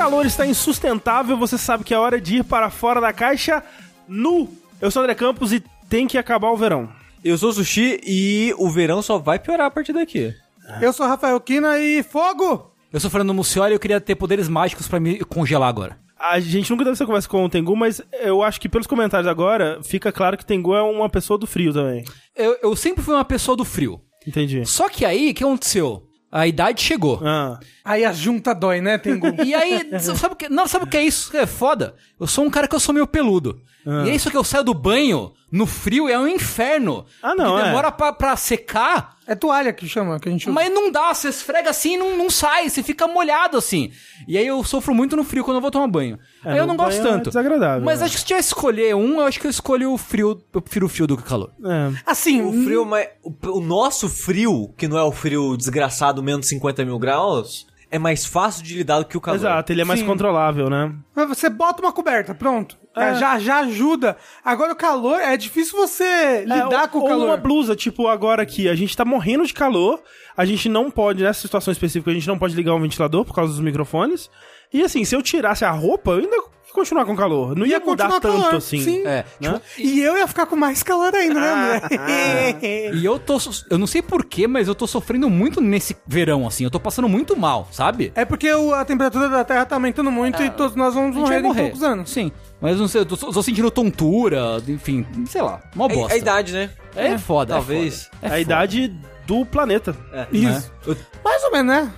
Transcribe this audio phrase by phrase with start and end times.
[0.00, 3.62] calor está insustentável, você sabe que é hora de ir para fora da caixa
[4.08, 4.48] nu.
[4.80, 6.88] Eu sou André Campos e tem que acabar o verão.
[7.22, 10.34] Eu sou o Sushi e o verão só vai piorar a partir daqui.
[10.80, 12.72] Eu sou Rafael Kina e fogo!
[12.90, 15.98] Eu sou Fernando Mucioli e eu queria ter poderes mágicos pra me congelar agora.
[16.18, 19.28] A gente nunca deve essa conversa com o Tengu, mas eu acho que pelos comentários
[19.28, 22.06] agora, fica claro que Tengu é uma pessoa do frio também.
[22.34, 24.00] Eu, eu sempre fui uma pessoa do frio.
[24.26, 24.64] Entendi.
[24.64, 26.09] Só que aí, o que aconteceu?
[26.32, 27.20] A idade chegou.
[27.24, 29.26] Ah, Aí a junta dói, né, Tengu?
[29.44, 30.48] E aí, sabe o que?
[30.48, 31.36] Não, sabe o que é isso?
[31.36, 31.94] É foda.
[32.20, 33.60] Eu sou um cara que eu sou meio peludo.
[33.86, 37.04] E é isso que eu saio do banho no frio é um inferno.
[37.22, 37.64] Ah, não, Porque é.
[37.64, 40.52] demora pra, pra secar, É toalha que chama, que a gente usa.
[40.52, 41.12] mas não dá.
[41.14, 42.68] Você esfrega assim e não, não sai.
[42.68, 43.90] Você fica molhado assim.
[44.28, 46.18] E aí eu sofro muito no frio quando eu vou tomar banho.
[46.44, 47.30] aí eu não gosto é tanto.
[47.30, 48.04] desagradável, Mas né?
[48.06, 50.40] acho que se tiver que escolher um, eu acho que eu escolho o frio.
[50.52, 51.50] Eu prefiro o frio do que o calor.
[51.64, 51.90] é.
[52.06, 56.46] Assim, O frio, mas o, o nosso frio, que não é o frio desgraçado menos
[56.48, 59.36] 50 mil graus, é mais fácil de lidar do que o calor.
[59.38, 60.06] Exato, ele é mais Sim.
[60.06, 60.92] controlável, né?
[61.14, 62.78] Mas Você bota uma coberta, pronto.
[62.96, 63.14] É, É.
[63.14, 64.16] já, já ajuda.
[64.44, 67.26] Agora o calor, é difícil você lidar É, com o ou calor.
[67.26, 70.00] uma blusa, tipo, agora aqui, a gente tá morrendo de calor,
[70.36, 73.34] a gente não pode, nessa situação específica, a gente não pode ligar um ventilador por
[73.34, 74.30] causa dos microfones.
[74.72, 76.42] E assim, se eu tirasse a roupa, eu ainda
[76.80, 77.54] continuar com calor.
[77.56, 78.80] Não ia, mudar continuar tanto calor, assim.
[78.80, 79.06] Sim.
[79.06, 79.24] É.
[79.40, 79.60] Né?
[79.78, 82.90] E eu ia ficar com mais calor ainda, né, Ah, André?
[82.94, 83.38] E eu tô.
[83.70, 86.64] Eu não sei porquê, mas eu tô sofrendo muito nesse verão, assim.
[86.64, 88.12] Eu tô passando muito mal, sabe?
[88.14, 91.22] É porque o- a temperatura da Terra tá aumentando muito e todos nós vamos vai
[91.24, 91.62] morrer em morrer.
[91.62, 92.10] poucos anos.
[92.10, 92.32] Sim.
[92.60, 96.14] Mas eu não sei, eu tô, tô sentindo tontura, enfim, sei lá, mó É, bosta.
[96.14, 96.70] a idade, né?
[96.94, 97.54] É foda.
[97.54, 98.06] Talvez.
[98.06, 98.16] É foda.
[98.22, 98.40] É a foda.
[98.40, 98.94] idade
[99.26, 99.96] do planeta.
[100.12, 100.26] É.
[100.32, 100.70] Isso.
[100.86, 101.90] Eu, Mais ou menos, né?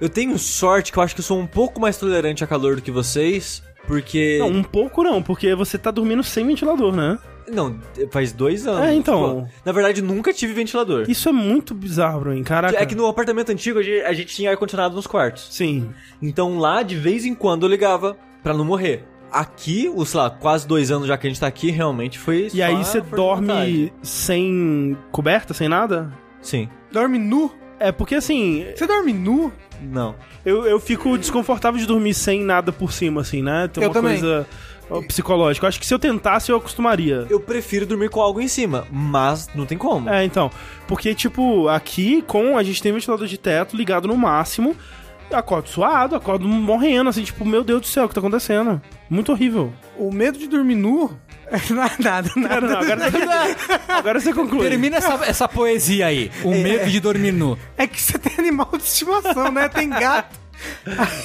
[0.00, 2.76] eu tenho sorte que eu acho que eu sou um pouco mais tolerante a calor
[2.76, 4.36] do que vocês, porque...
[4.38, 7.18] Não, um pouco não, porque você tá dormindo sem ventilador, né?
[7.48, 7.76] Não,
[8.12, 8.88] faz dois anos.
[8.88, 9.40] É, então.
[9.40, 11.06] Pô, na verdade, nunca tive ventilador.
[11.08, 12.80] Isso é muito bizarro mim, caraca.
[12.80, 15.48] É que no apartamento antigo a gente, a gente tinha ar-condicionado nos quartos.
[15.50, 15.90] Sim.
[16.22, 19.04] Então lá, de vez em quando, eu ligava pra não morrer.
[19.32, 22.48] Aqui, os, sei lá, quase dois anos já que a gente tá aqui, realmente foi
[22.54, 26.12] E aí você dorme sem coberta, sem nada?
[26.40, 26.68] Sim.
[26.92, 27.50] Dorme nu.
[27.80, 29.52] É porque assim, Você dorme nu?
[29.82, 30.14] Não.
[30.44, 33.66] eu, eu fico desconfortável de dormir sem nada por cima, assim, né?
[33.72, 34.20] Tem Eu uma também.
[34.20, 34.46] coisa
[35.08, 35.64] psicológica.
[35.64, 37.26] Eu acho que se eu tentasse, eu acostumaria.
[37.30, 40.10] Eu prefiro dormir com algo em cima, mas não tem como.
[40.10, 40.50] É, então.
[40.86, 44.76] Porque, tipo, aqui com a gente tem ventilador de teto ligado no máximo.
[45.32, 48.82] Acordo suado, acordo morrendo, assim, tipo, meu Deus do céu, o que tá acontecendo?
[49.08, 49.72] Muito horrível.
[49.96, 51.16] O medo de dormir nu
[51.70, 52.78] nada, nada, Não, não, nada.
[52.80, 54.68] agora, você, agora você conclui.
[54.68, 56.30] Termina essa, essa poesia aí.
[56.44, 57.58] O medo de dormir nu.
[57.76, 59.68] É que você tem animal de estimação, né?
[59.68, 60.38] Tem gato.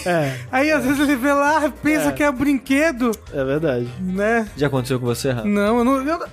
[0.06, 3.88] É, Aí às vezes ele vê lá, pensa que é brinquedo, é verdade.
[4.00, 4.48] né?
[4.56, 5.46] Já aconteceu com você, Rafa?
[5.48, 6.02] Não, eu não.
[6.08, 6.26] Eu,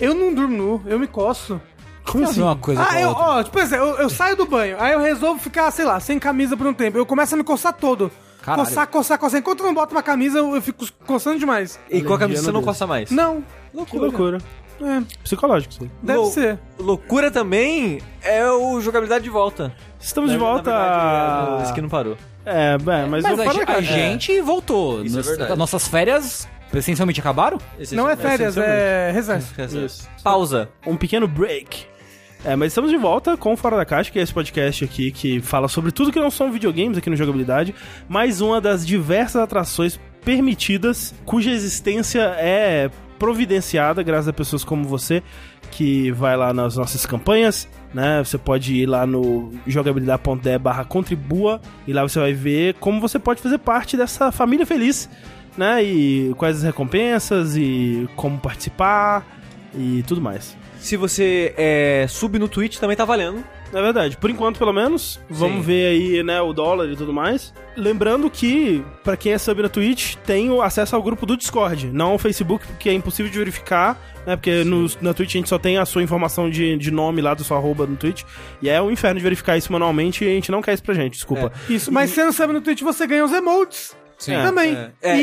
[0.00, 1.60] eu não durmo nu, eu me coço.
[2.06, 2.48] Como Fazer assim?
[2.48, 3.22] uma coisa Ah, eu, outra.
[3.24, 6.18] ó, tipo assim, eu, eu saio do banho, aí eu resolvo ficar, sei lá, sem
[6.18, 6.96] camisa por um tempo.
[6.96, 8.10] Eu começo a me coçar todo.
[8.42, 8.66] Caralho.
[8.68, 9.40] Coçar, coçar, coçar.
[9.40, 11.78] Enquanto eu não boto uma camisa, eu, fico coçando demais.
[11.90, 13.10] E com a camisa você não coça mais.
[13.10, 13.42] Não,
[13.86, 14.38] Que loucura.
[14.80, 15.90] é, Psicológico, sim.
[16.02, 16.58] deve Lou- ser.
[16.78, 19.74] Loucura também é o jogabilidade de volta.
[20.00, 20.70] Estamos de volta.
[20.70, 22.16] Na verdade, a- é, esse que não parou.
[22.46, 23.82] É, é, mas, Mas eu a, a caixa.
[23.92, 25.04] gente voltou.
[25.04, 25.56] Isso é Nos- verdade.
[25.58, 27.58] Nossas férias essencialmente acabaram?
[27.92, 30.08] Não é férias, esse é recesso.
[30.22, 30.68] Pausa.
[30.86, 31.86] um pequeno break.
[32.44, 35.40] É, mas estamos de volta com Fora da Caixa, que é esse podcast aqui que
[35.40, 37.74] fala sobre tudo que não são videogames aqui no Jogabilidade.
[38.08, 45.20] Mais uma das diversas atrações permitidas, cuja existência é providenciada graças a pessoas como você,
[45.72, 48.22] que vai lá nas nossas campanhas, né?
[48.22, 53.18] Você pode ir lá no jogabilidade.de barra contribua e lá você vai ver como você
[53.18, 55.10] pode fazer parte dessa família feliz,
[55.56, 55.82] né?
[55.82, 59.26] E quais as recompensas e como participar
[59.74, 60.56] e tudo mais.
[60.78, 63.44] Se você é sub no Twitch, também tá valendo.
[63.72, 65.20] É verdade, por enquanto pelo menos.
[65.28, 65.62] Vamos Sim.
[65.62, 67.52] ver aí, né, o dólar e tudo mais.
[67.76, 71.88] Lembrando que, pra quem é sub na Twitch, tem o acesso ao grupo do Discord,
[71.92, 75.48] não ao Facebook, porque é impossível de verificar, né, porque no, na Twitch a gente
[75.48, 78.22] só tem a sua informação de, de nome lá do seu arroba no Twitch,
[78.62, 80.94] e é um inferno de verificar isso manualmente e a gente não quer isso pra
[80.94, 81.52] gente, desculpa.
[81.68, 83.94] Isso, mas você não sabe no Twitch, você ganha os emotes.
[84.18, 84.32] Sim.
[84.32, 84.74] Também.
[84.74, 84.92] é.
[85.02, 85.20] É.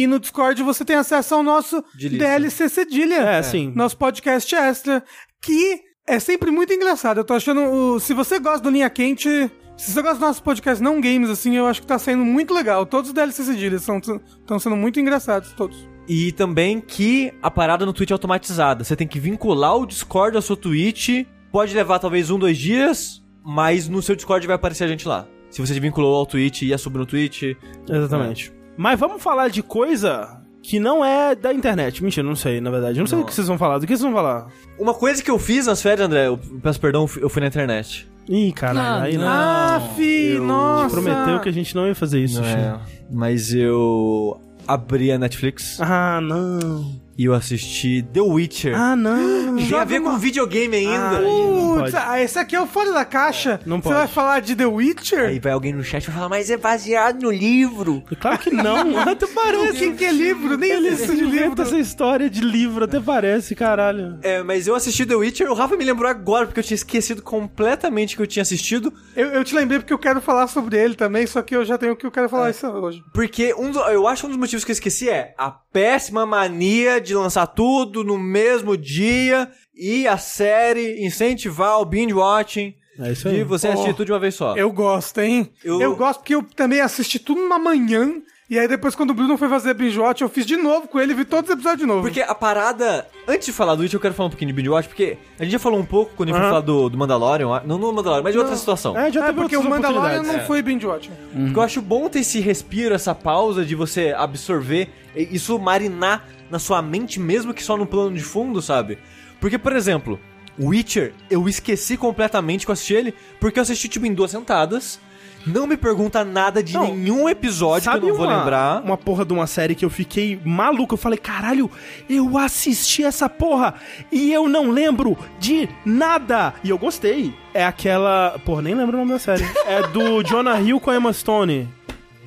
[0.00, 2.24] e- e no Discord você tem acesso ao nosso De lista.
[2.24, 3.14] DLC Cedilha.
[3.22, 3.72] É, sim.
[3.74, 5.02] Nosso podcast extra,
[5.40, 7.18] que é sempre muito engraçado.
[7.18, 7.60] Eu tô achando.
[7.62, 9.50] o- se você gosta do Linha Quente.
[9.74, 12.52] Se você gosta dos nossos podcasts não games, assim, eu acho que tá saindo muito
[12.52, 12.84] legal.
[12.84, 15.88] Todos os DLC Cedilhas estão sendo muito engraçados, todos.
[16.06, 18.84] E também que a parada no Twitch é automatizada.
[18.84, 21.24] Você tem que vincular o Discord ao seu Twitch.
[21.50, 25.26] Pode levar talvez um, dois dias, mas no seu Discord vai aparecer a gente lá.
[25.52, 27.42] Se você vinculou ao Twitch e ia subir no Twitch.
[27.88, 28.52] Exatamente.
[28.76, 32.02] Mas vamos falar de coisa que não é da internet.
[32.02, 32.98] Mentira, não sei, na verdade.
[32.98, 33.24] Eu não sei Não.
[33.24, 33.78] o que vocês vão falar.
[33.78, 34.46] Do que vocês vão falar?
[34.78, 38.08] Uma coisa que eu fiz nas férias, André, eu peço perdão, eu fui na internet.
[38.28, 39.26] Ih, caralho, aí não.
[39.28, 40.88] Ah, fi, nossa.
[40.94, 42.78] Prometeu que a gente não ia fazer isso, Não é,
[43.10, 47.01] mas eu abri a Netflix Ah, não.
[47.16, 48.74] E eu assisti The Witcher.
[48.78, 49.56] Ah, não.
[49.56, 51.18] Tem a ver com videogame ainda.
[51.18, 51.22] Ai.
[51.22, 53.58] Não Putz, ah, esse aqui é o fora da caixa.
[53.64, 53.94] Não Você pode.
[53.96, 55.28] vai falar de The Witcher?
[55.28, 58.02] Aí vai alguém no chat e vai falar, mas é baseado no livro.
[58.20, 58.98] Claro que não.
[59.00, 59.72] Até O parece.
[59.78, 60.56] que, que é livro?
[60.58, 61.36] Nem existe de livro.
[61.46, 64.18] inventa essa história de livro, até parece, caralho.
[64.22, 67.22] É, mas eu assisti The Witcher, o Rafa me lembrou agora, porque eu tinha esquecido
[67.22, 68.92] completamente que eu tinha assistido.
[69.16, 71.76] Eu, eu te lembrei porque eu quero falar sobre ele também, só que eu já
[71.78, 73.02] tenho o que eu quero falar isso hoje.
[73.12, 76.24] Porque um do- eu acho que um dos motivos que eu esqueci é a péssima
[76.26, 83.12] mania de lançar tudo no mesmo dia e a série incentivar o binge watching É
[83.12, 83.44] isso de aí.
[83.44, 83.72] você Oh.
[83.72, 84.54] assistir tudo de uma vez só.
[84.56, 85.50] Eu gosto, hein?
[85.64, 85.96] Eu- Eu...
[85.96, 88.12] gosto porque eu também assisti tudo numa manhã.
[88.50, 91.00] E aí depois, quando o Bruno foi fazer binge watch, eu fiz de novo com
[91.00, 92.02] ele e vi todos os episódios de novo.
[92.02, 93.06] Porque a parada.
[93.26, 95.42] Antes de falar do Witcher, eu quero falar um pouquinho de binge watch, porque a
[95.44, 96.54] gente já falou um pouco quando a gente foi Aham.
[96.56, 98.98] falar do, do Mandalorian, não no Mandalorian, mas de outra situação.
[98.98, 101.10] É, já é, porque o Mandalorian não foi binge watch.
[101.32, 106.26] Porque eu acho bom ter esse respiro, essa pausa de você absorver, e isso marinar
[106.50, 108.98] na sua mente, mesmo que só no plano de fundo, sabe?
[109.40, 110.20] Porque, por exemplo,
[110.58, 115.00] Witcher, eu esqueci completamente que eu assisti ele, porque eu assisti tipo em duas sentadas.
[115.44, 118.82] Não me pergunta nada de Não, nenhum episódio que eu não vou uma, lembrar.
[118.82, 120.94] Uma porra de uma série que eu fiquei maluco.
[120.94, 121.68] Eu falei, caralho,
[122.08, 123.74] eu assisti essa porra
[124.10, 126.54] e eu não lembro de nada.
[126.62, 127.34] E eu gostei.
[127.52, 128.38] É aquela.
[128.44, 129.44] Porra, nem lembro o nome da série.
[129.66, 131.68] é do Jonah Hill com a Emma Stone.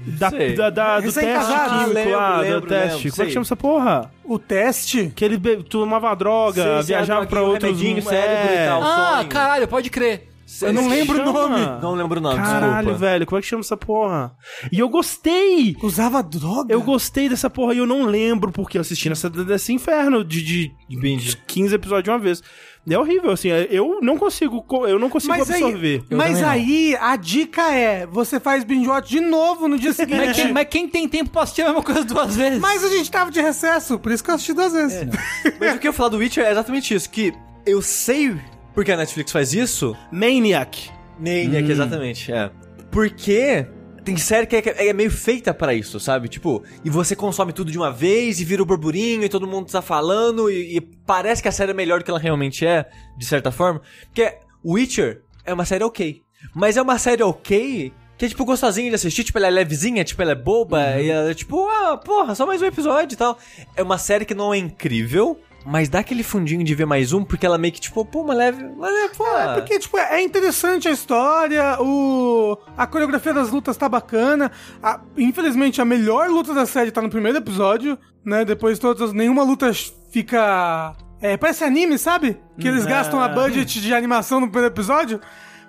[0.06, 0.54] Da, Sei.
[0.56, 1.70] da, da- do teste Recém-casado.
[1.80, 2.96] químico Lembro, lá, lembro, do teste.
[2.98, 4.12] lembro, Como é que chama essa porra?
[4.24, 5.12] O teste.
[5.16, 7.80] Que ele be- tomava droga, Sei, viajava aquele pra outros...
[7.80, 8.84] cérebro e tal.
[8.84, 9.30] Ah, sonho.
[9.30, 10.30] caralho, pode crer.
[10.62, 11.66] Eu não lembro o nome.
[11.82, 12.98] Não lembro o nome, Caralho, desculpa.
[13.00, 14.32] velho, como é que chama essa porra?
[14.72, 15.76] E eu gostei!
[15.82, 16.72] Usava droga?
[16.72, 20.44] Eu gostei dessa porra e eu não lembro porque eu assisti nessa, desse inferno de,
[20.44, 21.36] de, De binge.
[21.48, 22.44] 15 episódios de uma vez.
[22.88, 26.04] É horrível, assim, eu não consigo, co- eu não consigo Mas absorver.
[26.12, 29.96] aí, mas aí, a dica é, você faz binge watch de novo no dia Mas
[29.98, 30.34] seguinte.
[30.36, 32.60] quem, mas quem tem tempo pra assistir a mesma coisa duas vezes?
[32.60, 35.08] Mas a gente tava de recesso, por isso que eu assisti duas vezes.
[35.60, 37.34] Mas o que eu ia falar do Witcher é exatamente isso, que
[37.66, 38.36] eu sei
[38.76, 40.90] porque a Netflix faz isso, Maniac.
[41.18, 42.52] Maniac, exatamente, é.
[42.92, 43.66] Porque
[44.06, 46.30] tem série que é, é meio feita pra isso, sabe?
[46.30, 49.70] Tipo, e você consome tudo de uma vez e vira o burburinho e todo mundo
[49.70, 52.86] tá falando e, e parece que a série é melhor do que ela realmente é,
[53.18, 53.82] de certa forma.
[54.06, 56.24] Porque Witcher é uma série ok.
[56.54, 59.24] Mas é uma série ok que é, tipo, gostosinha de assistir.
[59.24, 61.02] Tipo, ela é levezinha, tipo, ela é boba.
[61.02, 63.38] E ela é tipo, ah, porra, só mais um episódio e tal.
[63.76, 67.24] É uma série que não é incrível, mas dá aquele fundinho de ver mais um,
[67.24, 68.64] porque ela meio que, tipo, pô, uma leve...
[68.78, 69.26] Mas é, pô...
[69.26, 72.58] É, porque, tipo, é interessante a história, o...
[72.78, 74.52] a coreografia das lutas tá bacana.
[74.82, 78.46] A- Infelizmente, a melhor luta da série tá no primeiro episódio, né?
[78.46, 79.72] Depois todas, nenhuma luta
[80.12, 80.96] fica...
[81.22, 82.38] É, parece anime, sabe?
[82.60, 85.20] Que eles Hum, gastam a budget de animação no primeiro episódio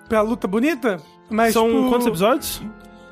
[0.07, 0.97] pra luta bonita.
[1.29, 2.61] Mas, São tipo, quantos episódios?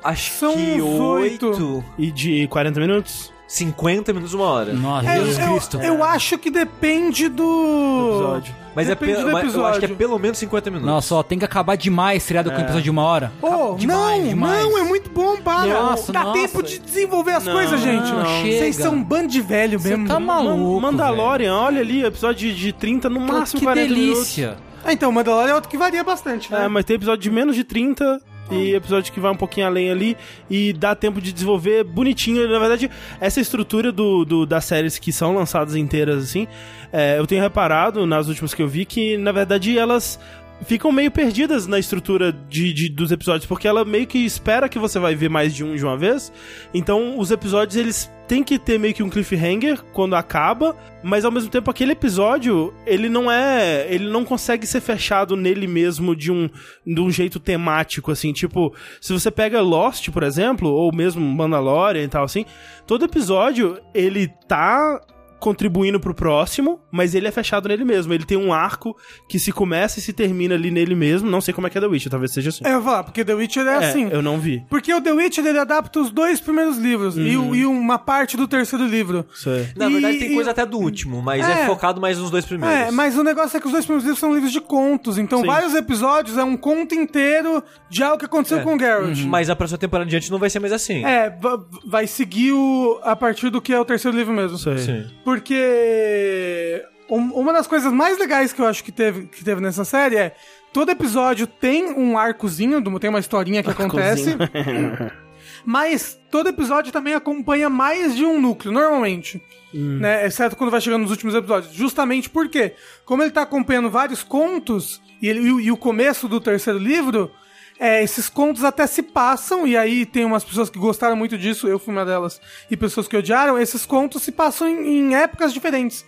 [0.04, 1.84] Acho São que oito...
[1.98, 3.32] E de 40 minutos?
[3.48, 4.72] 50 minutos, uma hora.
[4.72, 5.80] Nossa, É, Jesus eu, Cristo.
[5.80, 8.10] eu acho que depende do...
[8.18, 8.54] Episódio.
[8.74, 9.96] Mas, é Depende pe- do mas eu acho que é episódio.
[9.96, 10.90] pelo menos 50 minutos.
[10.92, 13.32] Nossa, ó, tem que acabar demais seriado com episódio de uma hora.
[13.40, 14.62] Oh, Demais, não, demais.
[14.64, 15.66] não, é muito bom, para.
[15.72, 16.38] Nossa, Dá nossa.
[16.38, 18.10] tempo de desenvolver as Não, coisas, gente.
[18.12, 18.22] não.
[18.42, 18.88] Vocês Chega.
[18.88, 20.06] são um bando de velho Você mesmo.
[20.06, 23.32] tá maluco, Mandalorian, olha ali, episódio de, de 30, no velho.
[23.32, 24.46] máximo que 40 delícia.
[24.48, 24.66] minutos.
[24.84, 26.66] Ah, então, o Mandalorian é outro que varia bastante, né?
[26.66, 29.90] É, mas tem episódio de menos de 30 e episódio que vai um pouquinho além
[29.90, 30.16] ali
[30.48, 32.48] e dá tempo de desenvolver bonitinho.
[32.48, 36.46] Na verdade, essa estrutura do, do- das séries que são lançadas inteiras, assim,
[36.92, 40.18] é, eu tenho reparado nas últimas que eu vi que, na verdade, elas
[40.62, 44.78] ficam meio perdidas na estrutura de, de- dos episódios, porque ela meio que espera que
[44.78, 46.32] você vai ver mais de um de uma vez.
[46.72, 51.30] Então, os episódios, eles têm que ter meio que um cliffhanger quando acaba, mas ao
[51.30, 56.32] mesmo tempo aquele episódio, ele não é, ele não consegue ser fechado nele mesmo de
[56.32, 56.48] um
[56.84, 62.02] de um jeito temático assim, tipo, se você pega Lost, por exemplo, ou mesmo Mandalorian
[62.02, 62.44] e tal assim,
[62.84, 65.00] todo episódio ele tá
[65.38, 68.12] contribuindo pro próximo, mas ele é fechado nele mesmo.
[68.12, 68.96] Ele tem um arco
[69.28, 71.30] que se começa e se termina ali nele mesmo.
[71.30, 72.64] Não sei como é que é The Witcher, talvez seja assim.
[72.64, 74.08] É, eu vou falar, porque The Witcher é, É, assim.
[74.10, 74.64] eu não vi.
[74.70, 78.36] Porque o The Witcher, ele adapta os dois primeiros livros e, o- e uma parte
[78.36, 79.26] do terceiro livro.
[79.46, 79.68] Aí.
[79.76, 81.66] Na verdade, E- tem e- coisa até do último, mas é, É.
[81.66, 82.88] focado mais nos dois primeiros.
[82.88, 85.40] É, mas o negócio é que os dois primeiros livros são livros de contos, então
[85.40, 85.46] Sim.
[85.46, 89.18] vários episódios é um conto inteiro de algo que aconteceu com o Geralt.
[89.24, 91.04] Mas a próxima temporada adiante não vai ser mais assim.
[91.04, 94.56] É, va- vai seguir o, a partir do que é o terceiro livro mesmo.
[94.70, 94.78] Aí.
[94.78, 95.04] Sim.
[95.26, 99.84] Porque um- uma das coisas mais legais que eu acho que teve, que teve nessa
[99.84, 100.34] série é
[100.72, 104.36] todo episódio tem um arcozinho, tem uma historinha que acontece.
[105.66, 109.42] Mas todo episódio também acompanha mais de um núcleo, normalmente.
[109.74, 110.24] Né?
[110.26, 111.74] Exceto quando vai chegando nos últimos episódios.
[111.74, 116.78] Justamente porque, como ele tá acompanhando vários contos, e, ele- e o começo do terceiro
[116.78, 117.32] livro,
[117.78, 121.68] é, esses contos até se passam, e aí tem umas pessoas que gostaram muito disso,
[121.68, 122.40] eu fui uma delas,
[122.70, 126.04] e pessoas que odiaram, esses contos se passam em, em épocas diferentes.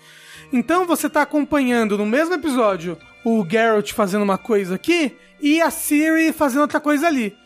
[0.52, 5.70] Então você tá acompanhando no mesmo episódio o Geralt fazendo uma coisa aqui e a
[5.70, 7.37] Ciri fazendo outra coisa ali.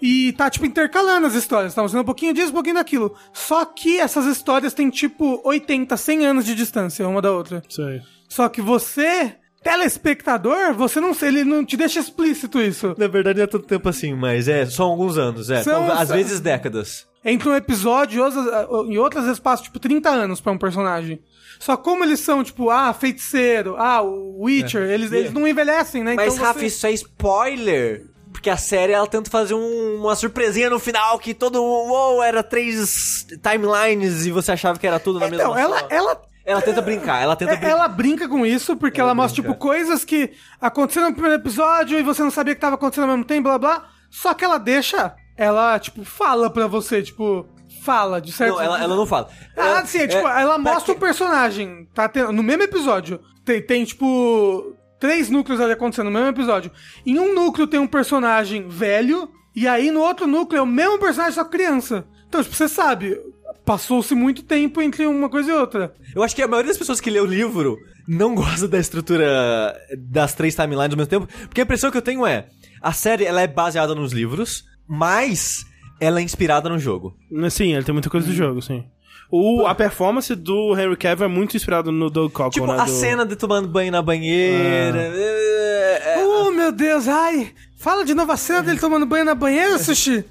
[0.00, 1.74] E tá, tipo, intercalando as histórias.
[1.74, 3.14] Tá mostrando um pouquinho disso, um pouquinho daquilo.
[3.32, 7.62] Só que essas histórias têm, tipo, 80, 100 anos de distância uma da outra.
[7.68, 8.02] Sei.
[8.28, 12.94] Só que você, telespectador, você não ele não te deixa explícito isso.
[12.98, 15.62] Na verdade não é tanto tempo assim, mas é, são alguns anos, é.
[15.62, 17.06] São- Talvez- às são- vezes décadas.
[17.24, 18.44] Entre um episódio e outras,
[18.90, 21.22] e outras vezes passa, tipo, 30 anos pra um personagem.
[21.58, 26.14] Só como eles são, tipo, ah, feiticeiro, ah, o Witcher, eles, eles não envelhecem, né?
[26.14, 26.66] Mas, então Rafa, você...
[26.66, 28.04] isso é spoiler.
[28.30, 32.42] Porque a série, ela tenta fazer um- uma surpresinha no final, que todo, uou, era
[32.42, 35.86] três timelines e você achava que era tudo na Então, mesma ela, só.
[35.88, 37.70] ela Ela tenta brincar, ela tenta É, brincar.
[37.72, 39.54] ela brinca com isso, porque ela, mostra, brinca.
[39.54, 43.10] tipo, coisas que aconteceram no primeiro episódio e você não sabia que tava acontecendo ao
[43.10, 43.88] mesmo tempo, blá blá.
[44.10, 47.46] Só que ela deixa, ela, tipo, fala pra você, tipo,
[47.82, 48.54] fala de certo.
[48.56, 49.28] Não, ela, ela não fala.
[49.56, 52.62] Ah, Ela- sim, é, tipo, ela pra mostra que- um personagem, tá tendo, no mesmo
[52.62, 53.20] episódio.
[53.44, 56.70] Tem, tem, tipo, três núcleos ali acontecendo no mesmo episódio.
[57.06, 60.98] Em um núcleo tem um personagem velho, e aí no outro núcleo é o mesmo
[60.98, 62.04] personagem, só criança.
[62.28, 63.18] Então, tipo, você sabe,
[63.64, 65.94] passou-se muito tempo entre uma coisa e outra.
[66.14, 69.74] Eu acho que a maioria das pessoas que lê o livro não gosta da estrutura
[69.98, 72.46] das três timelines ao mesmo tempo, porque a impressão que eu tenho é,
[72.80, 75.64] a série ela é baseada nos livros, mas
[76.00, 77.16] ela é inspirada no jogo.
[77.50, 78.84] Sim, ele tem muita coisa do jogo, sim.
[79.30, 82.78] O, a performance do Henry Cavill é muito inspirado no Doug Cockle, Tipo, né?
[82.80, 85.00] a do- cena de tomando banho na banheira.
[85.00, 87.52] é- é- Oh, meu Deus, ai!
[87.78, 90.24] Fala de novo a cena dele tomando banho na banheira, Sushi!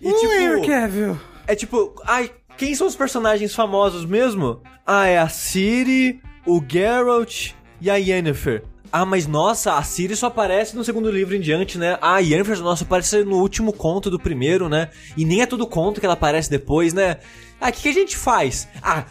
[0.00, 1.20] E, uh, tipo, Henry Cavill!
[1.46, 4.60] É tipo, ai, quem são os personagens famosos mesmo?
[4.86, 8.64] Ah, é a Ciri, o Geralt e a Yennefer.
[8.92, 11.96] Ah, mas nossa, a Ciri só aparece no segundo livro em diante, né?
[12.00, 14.90] Ah, a Yennefer, nossa, aparece no último conto do primeiro, né?
[15.16, 17.18] E nem é todo conto que ela aparece depois, né?
[17.60, 18.68] Ah, o que, que a gente faz?
[18.82, 19.04] Ah,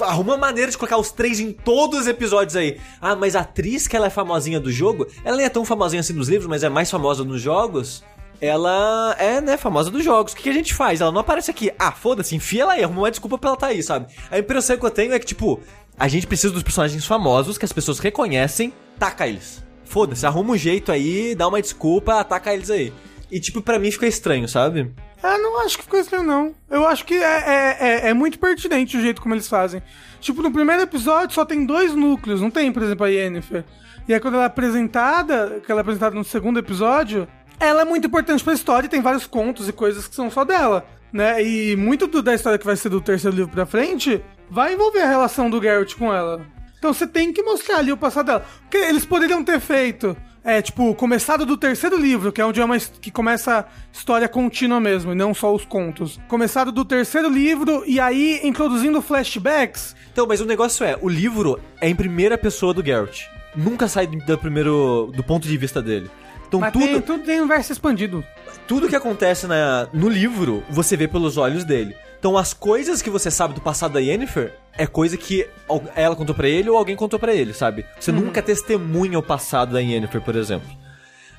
[0.00, 2.78] arruma maneira de colocar os três em todos os episódios aí.
[3.00, 6.00] Ah, mas a atriz que ela é famosinha do jogo, ela nem é tão famosinha
[6.00, 8.04] assim nos livros, mas é mais famosa nos jogos.
[8.40, 10.32] Ela é, né, famosa dos jogos.
[10.32, 11.00] O que, que a gente faz?
[11.00, 11.70] Ela não aparece aqui.
[11.78, 14.12] Ah, foda-se, enfia ela aí, arruma uma desculpa pra ela tá aí, sabe?
[14.30, 15.60] A impressão que eu tenho é que, tipo,
[15.98, 19.64] a gente precisa dos personagens famosos que as pessoas reconhecem, taca eles.
[19.84, 22.92] Foda-se, arruma um jeito aí, dá uma desculpa, ataca eles aí.
[23.30, 24.92] E, tipo, pra mim fica estranho, sabe?
[25.22, 26.54] Ah, não acho que ficou estranho, não.
[26.70, 29.82] Eu acho que é, é, é, é muito pertinente o jeito como eles fazem.
[30.20, 33.64] Tipo, no primeiro episódio só tem dois núcleos, não tem, por exemplo, a Yennefer.
[34.08, 37.26] E aí quando ela é apresentada, que ela é apresentada no segundo episódio,
[37.60, 40.44] ela é muito importante pra história e tem vários contos e coisas que são só
[40.44, 41.42] dela, né?
[41.42, 45.00] E muito do- da história que vai ser do terceiro livro pra frente vai envolver
[45.02, 46.40] a relação do Geralt com ela.
[46.78, 48.46] Então você tem que mostrar ali o passado dela.
[48.60, 52.64] Porque eles poderiam ter feito, é, tipo, começado do terceiro livro, que é onde é
[52.64, 56.20] uma que começa a história contínua mesmo, e não só os contos.
[56.28, 59.96] Começado do terceiro livro e aí introduzindo flashbacks.
[60.12, 63.22] Então, mas o negócio é, o livro é em primeira pessoa do Geralt.
[63.56, 65.10] Nunca sai do primeiro.
[65.16, 66.10] do ponto de vista dele.
[66.56, 66.84] Então Mas tudo.
[66.86, 68.24] tem, tudo tem um verso expandido.
[68.66, 71.94] tudo que acontece na, no livro, você vê pelos olhos dele.
[72.18, 75.46] Então as coisas que você sabe do passado da Yennefer é coisa que
[75.94, 77.84] ela contou pra ele ou alguém contou pra ele, sabe?
[78.00, 80.68] Você nunca testemunha o passado da Yennefer, por exemplo.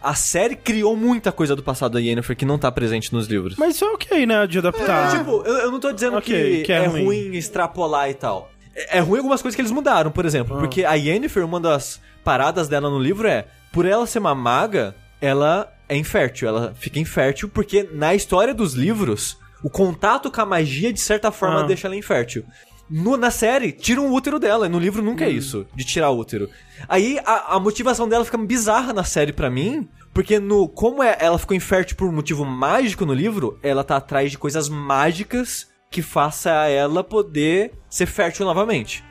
[0.01, 3.55] A série criou muita coisa do passado da Yennefer que não tá presente nos livros.
[3.57, 4.45] Mas isso é ok, né?
[4.45, 5.17] De adaptar.
[5.17, 7.03] Tipo, eu, eu não tô dizendo Ok, que, que é é, ruim.
[7.03, 7.35] ruim.
[7.35, 8.49] extrapolar e tal.
[8.75, 10.57] É, é ruim algumas coisas que eles mudaram, por exemplo.
[10.59, 14.95] Porque a Yennefer, uma das paradas dela no livro é, por ela ser uma maga,
[15.21, 16.47] ela é infértil.
[16.47, 21.31] Ela fica infértil porque na história dos livros, o contato com a magia, de certa
[21.31, 21.63] forma, Ah.
[21.63, 22.43] deixa ela infértil.
[22.89, 26.09] No- na série, tira um útero dela, e no livro nunca é isso, de tirar
[26.11, 26.49] útero.
[26.87, 31.17] Aí a, a motivação dela fica bizarra na série pra mim, porque no como é-
[31.19, 35.67] ela ficou infértil por um motivo mágico no livro, ela tá atrás de coisas mágicas
[35.91, 39.03] que faça ela poder ser fértil novamente.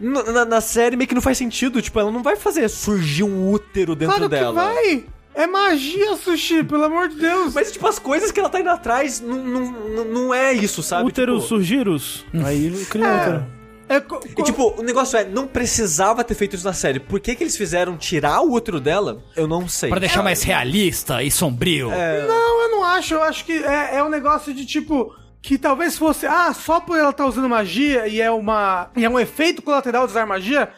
[0.00, 3.22] No- Na, na série meio que não faz sentido, tipo, ela não vai fazer surgir
[3.24, 4.48] um útero dentro Claro dela.
[4.52, 5.04] que vai!
[5.34, 7.54] É magia, Sushi, pelo amor de Deus!
[7.54, 11.08] Mas, tipo, as coisas que ela tá indo atrás não, não, não- é isso, sabe?
[11.08, 12.24] Útero Tipo, surgiros.
[12.44, 13.46] Aí ele cria útero.
[13.88, 17.00] É co- E tipo, o negócio é, não precisava ter feito isso na série.
[17.00, 19.22] Por que, que eles fizeram tirar o útero dela?
[19.36, 19.90] Eu não sei.
[19.90, 21.90] Pra deixar mais realista e sombrio.
[21.90, 23.14] Não, eu não acho.
[23.14, 25.14] Eu acho que é, é um negócio de tipo.
[25.42, 26.24] Que talvez fosse.
[26.26, 28.90] Ah, só por ela estar usando magia e é uma.
[28.96, 30.70] E é um efeito colateral de usar magia.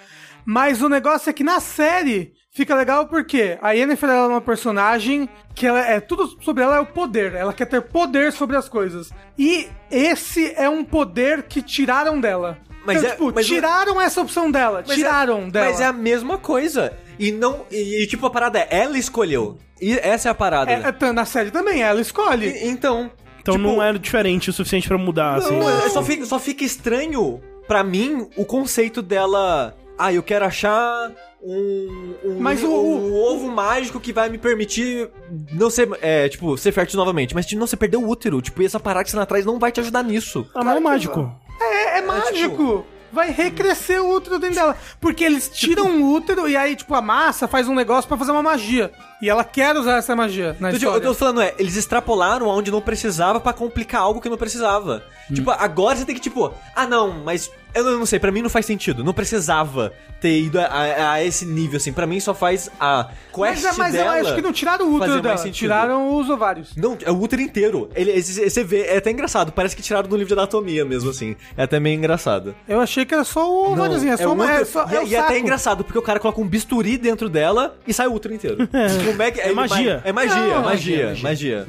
[0.45, 4.41] Mas o negócio é que na série fica legal porque a Yennefer ela é uma
[4.41, 7.35] personagem que ela é tudo sobre ela é o poder.
[7.35, 9.11] Ela quer ter poder sobre as coisas.
[9.39, 12.57] E esse é um poder que tiraram dela.
[12.87, 14.85] Mas então, é- tipo, mas o- tiraram essa opção dela.
[14.87, 15.67] Mas tiraram é, dela.
[15.67, 16.97] Mas é a mesma coisa.
[17.19, 17.65] E não.
[17.71, 19.59] E, e, tipo, a parada é, ela escolheu.
[19.81, 20.71] E essa é a parada.
[20.71, 22.47] É, é, tá, na série também, ela escolhe.
[22.49, 23.11] E- então.
[23.41, 25.59] Então tipo, não é diferente o suficiente pra mudar, assim.
[25.59, 29.75] Não, é- só, fica, só fica estranho pra mim o conceito dela.
[29.99, 31.11] Ah, eu quero achar
[31.45, 35.11] um, um, Mas o- um ovo mágico que vai me permitir
[35.53, 37.35] não ser, é, tipo, ser fértil novamente.
[37.35, 38.41] Mas tipo, não, você perdeu o útero.
[38.41, 40.47] Tipo, e essa parada que você não atrás não vai te ajudar nisso.
[40.55, 41.31] Ah, mas é mágico.
[41.61, 42.87] É, é mágico.
[43.13, 44.77] Vai recrescer o útero dentro dela.
[45.01, 48.33] Porque eles tiram o útero e aí, tipo, a massa faz um negócio pra fazer
[48.33, 48.91] uma magia.
[49.23, 50.99] E ela quer usar essa magia na Então, tipo, história.
[50.99, 55.03] eu tô falando, é, eles extrapolaram aonde não precisava pra complicar algo que não precisava.
[55.31, 55.35] Hum.
[55.35, 58.51] Tipo, agora você tem que, tipo, ah, não, mas eu não, sei, pra mim não
[58.51, 59.03] faz sentido.
[59.03, 61.93] Não precisava ter ido a, a- a esse nível, assim.
[61.93, 64.19] Pra mim só faz a quest Mas, é- mas dela.
[64.19, 65.51] eu acho que não tiraram o útero dela.
[65.51, 66.75] Tiraram os ovários.
[66.77, 67.91] Não, é o útero inteiro.
[67.95, 69.51] Ele, você vê, é até engraçado.
[69.53, 71.35] Parece que tiraram do livro de anatomia mesmo, assim.
[71.57, 72.55] É até meio engraçado.
[72.69, 74.13] Eu achei que era só o ováriozinho.
[74.13, 74.51] É, só o uma.
[74.51, 77.77] É, só, e é é até engraçado, porque o cara coloca um bisturi dentro dela
[77.87, 78.59] e sai o útero inteiro.
[79.05, 80.01] Como é, que, É magia.
[80.05, 81.67] É magia, Não, magia, magia.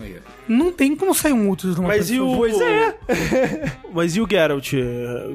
[0.47, 2.31] Não tem como sair um útero de uma Mas e pessoa.
[2.31, 2.37] o.
[2.37, 2.95] Pois é.
[3.93, 4.73] Mas e o Geralt?
[4.73, 4.77] É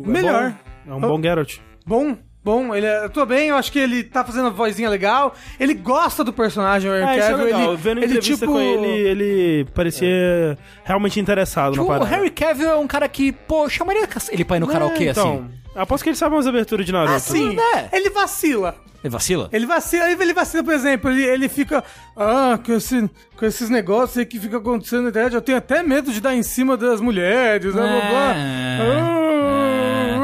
[0.07, 0.55] Melhor.
[0.87, 0.93] bom?
[0.93, 1.57] É um bom Geralt.
[1.87, 4.89] Bom, bom, ele é, eu tô bem, eu acho que ele tá fazendo a vozinha
[4.89, 5.35] legal.
[5.59, 7.69] Ele gosta do personagem, o Henry É, isso é Cavill, legal.
[7.73, 12.17] Ele, Vendo ele entrevista tipo com ele, ele parecia realmente interessado Tipo, na o parada.
[12.17, 15.35] Harry Cavill é um cara que, pô, chamaria ele pra ir no karaokê, É, então,
[15.35, 15.60] assim.
[15.75, 17.15] Aposto que ele sabe umas aberturas de Naruto.
[17.15, 17.89] assim, né?
[17.93, 18.75] ele vacila.
[19.03, 19.49] Ele vacila?
[19.51, 21.83] Ele vacila, ele, vacila, por exemplo, ele, ele fica.
[22.17, 25.83] Ah, com, esse, com esses negócios aí que fica acontecendo na internet, eu tenho até
[25.83, 28.35] medo de dar em cima das mulheres, blá blá blá.
[28.83, 30.21] Ah,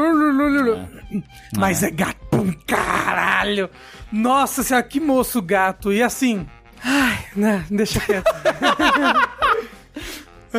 [1.57, 2.27] Mas é gato
[2.67, 3.69] caralho!
[4.11, 5.91] Nossa senhora, que moço gato!
[5.91, 6.45] E assim.
[6.83, 8.25] Ai, né, deixa quieto.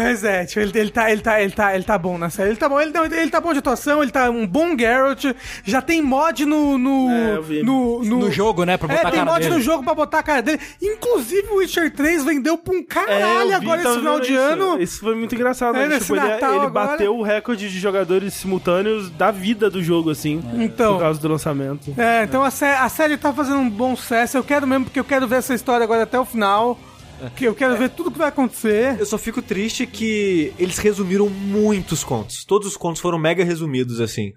[0.02, 2.50] Mas é, tipo, ele, ele, tá, ele, tá, ele, tá, ele tá bom na série.
[2.50, 5.24] Ele tá bom, ele, ele tá bom de atuação, ele tá um bom Geralt.
[5.64, 6.78] Já tem mod no.
[6.78, 7.62] No, É, eu vi.
[7.62, 9.54] no, No jogo, né, pra botar é, a tem cara mod dele.
[9.54, 10.60] no jogo pra botar a cara dele.
[10.80, 14.32] Inclusive, o Witcher 3 vendeu pra um É, caralho vi, agora tava esse final de
[14.32, 14.40] isso.
[14.40, 14.80] ano.
[14.82, 15.76] Isso foi muito engraçado.
[15.76, 15.88] É, né?
[15.94, 16.86] nesse Tipo, ele, Natal ele agora.
[16.88, 20.42] bateu o recorde de jogadores simultâneos da vida do jogo, assim.
[20.54, 20.94] Então.
[20.94, 21.94] Por causa do lançamento.
[21.98, 24.36] É, então a, sé a série tá fazendo um bom sucesso.
[24.36, 26.78] Eu quero mesmo, porque eu quero ver essa história agora até o final.
[27.34, 28.98] Que eu quero ver tudo que vai acontecer.
[28.98, 32.44] Eu só fico triste que eles resumiram muitos contos.
[32.44, 34.32] Todos os contos foram mega resumidos, assim.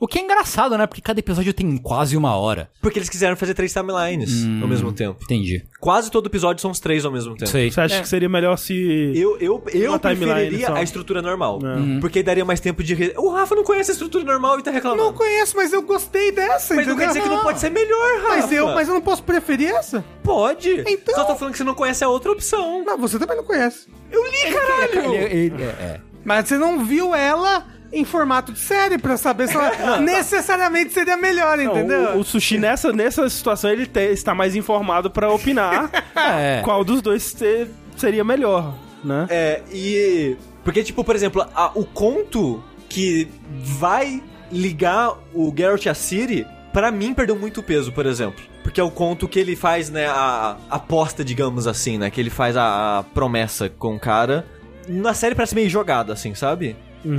[0.00, 0.86] O que é engraçado, né?
[0.86, 2.70] Porque cada episódio tem quase uma hora.
[2.80, 5.18] Porque eles quiseram fazer três timelines ao mesmo tempo.
[5.22, 5.64] Entendi.
[5.80, 7.50] Quase todo episódio são os três ao mesmo tempo.
[7.50, 7.70] Sei.
[7.70, 9.12] Você acha que seria melhor se.
[9.14, 10.74] Eu, eu, eu preferiria só.
[10.74, 11.58] a estrutura normal.
[11.62, 12.00] É.
[12.00, 13.12] Porque daria mais tempo de.
[13.16, 15.02] O Rafa não conhece a estrutura normal e tá reclamando.
[15.02, 16.96] Não conheço, mas eu gostei dessa, mas não entendeu?
[16.96, 18.28] quer dizer que não pode ser melhor, Rafa.
[18.36, 20.04] Mas eu, mas eu não posso preferir essa?
[20.22, 20.70] Pode.
[20.86, 22.84] Então- Só tô falando que você não conhece a outra opção.
[22.84, 23.88] Não, você também não conhece.
[24.10, 25.14] Eu li, caralho.
[25.14, 26.00] Ele- ele- é, é.
[26.24, 31.16] Mas você não viu ela em formato de série pra saber se ela necessariamente seria
[31.16, 32.10] melhor, Não, entendeu?
[32.16, 36.60] o, o Sushi, nessa, nessa situação, ele te- está mais informado pra opinar É.
[36.64, 38.74] qual dos dois te- seria melhor,
[39.04, 39.26] né?
[39.28, 40.36] É, e.
[40.64, 46.90] Porque, tipo, por exemplo, a- o conto que vai ligar o Geralt a Ciri, pra
[46.90, 48.42] mim perdeu muito peso, por exemplo.
[48.62, 52.10] Porque é o conto que ele faz, né, a aposta, digamos assim, né?
[52.10, 54.46] Que ele faz a, a promessa com o cara.
[54.88, 56.76] Na série parece meio jogado, assim, sabe?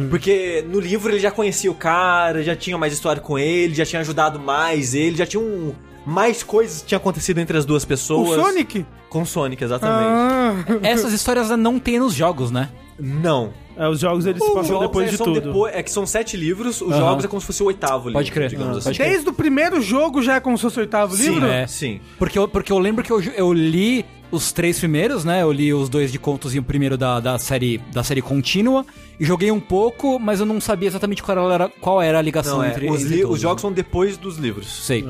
[0.10, 3.86] Porque no livro ele já conhecia o cara, já tinha mais história com ele, já
[3.86, 5.74] tinha ajudado mais ele, já tinha um.
[6.06, 8.42] Mais coisas que tinham acontecido entre as duas pessoas.
[8.42, 8.86] Sonic?
[9.10, 10.06] Com o Sonic, exatamente.
[10.10, 12.70] Ah, Essas histórias não tem nos jogos, né?
[13.00, 13.54] Não.
[13.78, 15.42] É, os jogos eles se Os passam jogos depois é, de tudo.
[15.42, 18.14] depois- é que são sete livros, os jogos é como se fosse o oitavo livro,
[18.14, 18.50] Pode crer.
[18.50, 18.92] digamos assim.
[19.02, 21.48] desde o primeiro jogo já é como se fosse o oitavo Sim, livro?
[21.48, 21.66] É.
[21.68, 22.00] sim.
[22.20, 25.42] Porque eu, porque eu lembro que eu, eu li os três primeiros, né?
[25.44, 28.86] Eu li os dois de contos e o primeiro da, da, série, da série contínua.
[29.20, 32.58] E joguei um pouco, mas eu não sabia exatamente qual era, qual era a ligação
[32.58, 33.68] Não, é, entre, os, entre todos, os jogos né?
[33.68, 34.86] são depois dos livros.
[34.86, 35.06] Sei.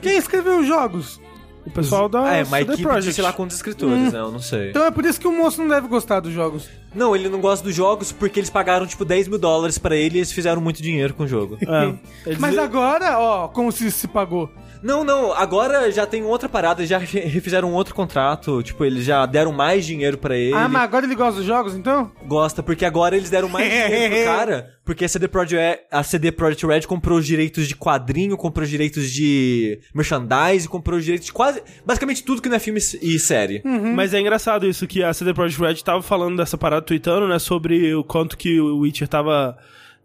[0.00, 1.20] Quem escreveu os jogos?
[1.66, 3.14] O pessoal da Ah, é, CD equipe de Projekt.
[3.14, 4.18] sei lá quantos escritores, né?
[4.18, 4.70] Eu não sei.
[4.70, 6.66] Então é por isso que o moço não deve gostar dos jogos.
[6.94, 10.16] Não, ele não gosta dos jogos porque eles pagaram, tipo, 10 mil dólares pra ele
[10.16, 11.58] e eles fizeram muito dinheiro com o jogo.
[11.60, 11.94] É.
[12.26, 14.50] Eles- Mas agora, ó, como se se pagou.
[14.82, 18.84] Não, não, agora já tem outra parada, eles já re- refizeram um outro contrato, tipo,
[18.84, 20.54] eles já deram mais dinheiro pra ele.
[20.54, 22.10] Ah, mas agora ele gosta dos jogos, então?
[22.26, 26.32] Gosta, porque agora eles deram mais dinheiro pro cara, porque a CD Projekt, a CD
[26.32, 31.26] Projekt Red comprou os direitos de quadrinho, comprou os direitos de merchandise, comprou os direitos
[31.26, 33.62] de quase, basicamente tudo que não é filme e série.
[33.94, 37.38] Mas é engraçado isso, que a CD Projekt Red tava falando dessa parada, tweetando, né,
[37.38, 39.56] sobre o quanto que o Witcher tava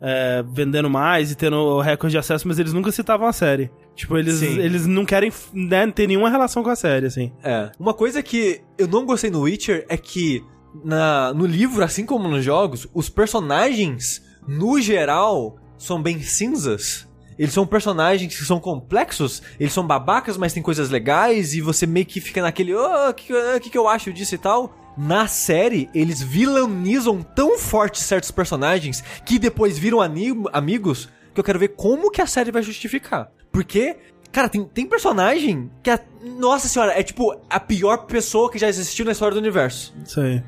[0.05, 3.71] é, vendendo mais e tendo recorde de acesso, mas eles nunca citavam a série.
[3.95, 4.59] Tipo, eles, Sim.
[4.59, 7.31] eles não querem né, ter nenhuma relação com a série, assim.
[7.41, 7.71] É.
[7.79, 10.43] Uma coisa que eu não gostei no Witcher é que
[10.83, 17.07] na, no livro, assim como nos jogos, os personagens, no geral, são bem cinzas.
[17.39, 21.87] Eles são personagens que são complexos, eles são babacas, mas tem coisas legais, e você
[21.87, 24.82] meio que fica naquele, oh, o que, que, que eu acho disso e tal.
[24.97, 31.58] Na série, eles vilanizam tão forte certos personagens que depois viram amigos que eu quero
[31.60, 33.32] ver como que a série vai justificar.
[33.51, 33.97] Porque,
[34.32, 35.99] cara, tem, tem personagem que é.
[36.38, 39.93] Nossa senhora, é tipo a pior pessoa que já existiu na história do universo.
[40.06, 40.43] Isso aí.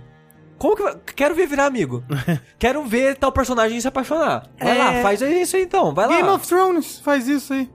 [0.58, 0.84] Como que.
[0.84, 2.04] vai- Quero ver virar amigo.
[2.60, 4.48] quero ver tal personagem se apaixonar.
[4.60, 4.80] Vai É.
[4.80, 6.16] lá, faz isso aí então, vai lá.
[6.16, 7.70] Game of Thrones faz isso aí.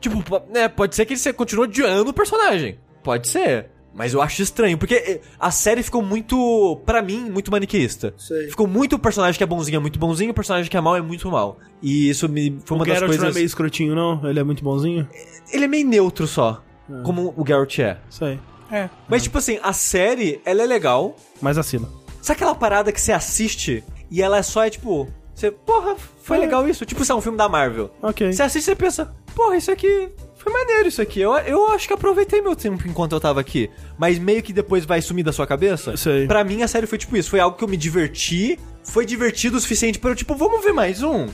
[0.00, 2.78] Tipo, po- né, pode ser que ele continue odiando o personagem.
[3.02, 3.70] Pode ser.
[3.94, 8.14] Mas eu acho estranho, porque eh, a série ficou muito, pra mim, muito maniqueísta.
[8.16, 8.48] Sei.
[8.48, 10.94] Ficou muito o personagem que é bonzinho é muito bonzinho, o personagem que é mal
[10.96, 11.58] é muito mal.
[11.82, 13.34] E isso me foi O uma das Geralt não é coisas.
[13.34, 14.28] meio escrotinho, não?
[14.28, 15.08] Ele é muito bonzinho?
[15.52, 16.62] Ele é meio neutro só,
[17.04, 17.98] como o Geralt é.
[18.08, 18.38] Isso aí.
[18.70, 18.88] É.
[19.08, 21.16] Mas tipo assim, a série, ela é legal.
[21.40, 21.88] Mas assina.
[22.22, 26.36] Sabe aquela parada que você assiste e ela é só é tipo, você, porra, foi
[26.36, 26.40] É.
[26.40, 26.84] legal isso.
[26.84, 27.90] Tipo, isso é um filme da Marvel.
[28.02, 28.30] Ok.
[28.32, 31.20] Você assiste e você pensa, porra, isso aqui foi maneiro isso aqui.
[31.20, 33.68] Eu, eu acho que aproveitei meu tempo enquanto eu tava aqui.
[33.98, 35.96] Mas meio que depois vai sumir da sua cabeça.
[35.96, 36.26] Sei.
[36.26, 37.30] Pra mim, a série foi tipo isso.
[37.30, 38.58] Foi algo que eu me diverti.
[38.84, 41.26] Foi divertido o suficiente pra eu, tipo, vamos ver mais um.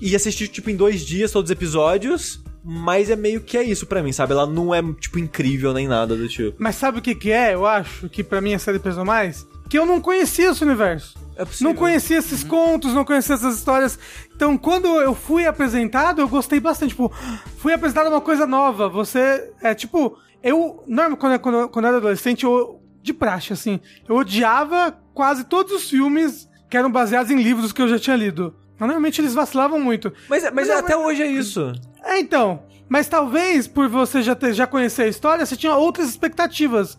[0.00, 2.42] E assistir, tipo, em dois dias todos os episódios.
[2.64, 4.32] Mas é meio que é isso pra mim, sabe?
[4.32, 6.56] Ela não é, tipo, incrível nem nada do tipo.
[6.58, 9.46] Mas sabe o que que é, eu acho, que pra mim a série pesou mais?
[9.68, 11.14] Que eu não conhecia esse universo.
[11.36, 11.68] É possível.
[11.72, 13.98] Não conhecia esses contos, não conhecia essas histórias.
[14.34, 16.90] Então, quando eu fui apresentado, eu gostei bastante.
[16.90, 17.12] Tipo,
[17.58, 18.88] fui apresentado uma coisa nova.
[18.88, 23.52] Você, é tipo, eu, normal, quando, eu- quando, quando eu era adolescente, eu, de praxe,
[23.52, 27.98] assim, eu odiava quase todos os filmes que eram baseados em livros que eu já
[27.98, 28.54] tinha lido.
[28.80, 30.12] Normalmente eles vacilavam muito.
[30.28, 31.72] Mas, mas, Mas até hoje é isso.
[32.04, 32.62] É, então.
[32.88, 36.96] Mas talvez, por você já, ter, já conhecer a história, você tinha outras expectativas.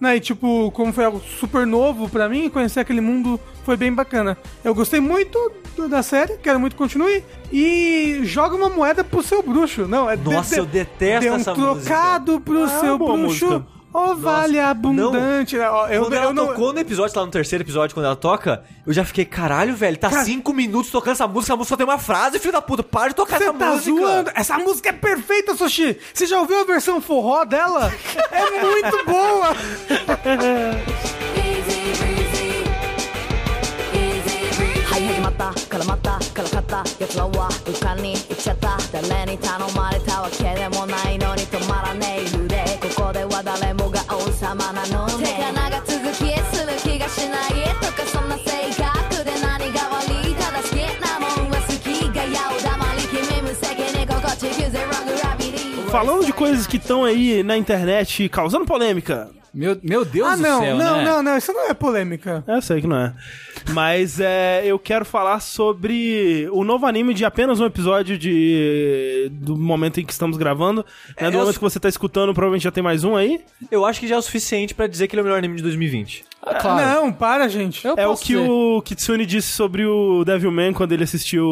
[0.00, 0.16] Né?
[0.16, 4.36] E tipo, como foi algo super novo pra mim, conhecer aquele mundo foi bem bacana.
[4.62, 5.38] Eu gostei muito
[5.74, 7.24] do- da série, quero muito que continue.
[7.50, 9.88] E joga uma moeda pro seu bruxo.
[9.88, 13.46] Não, é Nossa, de- eu detesto dê um essa trocado pro Ah, seu bruxo.
[13.46, 13.66] música.
[13.95, 15.57] Ó, vale abundante.
[15.57, 15.69] né?
[15.69, 16.47] Ó, Eu, quando eu ela não.
[16.47, 19.97] tocou no episódio, lá no terceiro episódio, quando ela toca, eu já fiquei, caralho, velho,
[19.97, 22.61] tá Cara- cinco minutos tocando essa música, a música só tem uma frase, filho da
[22.61, 23.97] puta, para de tocar Você essa tá música.
[23.99, 24.31] zoando?
[24.33, 25.97] Essa música é perfeita, Sushi!
[26.13, 27.91] Você já ouviu a versão forró dela?
[28.31, 29.55] é muito boa!
[31.35, 32.63] Easy breezy
[33.93, 38.77] Easy breezy はい始まったからまたからかった奴らは浮かに行っちゃった
[39.09, 41.24] 誰に頼まれたわけでもないの
[44.91, 47.51] のね手が長続きする気がしない
[47.81, 59.29] とかそんna性格で何が悪いただ好きなもんは好きがやお黙り君無責任心地 Use it wrong gravity Falando de coisas que estão aí na internet causando polêmica.
[59.53, 61.03] Meu, meu Deus Ah, do não, céu, não, né?
[61.03, 62.41] não, não, isso não é polêmica.
[62.47, 63.13] Eu sei que não é.
[63.72, 69.56] Mas é, eu quero falar sobre o novo anime de apenas um episódio de do
[69.56, 70.84] momento em que estamos gravando.
[71.08, 73.40] Né, É, do eu- momento que você tá escutando, provavelmente já tem mais um aí.
[73.70, 75.56] Eu acho que já é o suficiente pra dizer que ele é o melhor anime
[75.56, 76.24] de 2020.
[76.42, 77.00] Ah, claro.
[77.06, 77.84] Não, para, gente.
[77.84, 78.48] Eu é o que dizer.
[78.48, 81.44] o Kitsune disse sobre o Devilman quando ele assistiu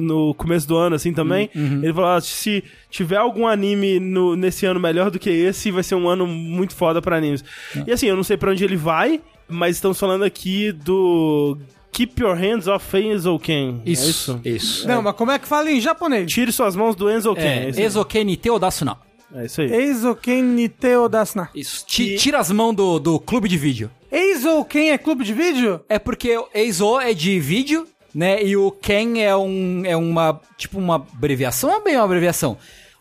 [0.00, 1.48] no começo do ano, assim, também.
[1.54, 5.82] Ele falou, ah, se tiver algum anime no- nesse ano melhor do que esse, vai
[5.82, 7.42] ser um ano muito foda pra animes.
[7.86, 11.56] E assim, eu não sei pra onde ele vai, mas estamos falando aqui do
[11.92, 13.80] Keep Your Hands Off Enzo Ken.
[13.84, 14.40] Isso, É isso?
[14.44, 14.88] isso.
[14.88, 16.30] Não, mas como é que fala em japonês?
[16.30, 17.40] Tire suas mãos do Enzo Ken.
[17.42, 17.84] É, É, isso aí.
[17.86, 18.96] Ezoken Nite Odasu não.
[19.34, 19.70] É isso aí.
[19.70, 21.50] Eizouken Niteo Dasuna.
[21.54, 21.84] Isso.
[21.86, 23.90] Ti- Tira as mãos do, do clube de vídeo.
[24.10, 25.82] Eizouken é clube de vídeo?
[25.86, 28.42] É porque o Eizo é de vídeo, né?
[28.42, 32.56] E o Ken é um é uma tipo uma abreviação, é bem uma abreviação.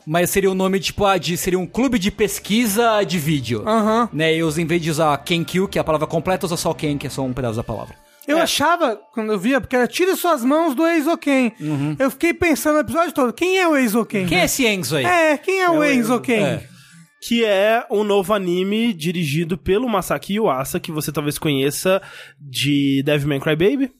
[0.09, 3.67] Mas seria o nome tipo ah, de seria um clube de pesquisa de vídeo.
[3.67, 4.07] Aham.
[4.13, 4.37] Né?
[4.37, 6.97] E os em vez de usar Kenkyu, que é a palavra completa, usa só Ken,
[6.97, 7.93] que é só um pedaço da palavra.
[8.25, 11.51] Eu achava, quando eu via, porque era tire suas mãos do Eizouken.
[11.99, 14.27] Eu fiquei pensando no episódio todo, quem é o Eizouken?
[14.27, 15.05] Quem é esse Enzo aí?
[15.05, 16.43] É, quem é o Eizouken?
[16.43, 16.63] É.
[17.27, 22.01] Que é um novo anime dirigido pelo Masaki Yuasa, que você talvez conheça
[22.39, 23.91] de Devilman Crybaby,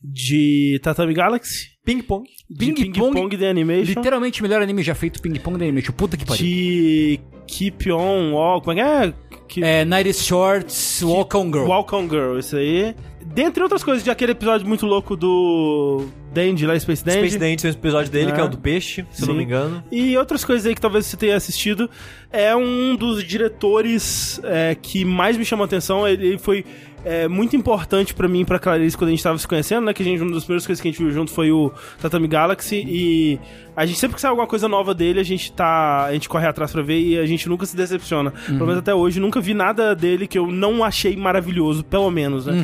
[0.00, 2.28] de Tatami Galaxy, Ping Pong.
[2.48, 5.58] de Ping Ping Pong, Pong The Animation, Literalmente o melhor anime já feito, Ping Pong
[5.58, 5.92] da Animation.
[5.92, 6.44] Puta que pariu.
[6.46, 9.12] de Keep On Walk, como é
[9.48, 9.80] que é?
[9.80, 11.66] É, Night is Shorts, Walk on Girl.
[11.66, 12.94] Walk On Girl, isso aí.
[13.34, 17.18] Dentre outras coisas, de aquele episódio muito louco do Dandy, lá Space Dandy.
[17.18, 18.34] Space Dance tem um episódio dele, É.
[18.34, 19.38] que é o do peixe, se eu não Sim.
[19.38, 19.82] me engano.
[19.90, 21.90] E outras coisas aí que talvez você tenha assistido.
[22.32, 26.06] É um dos diretores é, que mais me chamou a atenção.
[26.06, 26.64] Ele foi
[27.02, 29.94] é muito importante pra mim e pra Clarice quando a gente tava se conhecendo, né?
[29.94, 32.28] Que a gente, uma das primeiras coisas que a gente viu junto foi o Tatami
[32.28, 33.40] Galaxy e
[33.74, 36.04] a gente sempre que sai alguma coisa nova dele, a gente tá.
[36.04, 38.30] A gente corre atrás pra ver e a gente nunca se decepciona.
[38.44, 42.44] Pelo menos até hoje, nunca vi nada dele que eu não achei maravilhoso, pelo menos,
[42.44, 42.54] né?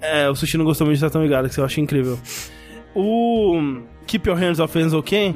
[0.00, 2.18] É, o Sushi não gostou muito de Tatami Galaxy, eu achei incrível.
[2.94, 5.34] O Keep Your Hands Off Enzo Ken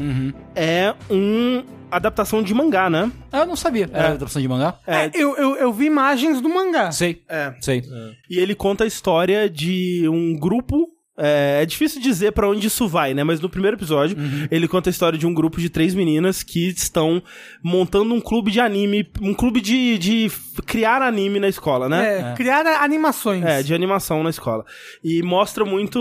[0.54, 3.12] é um adaptação de mangá, né?
[3.30, 3.88] Ah, eu não sabia.
[3.92, 4.78] Era adaptação de mangá?
[4.86, 6.90] É, eu, eu, eu vi imagens do mangá.
[6.90, 7.22] Sei.
[7.28, 7.54] É.
[7.60, 7.82] Sei.
[8.30, 10.88] E ele conta a história de um grupo.
[11.18, 13.22] É, é difícil dizer pra onde isso vai, né?
[13.22, 14.16] Mas no primeiro episódio,
[14.50, 17.22] ele conta a história de um grupo de três meninas que estão
[17.62, 20.30] montando um clube de anime, um clube de, de
[20.64, 22.32] criar anime na escola, né?
[22.32, 23.44] É, criar animações.
[23.44, 24.64] É, de animação na escola.
[25.04, 25.98] E mostra muito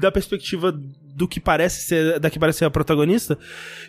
[0.00, 0.72] da perspectiva
[1.16, 3.38] do que parece ser, da que parece ser a protagonista,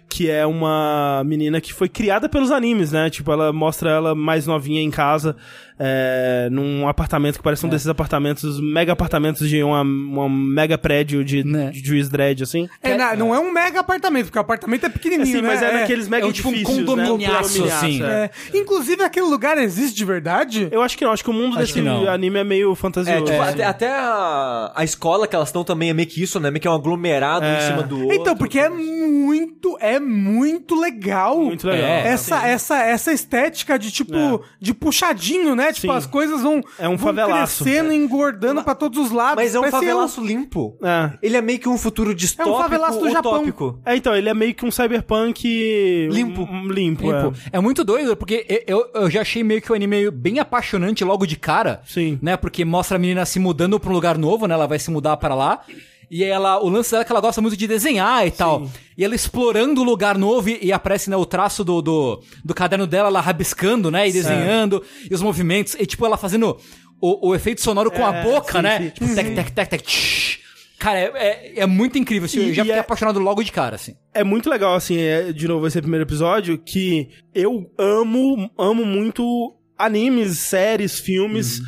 [0.10, 3.10] que é uma menina que foi criada pelos animes, né?
[3.10, 5.36] Tipo, ela mostra ela mais novinha em casa,
[5.78, 11.24] é, num apartamento que parece um desses apartamentos, mega apartamentos de uma, uma mega prédio
[11.24, 11.70] de, Né.
[11.72, 12.70] de Juiz Dredd, assim.
[12.82, 15.48] É, na- não é um mega apartamento, porque o apartamento é pequenininho, Assim, né?
[15.50, 17.74] mas é, naqueles mega É um tipo um edifícios, condominiaço, né?
[17.74, 18.04] assim.
[18.04, 18.08] é.
[18.08, 18.58] É.
[18.58, 20.68] Inclusive, aquele lugar existe de verdade?
[20.72, 23.26] Eu acho que não, acho que o mundo Acho desse anime é meio É, fantasioso.
[23.26, 26.50] tipo, até, até a, a escola que elas estão também é meio que isso, né?
[26.50, 28.14] Meio que é um aglomerado em cima do outro.
[28.16, 31.38] Então, porque é muito, é muito legal.
[31.44, 31.88] Muito legal.
[31.90, 34.40] É, essa, essa, essa estética de tipo, É.
[34.60, 35.72] de puxadinho, né?
[35.74, 35.98] Tipo, Sim.
[35.98, 37.64] as coisas vão, É um vão favelaço.
[37.64, 39.36] crescendo, engordando pra todos os lados.
[39.36, 40.78] Mas é um Parece favelaço limpo.
[40.84, 41.12] É.
[41.22, 43.34] Ele é meio que um futuro distópico, favelaço do Japão.
[43.36, 43.80] utópico.
[43.86, 46.44] É, então, ele é meio que um cyberpunk Limpo.
[46.44, 47.34] um- limpo, Limpo.
[47.52, 47.58] é.
[47.58, 47.60] É.
[47.60, 51.36] muito doido, porque eu, eu já achei meio que o anime bem apaixonante logo de
[51.36, 51.82] cara.
[51.86, 52.20] Sim.
[52.22, 52.38] Né?
[52.38, 54.54] Porque mostra a menina se mudando pra um lugar novo, né?
[54.54, 55.62] Ela vai se mudar para lá.
[56.10, 58.70] E ela, o lance dela é que ela gosta muito de desenhar e tal.
[58.98, 62.54] E ela explorando o lugar novo e, e aparece, né, o traço do, do, do
[62.54, 64.08] caderno dela, ela rabiscando, né?
[64.08, 65.76] E desenhando, e os movimentos.
[65.80, 66.58] E tipo, ela fazendo
[67.02, 68.80] o, o efeito sonoro com a É, boca, sim, né?
[68.80, 68.90] sim.
[68.90, 70.38] Tipo, tec, tec, tec, tec.
[70.80, 72.26] Cara, é, é, é muito incrível.
[72.28, 73.96] assim, E- eu já fiquei é- apaixonado logo de cara, assim.
[74.14, 79.56] É muito legal, assim, é, de novo, esse primeiro episódio, que eu amo, amo muito
[79.78, 81.62] animes, séries, filmes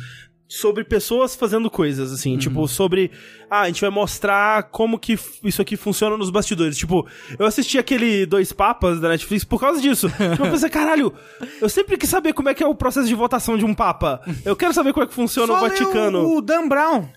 [0.50, 3.12] sobre pessoas fazendo coisas, assim, tipo, sobre.
[3.48, 6.76] Ah, a gente vai mostrar como que isso aqui funciona nos bastidores.
[6.76, 7.06] Tipo,
[7.38, 10.08] eu assisti aquele Dois Papas da Netflix por causa disso.
[10.10, 11.14] tipo, eu pensei, caralho,
[11.60, 14.20] eu sempre quis saber como é que é o processo de votação de um Papa.
[14.44, 16.18] Eu quero saber como é que funciona o Só lê Vaticano.
[16.24, 17.08] O, o Dan Brown.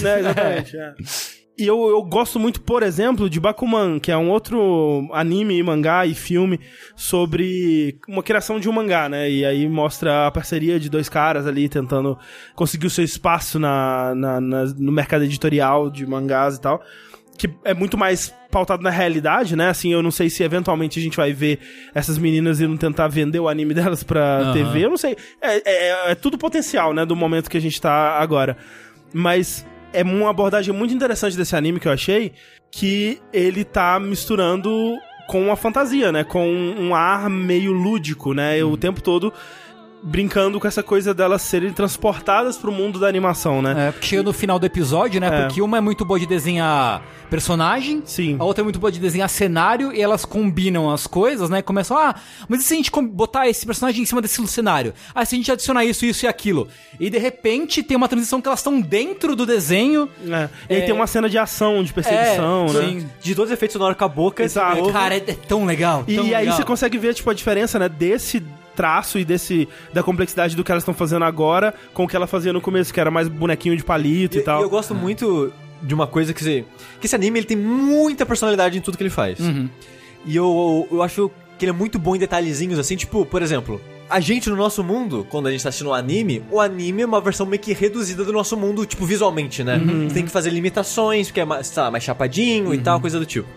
[0.00, 0.76] né, exatamente.
[0.76, 0.94] é.
[1.58, 6.06] E eu, eu gosto muito, por exemplo, de Bakuman, que é um outro anime, mangá
[6.06, 6.60] e filme
[6.94, 9.28] sobre uma criação de um mangá, né?
[9.28, 12.16] E aí mostra a parceria de dois caras ali tentando
[12.54, 16.80] conseguir o seu espaço na, na- na- no mercado editorial de mangás e tal.
[17.36, 19.68] Que é muito mais pautado na realidade, né?
[19.68, 21.58] Assim, eu não sei se eventualmente a gente vai ver
[21.94, 24.52] essas meninas indo tentar vender o anime delas pra Aham.
[24.52, 24.84] TV.
[24.84, 25.16] Eu não sei.
[25.42, 27.04] É, é- é tudo potencial, né?
[27.04, 28.56] Do momento que a gente tá agora.
[29.12, 32.32] Mas é uma abordagem muito interessante desse anime que eu achei,
[32.70, 34.96] que ele tá misturando
[35.28, 36.24] com a fantasia, né?
[36.24, 38.62] Com um ar meio lúdico, né?
[38.64, 39.32] O tempo todo
[40.02, 43.88] brincando com essa coisa delas serem transportadas pro mundo da animação, né?
[43.88, 45.26] É, porque chega no final do episódio, né?
[45.26, 45.42] É.
[45.42, 48.36] Porque uma é muito boa de desenhar personagem, Sim.
[48.38, 51.60] a outra é muito boa de desenhar cenário, e elas combinam as coisas, né?
[51.60, 52.14] Começam, ah,
[52.48, 54.94] mas e se a gente botar esse personagem em cima desse cenário?
[55.14, 56.68] Ah, se a gente adicionar isso, isso e aquilo?
[56.98, 60.08] E de repente tem uma transição que elas estão dentro do desenho.
[60.26, 60.48] É.
[60.70, 60.84] E aí É.
[60.86, 62.80] tem uma cena de ação, de perseguição, É, né?
[62.80, 63.08] sim.
[63.20, 64.42] De todos os efeitos sonoros com a boca.
[64.42, 64.90] Exato.
[64.90, 66.04] Cara, é, é tão legal.
[66.08, 66.56] E tão aí legal.
[66.56, 68.42] você consegue ver, tipo, a diferença, né, desse
[68.78, 72.26] traço e desse da complexidade do que elas estão fazendo agora com o que ela
[72.28, 74.60] fazia no começo, que era mais bonequinho de palito e, E, tal.
[74.60, 76.64] e eu gosto muito de uma coisa que, você,
[77.00, 79.40] que esse anime ele tem muita personalidade em tudo que ele faz.
[79.40, 79.68] Uhum.
[80.24, 83.80] E eu, eu acho que ele é muito bom em detalhezinhos, assim, tipo, por exemplo,
[84.08, 87.06] a gente no nosso mundo, quando a gente tá assistindo o anime, o anime é
[87.06, 89.76] uma versão meio que reduzida do nosso mundo, tipo, visualmente, né?
[89.76, 90.08] Uhum.
[90.08, 92.82] Você tem que fazer limitações, porque é mais, sei lá, mais chapadinho e Uhum.
[92.82, 93.48] tal, coisa do tipo.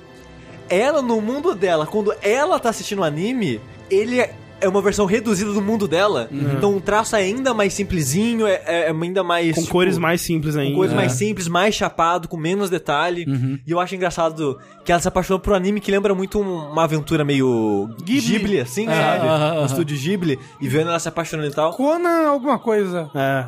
[0.70, 5.06] Ela, no mundo dela, quando ela tá assistindo o anime, ele é é uma versão
[5.06, 6.30] reduzida do mundo dela.
[6.32, 9.56] Então o traço é ainda mais simplesinho, é, é ainda mais.
[9.56, 10.72] com tipo, cores mais simples ainda.
[10.72, 10.96] com coisa É.
[10.98, 13.26] mais simples, mais chapado, com menos detalhe.
[13.66, 16.72] E eu acho engraçado que ela se apaixonou por um anime que lembra muito um-
[16.72, 19.28] uma aventura meio Ghibli, assim, sabe?
[19.28, 19.62] aham, aham.
[19.62, 20.40] Um estúdio Ghibli.
[20.62, 21.74] E vendo ela se apaixonando e tal.
[21.74, 23.10] Conan alguma coisa.
[23.16, 23.46] É.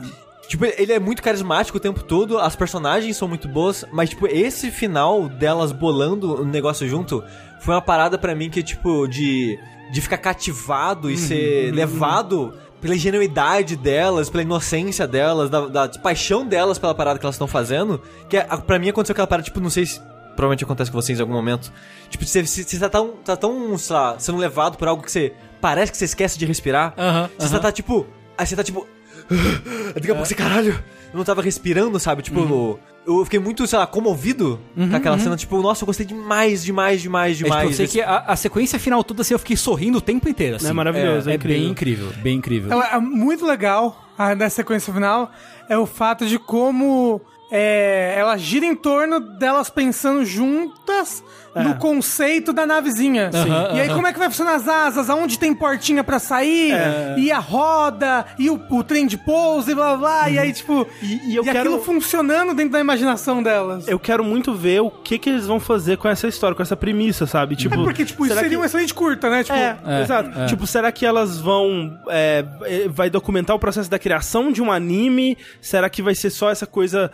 [0.47, 4.27] Tipo, ele é muito carismático o tempo todo, as personagens são muito boas, mas, tipo,
[4.27, 7.23] esse final delas bolando o negócio junto
[7.63, 9.57] foi uma parada pra mim que, tipo, de,
[9.91, 16.45] de ficar cativado e ser levado pela ingenuidade delas, pela inocência delas, da, da paixão
[16.45, 18.01] delas pela parada que elas estão fazendo.
[18.27, 20.01] Que é, pra mim aconteceu aquela parada, tipo, não sei se.
[20.35, 21.71] Provavelmente acontece com vocês em algum momento.
[22.09, 25.31] Tipo, você, você, tá tão, tá tão, sei lá, sendo levado por algo que você.
[25.61, 26.93] Parece que você esquece de respirar.
[26.97, 27.61] Aham, Você aham.
[27.61, 28.05] tá tipo.
[28.37, 28.85] Aí você tá tipo.
[29.93, 30.71] Daqui a pouco você, caralho,
[31.11, 32.21] eu não tava respirando, sabe?
[32.21, 32.77] Tipo, Uhum.
[33.05, 35.35] eu fiquei muito, sei lá, comovido com aquela cena.
[35.35, 37.69] Tipo, nossa, eu gostei demais, demais, demais, É, tipo, demais.
[37.69, 40.27] eu sei desse- que a, a sequência final toda assim, eu fiquei sorrindo o tempo
[40.27, 40.55] inteiro.
[40.57, 40.67] Assim.
[40.69, 41.61] É maravilhoso, é é, incrível.
[41.61, 42.71] bem incrível, bem incrível.
[42.71, 45.31] Ela é muito legal a, da sequência final
[45.69, 51.23] é o fato de como é, ela gira em torno delas pensando juntas
[51.55, 53.29] no conceito da navezinha.
[53.75, 55.09] e aí, como é que vai funcionar as asas?
[55.09, 56.73] Aonde tem portinha pra sair?
[57.17, 58.25] E a roda?
[58.39, 59.69] E o, o trem de pouso?
[59.71, 60.29] E blá blá blá.
[60.29, 60.87] E aí, tipo.
[61.01, 63.87] E- e eu aquilo quero- funcionando dentro da imaginação delas.
[63.87, 66.75] Eu quero muito ver o que que eles vão fazer com essa história, com essa
[66.75, 67.55] premissa, sabe?
[67.55, 69.43] Tipo, é porque, tipo, isso seria que- um excelente curta, né?
[69.43, 70.39] Tipo, É, É, exato.
[70.39, 70.45] é.
[70.47, 71.97] Tipo, será que elas vão.
[72.09, 75.37] é, é, vai documentar o processo da criação de um anime?
[75.61, 77.11] Será que vai ser só essa coisa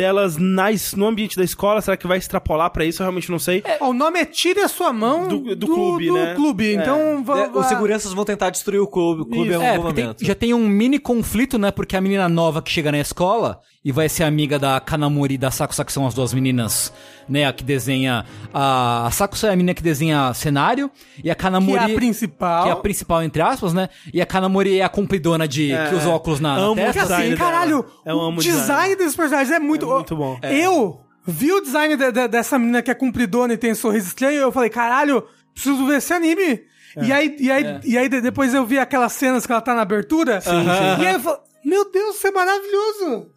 [0.00, 1.80] delas nas, no ambiente da escola?
[1.82, 3.02] Será que vai extrapolar pra isso?
[3.02, 3.62] Eu realmente não sei.
[3.80, 6.34] ó, o nome é Tire a Sua Mão Do- do clube, do né?
[6.34, 6.72] clube.
[6.74, 9.54] Então, va- É, va- os seguranças vão tentar destruir o clube, o clube Isso.
[9.56, 10.24] algum É, porque tem- momento.
[10.24, 11.70] já tem um mini conflito, né?
[11.70, 15.38] Porque a menina nova que chega na escola e vai ser amiga da Kanamori e
[15.38, 16.92] da Sakusa, que são as duas meninas,
[17.28, 17.46] né?
[17.46, 18.26] A que desenha.
[18.52, 20.90] A, a Sakusa é a menina que desenha cenário
[21.24, 21.78] e a que Kanamori.
[21.90, 22.62] é a principal.
[22.64, 23.88] que é a principal, entre aspas, né?
[24.12, 25.88] E a Kanamori é a cumpridona de É.
[25.88, 27.00] que usa óculos na, na Amo Porque testa.
[27.02, 27.50] design assim, dela.
[27.50, 28.96] caralho, Eu amo o design, design.
[28.96, 30.38] desses personagens é muito, É muito bom.
[30.42, 34.34] Eu vi o design de- de- dessa menina que é compridona e tem sorriso estranho,
[34.34, 36.60] e eu falei, caralho, preciso ver esse anime.
[37.00, 39.74] E aí, e aí, e aí de- depois eu vi aquelas cenas que ela tá
[39.74, 40.40] na abertura.
[41.00, 43.30] E aí eu falei, meu Deus, isso é maravilhoso.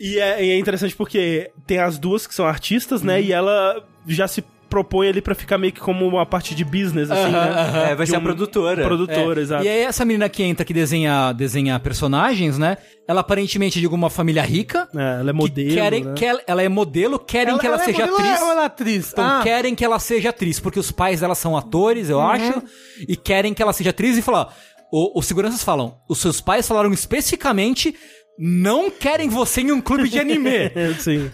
[0.00, 3.20] E é, e é interessante porque tem as duas que são artistas, né?
[3.22, 7.08] E ela já se propõe ali pra ficar meio que como uma parte de business,
[7.10, 7.90] assim, né?
[7.92, 8.82] É, vai De ser a um- produtora.
[8.84, 9.64] Produtora, É, exato.
[9.64, 12.76] E aí essa menina que entra que desenha, desenha personagens, né?
[13.08, 14.88] Ela aparentemente é de alguma família rica.
[14.94, 16.12] É, ela é que modelo, querem né?
[16.14, 18.42] que ela, ela é modelo, querem que ela, é seja modelo atriz.
[18.42, 19.12] Ou ela é atriz?
[19.12, 22.14] Então Ah, querem que ela seja atriz, porque os pais dela são atores, Uhum.
[22.16, 22.62] eu acho,
[23.08, 24.52] e querem que ela seja atriz e falar.
[24.92, 27.94] Os seguranças falam, os seus pais falaram especificamente,
[28.38, 30.70] não querem você em um clube de anime.
[30.98, 31.30] Sim.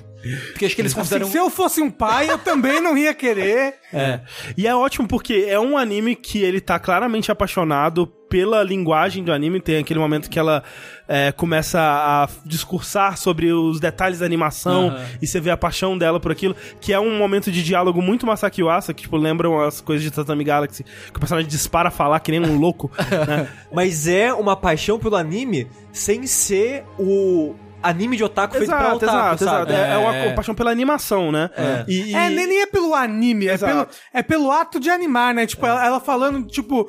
[0.52, 1.26] porque acho que eles assim, consideram.
[1.28, 3.74] se eu fosse um pai, eu também não ia querer.
[3.92, 4.20] É.
[4.56, 9.30] E é ótimo porque é um anime que ele tá claramente apaixonado pela linguagem do
[9.30, 9.60] anime.
[9.60, 10.62] Tem aquele momento que ela
[11.06, 15.04] é, começa a discursar sobre os detalhes da animação Aham.
[15.20, 18.26] e você vê a paixão dela por aquilo, que é um momento de diálogo muito
[18.26, 21.90] Masaki Uasa, que tipo, lembram as coisas de Tatami Galaxy, que o personagem dispara a
[21.92, 22.90] falar que nem um louco.
[23.28, 23.46] né?
[23.70, 28.96] Mas é uma paixão pelo anime sem ser o anime de otaku feito pra Exato,
[28.96, 29.72] otaku, exato, sabe?
[29.72, 29.90] exato.
[29.90, 30.32] É, é uma, É.
[30.32, 31.50] paixão pela animação, né?
[31.86, 33.72] E, e- É, nem, nem é pelo anime, é Exato.
[33.72, 35.46] pelo, é pelo ato de animar, né?
[35.46, 36.88] Tipo, ela, ela falando, tipo,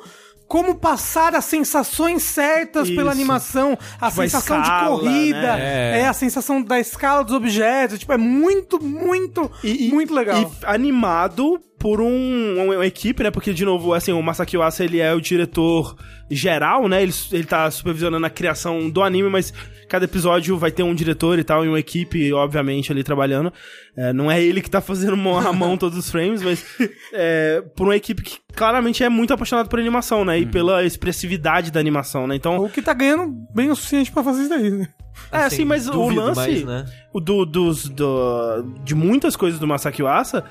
[0.54, 2.96] como passar as sensações certas Isso.
[2.96, 6.00] pela animação, a Tipo, a sensação escala, de corrida, né?
[6.02, 6.06] é.
[6.06, 10.40] a sensação da escala dos objetos, tipo, é muito, muito, E- e- muito legal.
[10.40, 13.32] E animado por um, uma, uma equipe, né?
[13.32, 15.96] Porque, de novo, assim, o Masaki Uasa, ele é o diretor
[16.30, 17.02] geral, né?
[17.02, 19.52] Ele, ele tá supervisionando a criação do anime, mas
[19.88, 23.52] cada episódio vai ter um diretor e tal, e uma equipe, obviamente, ali trabalhando.
[23.96, 26.64] É, não é ele que tá fazendo mão a mão todos os frames, mas
[27.12, 30.38] é, por uma equipe que claramente é muito apaixonada por animação, né?
[30.38, 32.34] E pela expressividade da animação, né?
[32.36, 34.88] Então, O que tá ganhando bem o suficiente pra fazer isso daí, né?
[35.30, 36.84] é assim, mas o lance mais, né?
[37.12, 40.44] o do, dos, do- de muitas coisas do Masaki Uasa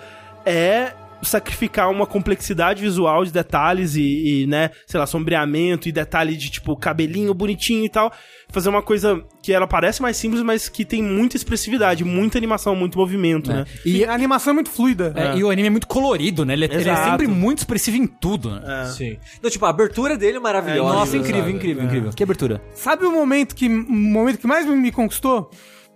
[0.46, 0.94] é
[1.28, 6.50] sacrificar uma complexidade visual de detalhes e, e, né, sei lá, sombreamento e detalhe de,
[6.50, 8.12] tipo, cabelinho bonitinho e tal.
[8.50, 12.76] Fazer uma coisa que ela parece mais simples, mas que tem muita expressividade, muita animação,
[12.76, 13.66] muito movimento, né?
[13.86, 15.12] E, a animação é muito fluida.
[15.16, 16.54] é, e o anime é muito colorido, né?
[16.54, 18.86] Ele, é- ele é sempre muito expressivo em tudo, né?
[18.96, 19.18] Sim.
[19.40, 20.94] Então, tipo, a abertura dele é maravilhosa.
[20.94, 21.54] Nossa, incrível, sabe?
[21.54, 22.12] incrível, incrível.
[22.12, 22.62] Que abertura.
[22.76, 25.50] Sabe o momento que, o momento que mais me conquistou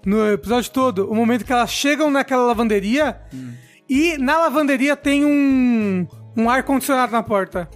[0.05, 1.09] no episódio todo?
[1.11, 3.17] O momento que elas chegam naquela lavanderia
[3.89, 7.69] e na lavanderia tem um, um ar-condicionado na porta.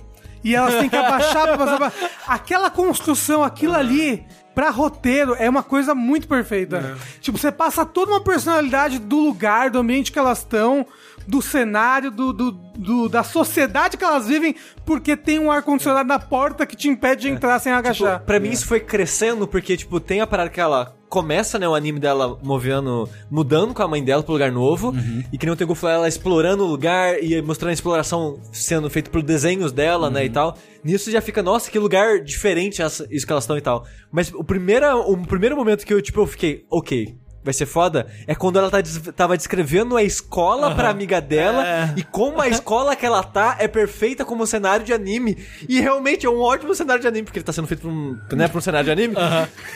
[0.43, 1.91] E elas têm que abaixar pra passar pra...
[2.27, 6.97] Aquela construção, aquilo ali, pra roteiro, é uma coisa muito perfeita.
[7.19, 10.83] Tipo, você passa toda uma personalidade do lugar, do ambiente que elas estão,
[11.27, 16.17] do cenário, do, do, do- da sociedade que elas vivem, porque tem um ar-condicionado na
[16.17, 18.13] porta que te impede de entrar sem agachar.
[18.15, 21.67] Tipo, pra mim isso foi crescendo, porque, tipo, tem a parada que ela começa, né,
[21.67, 24.93] o anime dela movendo, mudando com a mãe dela pro lugar novo,
[25.31, 28.89] e que nem o Tengu falou, ela explorando o lugar e mostrando a exploração sendo
[28.89, 30.57] feita por desenhos dela, né, e tal.
[30.81, 33.85] Nisso já fica, nossa, que lugar diferente essa- isso que elas estão e tal.
[34.09, 38.05] Mas o primeiro, o primeiro momento que eu, tipo, eu fiquei, ok, vai ser foda,
[38.27, 41.93] é quando ela tá, des- tava descrevendo a escola pra amiga dela É.
[41.97, 45.37] e como a escola que ela tá é perfeita como cenário de anime.
[45.67, 48.19] E realmente é um ótimo cenário de anime, porque ele tá sendo feito pra um,
[48.33, 49.15] né, pra um cenário de anime.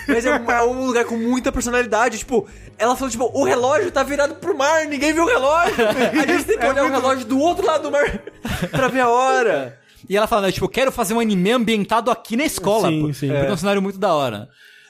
[0.08, 2.20] Mas é um, é um lugar com muita personalidade.
[2.20, 2.48] Tipo,
[2.78, 5.76] ela falou, tipo, o relógio tá virado pro mar, ninguém viu o relógio.
[5.88, 8.20] A gente tem que olhar o relógio do outro lado do mar
[8.72, 9.80] pra ver a hora.
[10.08, 12.90] E ela fala, né, tipo, quero fazer um anime ambientado aqui na escola.
[12.90, 13.28] Sim, pô, sim.
[13.30, 14.48] Porque é um cenário muito da hora.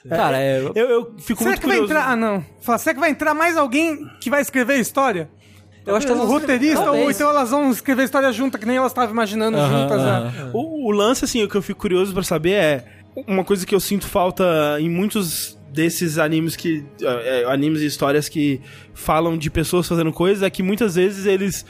[0.08, 0.60] Cara, é...
[0.74, 1.92] Eu, eu fico Será muito que vai curioso.
[1.92, 2.10] entrar.
[2.12, 2.44] Ah, não.
[2.60, 5.28] Fala, será que vai entrar mais alguém que vai escrever a história?
[5.86, 8.66] Eu acho que O elas roteirista, ou então elas vão escrever a história junto, que
[8.66, 10.02] nem elas estavam imaginando Aham, juntas.
[10.02, 10.50] né?
[10.52, 12.84] O, o lance, assim, o que eu fico curioso pra saber é
[13.26, 14.44] uma coisa que eu sinto falta
[14.80, 16.84] em muitos desses animes que.
[17.00, 18.60] eh, animes e histórias que
[18.94, 21.64] falam de pessoas fazendo coisas é que muitas vezes eles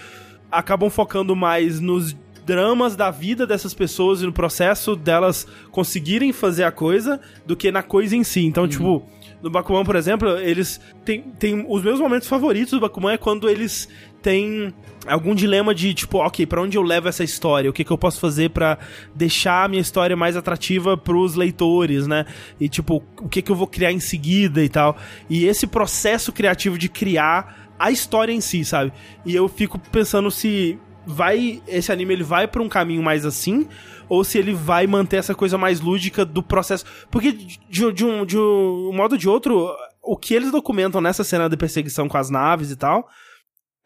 [0.50, 2.16] acabam focando mais nos
[2.46, 7.72] dramas da vida dessas pessoas e no processo delas conseguirem fazer a coisa do que
[7.72, 8.46] na coisa em si.
[8.46, 9.04] Então, tipo,
[9.42, 13.48] no Bakuman, por exemplo, eles têm, têm os meus momentos favoritos do Bakuman é quando
[13.48, 13.88] eles
[14.22, 14.72] têm
[15.08, 17.68] algum dilema de tipo, ok, pra onde eu levo essa história?
[17.68, 18.78] O que, que eu posso fazer pra
[19.12, 22.26] deixar a minha história mais atrativa pros leitores, né?
[22.60, 24.96] E tipo, o que, que eu vou criar em seguida e tal.
[25.28, 28.92] E esse processo criativo de criar a história em si, sabe?
[29.24, 33.68] E eu fico pensando se vai esse anime ele vai pra um caminho mais assim
[34.08, 36.84] ou se ele vai manter essa coisa mais lúdica do processo.
[37.10, 37.58] Porque de,
[37.92, 39.68] de um, de um modo ou de outro,
[40.02, 43.08] o que eles documentam nessa cena de perseguição com as naves e tal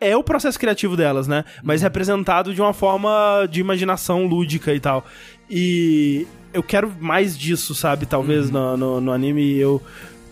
[0.00, 1.44] é o processo criativo delas, né?
[1.62, 5.04] Mas representado de uma forma de imaginação lúdica e tal.
[5.48, 8.06] E eu quero mais disso, sabe?
[8.06, 9.42] Talvez no, no, no anime.
[9.42, 9.80] e Eu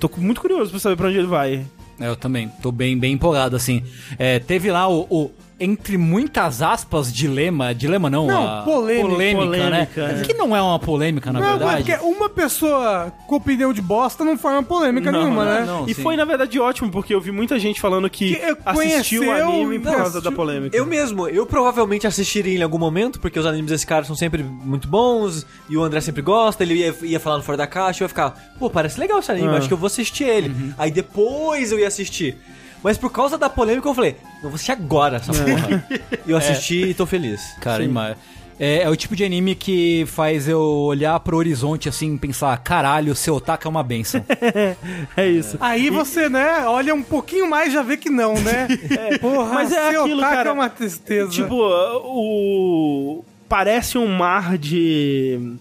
[0.01, 1.67] tô muito curioso pra saber pra onde ele vai.
[2.01, 3.85] É, Eu também, tô bem, bem empolgado, assim.
[4.19, 5.31] É, teve lá o, o,
[5.61, 9.09] entre muitas aspas, dilema, dilema não, Não, a polêmica.
[9.09, 10.21] polêmica, Polêmica, né?
[10.21, 10.25] é.
[10.25, 11.85] Que não é uma polêmica, na não, é verdade.
[11.85, 15.65] porque uma pessoa com opinião de bosta não forma polêmica Não, nenhuma, não, né?
[15.67, 15.89] não.
[15.89, 16.03] E sim.
[16.03, 19.79] foi, na verdade, ótimo, porque eu vi muita gente falando que, Que, assistiu o anime
[19.81, 20.77] por causa assistiu- da polêmica.
[20.77, 24.43] Eu mesmo, eu provavelmente assistiria em algum momento, porque os animes desse cara são sempre
[24.43, 28.05] muito bons, e o André sempre gosta, ele ia, ia falando fora da caixa, eu
[28.05, 29.59] ia ficar, pô, parece legal esse anime, Ah.
[29.59, 30.55] acho que eu vou assistir ele.
[30.79, 32.37] Aí depois eu ia assistir.
[32.83, 35.85] Mas por causa da polêmica eu falei, eu vou assistir agora essa porra.
[36.27, 37.55] E eu assisti e tô feliz.
[37.61, 38.17] Cara, ima-
[38.61, 42.57] é, é o tipo de anime que faz eu olhar pro horizonte assim e pensar,
[42.59, 44.25] caralho, seu otaku é uma benção.
[45.17, 45.57] É isso.
[45.61, 48.69] Aí você, né, olha um pouquinho mais e já vê que não, né?
[49.21, 50.49] Porra, Mas é seu aquilo, taco cara.
[50.51, 51.31] é uma tristeza.
[51.31, 53.25] Tipo, o.
[53.49, 55.55] Parece um mar de.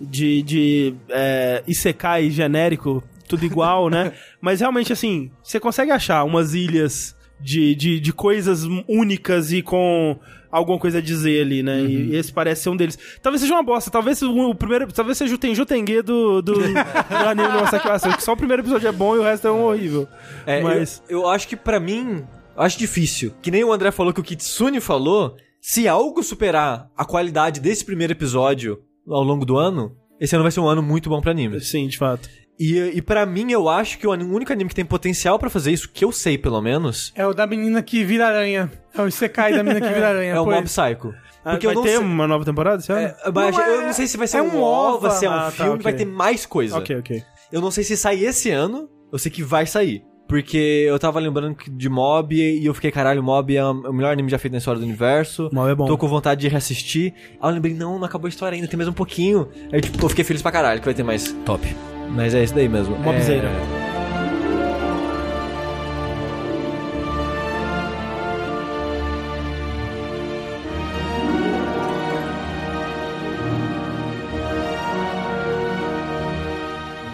[0.00, 0.42] de.
[0.42, 0.94] de.
[1.10, 3.02] É, Isekai genérico,
[3.36, 4.12] tudo igual, né?
[4.40, 10.18] Mas realmente, assim, você consegue achar umas ilhas de, de, de coisas únicas e com
[10.50, 11.80] alguma coisa a dizer ali, né?
[11.80, 12.98] E esse parece ser um deles.
[13.22, 14.92] Talvez seja uma bosta, talvez o, primeiro.
[14.92, 18.62] Talvez seja o Tenju Tengue do, do, do anime do Masaki que só o primeiro
[18.62, 20.06] episódio é bom e o resto é um horrível.
[20.46, 21.02] É, Mas.
[21.08, 22.22] eu, eu acho que pra mim,
[22.56, 23.32] acho difícil.
[23.40, 27.84] Que nem o André falou que o Kitsune falou, se algo superar a qualidade desse
[27.84, 31.32] primeiro episódio ao longo do ano, esse ano vai ser um ano muito bom pra
[31.32, 31.68] animes.
[31.68, 32.28] Sim, de fato.
[32.64, 35.72] E, e para mim, eu acho que o único anime que tem potencial pra fazer
[35.72, 38.70] isso, que eu sei pelo menos, É o da menina que vira aranha.
[38.96, 40.34] É o Isekai da menina que vira aranha.
[40.34, 40.44] é o.
[40.44, 41.12] Mob Psycho.
[41.44, 41.98] Ah, Porque vai eu não ter sei...
[41.98, 43.00] uma nova temporada ano?
[43.00, 45.30] É, mas Não, eu é- não sei se vai ser é um OVA, se é
[45.30, 45.82] um Ah, tá, filme, ok.
[45.82, 46.78] vai ter mais coisa.
[46.78, 47.22] Ok, ok.
[47.50, 50.04] Eu não sei se sai esse ano, eu sei que vai sair.
[50.28, 54.30] Porque eu tava lembrando de Mob e eu fiquei, caralho, Mob é o melhor anime
[54.30, 55.50] já feito na história do universo.
[55.52, 55.86] Mob é bom.
[55.86, 57.12] Tô com vontade de reassistir.
[57.40, 59.48] Aí eu lembrei, não, não acabou a história ainda, tem mais um pouquinho.
[59.72, 61.32] Aí tipo, eu fiquei feliz pra caralho que vai ter mais.
[61.44, 61.66] Top.
[62.14, 62.96] Mas é isso daí mesmo.
[62.98, 63.48] Mobzeira.
[63.48, 63.82] É...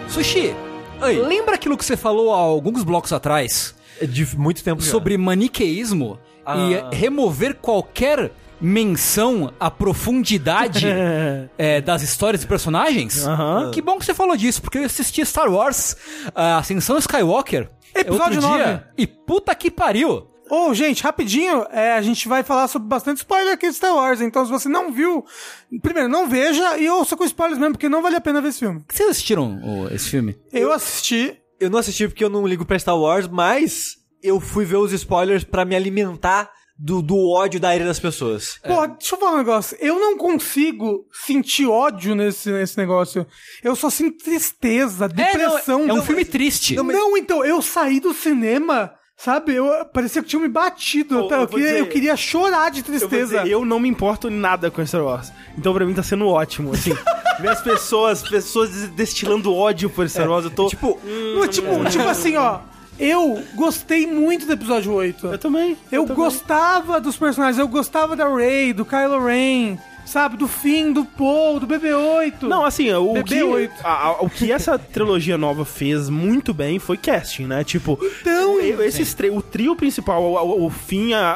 [0.09, 0.55] Sushi,
[1.01, 1.15] Oi.
[1.17, 4.91] lembra aquilo que você falou há alguns blocos atrás É de muito tempo já.
[4.91, 6.57] sobre maniqueísmo Ah.
[6.91, 8.31] e remover qualquer
[8.61, 10.85] menção à profundidade
[11.57, 13.25] é, das histórias e personagens?
[13.25, 13.71] Aham.
[13.71, 15.95] Que bom que você falou disso, porque eu assisti Star Wars
[16.35, 18.57] a Ascensão Skywalker Episódio outro 9.
[18.63, 20.27] dia e puta que pariu!
[20.51, 24.19] Ô, gente, rapidinho, é, a gente vai falar sobre bastante spoiler aqui de Star Wars,
[24.19, 25.23] então se você não viu,
[25.79, 28.59] primeiro, não veja e ouça com spoilers mesmo, porque não vale a pena ver esse
[28.59, 28.83] filme.
[28.89, 30.35] Vocês assistiram o- esse filme?
[30.51, 34.63] Eu assisti, Eu não assisti porque eu não ligo pra Star Wars, mas eu fui
[34.65, 36.49] ver os spoilers pra me alimentar
[36.81, 38.57] do, do ódio da ira das pessoas.
[38.65, 39.77] Porra, deixa eu falar um negócio.
[39.81, 43.27] Eu não consigo sentir ódio nesse, nesse negócio.
[43.61, 45.81] Eu só sinto tristeza, depressão.
[45.83, 46.75] É, não, é um Não, filme triste.
[46.77, 49.55] Não, então, eu saí do cinema, sabe?
[49.55, 51.15] Eu parecia que tinha me batido.
[51.15, 53.39] Eu eu, vou queria, dizer- eu queria chorar de Eu, tristeza.
[53.39, 55.33] dizer, eu não me importo nada com Star Wars.
[55.57, 56.93] Então pra mim tá sendo ótimo, assim.
[57.41, 60.67] ver as pessoas, pessoas des- destilando ódio por Star Wars, eu tô...
[60.69, 60.97] Tipo,
[61.35, 62.59] Não, tipo, tipo assim, ó.
[62.99, 65.27] Eu gostei muito do episódio 8.
[65.27, 65.77] eu também.
[65.91, 66.15] Eu também.
[66.17, 69.77] gostava dos personagens, eu gostava da Rey, do Kylo Ren,
[70.09, 70.35] sabe?
[70.37, 72.41] Do fim, do Paul, do BB-8.
[72.43, 73.71] Não, assim, o que, BB-8.
[73.83, 77.63] a- a- o que essa trilogia nova fez muito bem foi casting, né?
[77.63, 81.35] Tipo, Então, esses tre- o trio principal, o, o, o Finn, a,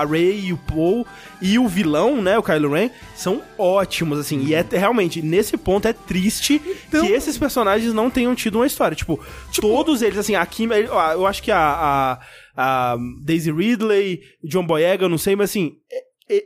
[0.00, 1.06] a, Rey e o Paul
[1.40, 4.40] e o vilão, né, o Kylo Ren, são ótimos, assim.
[4.44, 8.66] E é realmente, nesse ponto, é triste Então- que esses personagens não tenham tido uma
[8.66, 8.94] história.
[8.96, 9.18] Tipo,
[9.60, 15.08] todos eles, assim, a Kim, eu acho que a, a, a Daisy Ridley, John Boyega,
[15.08, 15.72] não sei, mas assim.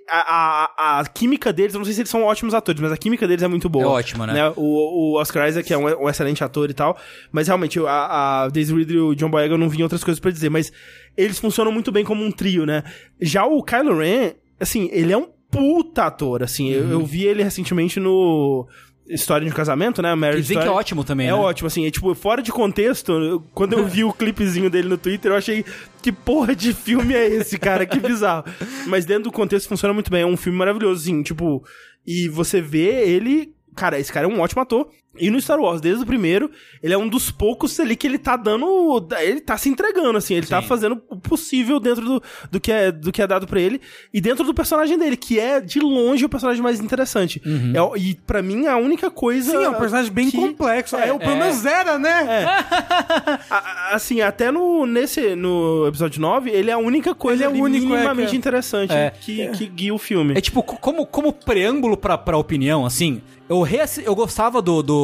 [0.09, 2.97] A, a, a química deles, eu não sei se eles são ótimos atores, mas a
[2.97, 3.85] química deles é muito boa.
[3.85, 4.53] É ótima, né?
[4.57, 6.97] O, o Oscar Isaac é um, um excelente ator e tal,
[7.31, 10.21] mas realmente a, a Daisy Ridley e o John Boyega eu não vinha outras coisas
[10.21, 10.73] pra dizer, mas
[11.17, 12.83] eles funcionam muito bem como um trio, né?
[13.21, 17.43] Já o Kylo Ren, assim, ele é um puta ator, assim, eu, eu vi ele
[17.43, 18.67] recentemente no
[19.09, 20.15] História de um Casamento, né?
[20.15, 20.79] Marriage Dizem que é Story.
[20.81, 21.37] ótimo também, É né?
[21.37, 25.31] ótimo, assim, é tipo, fora de contexto, quando eu vi o clipezinho dele no Twitter,
[25.33, 25.65] eu achei
[26.03, 28.45] que porra de filme é esse, cara, que bizarro.
[28.87, 31.65] Mas dentro do contexto funciona muito bem, é um filme maravilhoso, assim, tipo,
[32.07, 34.89] e você vê ele, cara, esse cara é um ótimo ator.
[35.19, 36.51] E no Star Wars, desde o primeiro,
[36.83, 40.35] ele é um dos poucos ali que ele tá dando, ele tá se entregando, assim,
[40.35, 43.61] ele tá fazendo o possível dentro do, do, que, é, do que é dado pra
[43.61, 43.81] ele,
[44.13, 47.41] e dentro do personagem dele, que é, de longe, o personagem mais interessante.
[47.75, 49.51] É o- e pra mim, a única coisa...
[49.53, 50.97] Sim, é um personagem bem que- complexo.
[50.97, 52.45] É, o pelo menos era, né?
[53.51, 53.57] a-
[53.91, 57.63] a- assim, até no, nesse, no episódio 9, ele é a única coisa Ele é
[57.63, 59.11] único, é, minimamente que- interessante É.
[59.21, 60.35] que, que guia o filme.
[60.37, 64.83] É tipo, co- como, como preâmbulo pra, pra opinião, assim, eu, reassi- eu gostava do,
[64.83, 64.97] do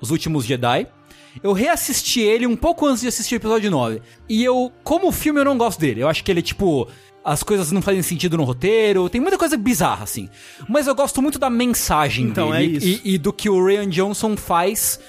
[0.00, 0.86] Os Últimos Jedi.
[1.42, 4.00] Eu reassisti ele um pouco antes de assistir o episódio 9.
[4.28, 6.00] E eu, como filme, eu não gosto dele.
[6.00, 6.86] Eu acho que ele, tipo,
[7.24, 10.28] as coisas não fazem sentido no roteiro, tem muita coisa bizarra, assim.
[10.68, 13.00] Mas eu gosto muito da mensagem Então, dele é isso.
[13.04, 15.00] E, e do que o Ryan Johnson faz,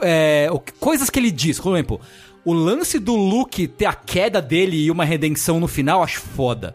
[0.00, 1.60] é, o coisas que ele diz.
[1.60, 2.00] Por exemplo,
[2.44, 6.74] o lance do Luke ter a queda dele e uma redenção no final, acho foda.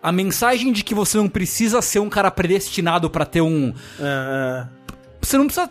[0.00, 3.72] A mensagem de que você não precisa ser um cara predestinado pra ter um.
[3.98, 4.66] É,
[5.20, 5.70] Você não precisa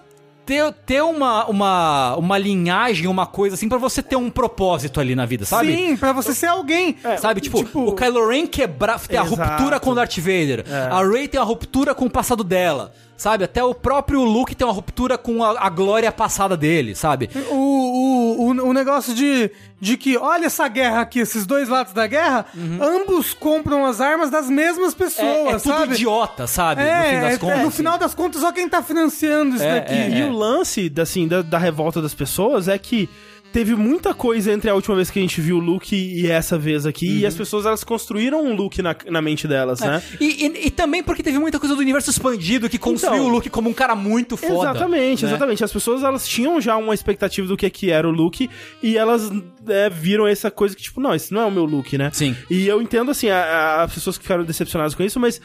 [0.51, 5.15] ter, ter uma, uma, uma linhagem, uma coisa assim, pra você ter um propósito ali
[5.15, 5.73] na vida, sabe?
[5.73, 6.97] Sim, pra você ser alguém.
[7.19, 9.41] Sabe, tipo, o Kylo Ren quebrar, tem a Exato.
[9.41, 10.65] ruptura com o Darth Vader.
[10.91, 12.91] A Rey tem a ruptura com o passado dela.
[13.21, 13.43] Sabe?
[13.43, 17.29] Até o próprio Luke tem uma ruptura com a, a glória passada dele, sabe?
[17.51, 21.93] O, o, o, o negócio de, de que, olha essa guerra aqui, esses dois lados
[21.93, 22.47] da guerra,
[22.81, 25.93] ambos compram as armas das mesmas pessoas, É, é tudo sabe?
[25.93, 26.81] idiota, sabe?
[26.81, 27.61] É, no fim das é- contas.
[27.63, 29.93] no final das contas, só quem tá financiando isso É, daqui.
[29.93, 33.07] é, E o lance, assim, da, da revolta das pessoas é que
[33.51, 36.57] teve muita coisa entre a última vez que a gente viu o Luke e essa
[36.57, 37.17] vez aqui, Uhum.
[37.19, 40.01] e as pessoas elas construíram um Luke na, na mente delas, né?
[40.19, 43.27] E, e- e também porque teve muita coisa do universo expandido que construiu Então.
[43.27, 44.69] o Luke como um cara muito foda.
[44.71, 45.29] Exatamente, né?
[45.31, 45.63] exatamente.
[45.63, 48.49] As pessoas elas tinham já uma expectativa do que, que era o Luke
[48.81, 49.31] e elas
[49.67, 52.09] é, viram essa coisa que, tipo, não, esse não é o meu Luke, né?
[52.13, 52.35] Sim.
[52.49, 55.41] E eu entendo, assim, as pessoas que ficaram decepcionadas com isso, mas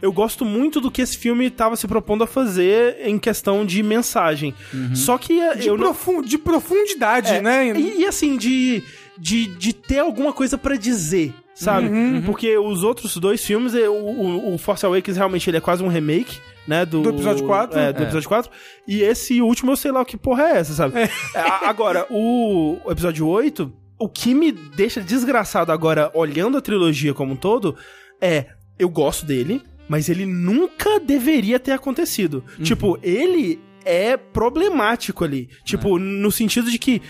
[0.00, 3.82] eu gosto muito do que esse filme estava se propondo a fazer em questão de
[3.82, 4.54] mensagem.
[4.94, 5.94] Só que é, De, eu não.
[6.22, 7.72] de profundidade, É, né?
[7.78, 8.82] E, e, assim, de,
[9.18, 11.88] de, de ter alguma coisa pra dizer, sabe?
[11.88, 12.22] Uhum.
[12.22, 15.82] Porque os outros dois filmes, é, o, o, o Force Awakens realmente ele é quase
[15.82, 16.84] um remake, né?
[16.84, 17.78] Do, Do episódio quatro?
[17.78, 18.02] É, do É.
[18.04, 18.50] episódio 4.
[18.86, 20.94] E esse último eu sei lá o que porra é essa, sabe?
[21.34, 27.12] A- Agora, o, o episódio 8, o que me deixa desgraçado agora, olhando a trilogia
[27.14, 27.74] como um todo,
[28.20, 28.46] é,
[28.78, 32.44] eu gosto dele, mas ele nunca deveria ter acontecido.
[32.62, 35.48] Tipo, ele é problemático ali.
[35.64, 37.00] Tipo, no sentido de que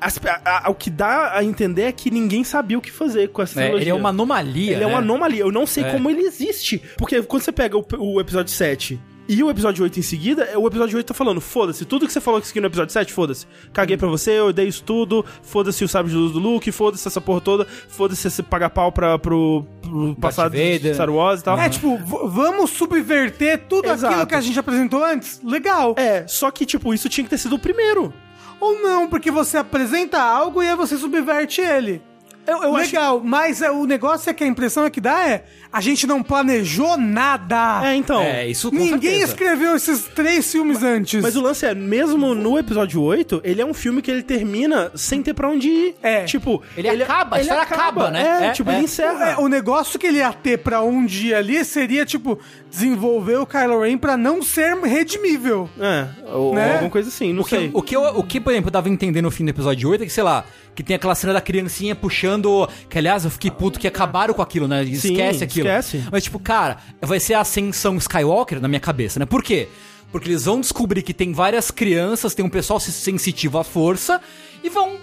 [0.00, 3.28] as- a- a- o que dá a entender é que ninguém sabia o que fazer
[3.28, 3.82] com essa É, trilogia.
[3.84, 4.72] ele é uma anomalia.
[4.72, 4.86] Ele é né?
[4.86, 5.40] uma anomalia.
[5.40, 5.90] Eu não sei É.
[5.92, 6.82] como ele existe.
[6.98, 10.66] Porque quando você pega o, o episódio 7 e o episódio 8 em seguida, o
[10.66, 13.46] episódio 8 tá falando, foda-se, tudo que você falou aqui no episódio 7, foda-se.
[13.72, 17.06] Caguei pra você, eu odeio isso tudo, foda-se o sábio de luz do Luke, foda-se
[17.06, 20.94] essa porra toda, foda-se esse pagar pau pra, pro, pro passado de.
[20.94, 21.58] Star Wars e tal.
[21.58, 24.12] É, tipo, vamos subverter tudo Exato.
[24.12, 25.40] aquilo que a gente apresentou antes?
[25.42, 25.94] Legal.
[25.96, 28.12] É, só que, tipo, isso tinha que ter sido o primeiro.
[28.60, 32.02] Ou não, porque você apresenta algo e aí você subverte ele.
[32.46, 35.28] Eu, eu acho Legal, mas é, o negócio é que a impressão é que dá
[35.28, 35.44] é
[35.76, 37.82] a gente não planejou nada.
[37.84, 38.22] É, então.
[38.22, 39.24] É, isso com Ninguém certeza.
[39.32, 41.22] escreveu esses três filmes antes.
[41.22, 44.90] Mas o lance é, mesmo no episódio 8, ele é um filme que ele termina
[44.94, 45.94] sem ter pra onde ir.
[46.02, 46.24] É.
[46.24, 48.40] Tipo, Ele acaba, a história acaba, né?
[48.42, 48.74] É, É, tipo, é.
[48.74, 49.32] ele encerra.
[49.32, 52.38] É, o negócio que ele ia ter pra um dia ali seria, tipo,
[52.70, 55.68] desenvolver o Kylo Ren pra não ser redimível.
[55.78, 56.72] É, ou Né?
[56.74, 57.70] alguma coisa assim, não O que, sei.
[57.72, 59.88] o, que eu, o que, por exemplo, eu dava a entender no fim do episódio
[59.90, 62.68] 8 é que, sei lá, que tem aquela cena da criancinha puxando.
[62.90, 64.84] Que aliás, eu fiquei puto que acabaram com aquilo, né?
[64.84, 65.65] Esquece aquilo.
[65.66, 66.04] Esquece.
[66.10, 69.26] Mas, tipo, cara, vai ser a ascensão Skywalker na minha cabeça, né?
[69.26, 69.68] Por quê?
[70.12, 74.20] Porque eles vão descobrir que tem várias crianças, tem um pessoal sensitivo à força,
[74.62, 74.96] e vão.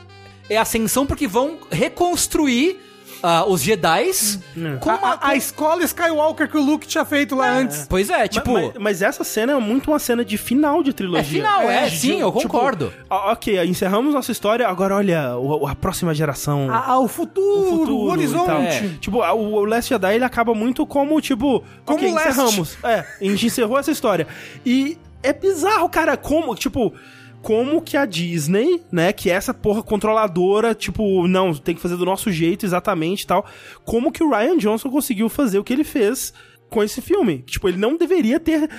[0.50, 2.78] É ascensão porque vão reconstruir
[3.24, 4.38] ah, os Jedis
[4.82, 5.10] com A, uma...
[5.14, 7.88] a- a escola Skywalker que o Luke tinha feito lá antes.
[7.90, 8.52] Pois é, tipo...
[8.52, 11.22] mas, mas essa cena é muito uma cena de final de trilogia.
[11.22, 12.94] É final, é, de- sim, eu tipo, concordo.
[13.10, 16.70] ó, ok, encerramos nossa história, agora olha o- a próxima geração.
[16.70, 18.46] A- a- o futuro, o, e horizonte.
[18.46, 18.62] tal.
[18.62, 18.90] É.
[19.00, 22.30] Tipo, a- o, o Last Jedi ele acaba muito como, tipo, Como ok, Last.
[22.30, 22.78] encerramos.
[22.84, 24.28] É, a gente encerrou essa história.
[24.66, 26.94] E é bizarro, cara, como, tipo,
[27.44, 31.98] como que a Disney, né, que é essa porra controladora, tipo, não, tem que fazer
[31.98, 33.46] do nosso jeito exatamente e tal,
[33.84, 36.34] como que o Ryan Johnson conseguiu fazer o que ele fez
[36.70, 37.40] com esse filme?
[37.40, 38.70] Tipo, ele não deveria ter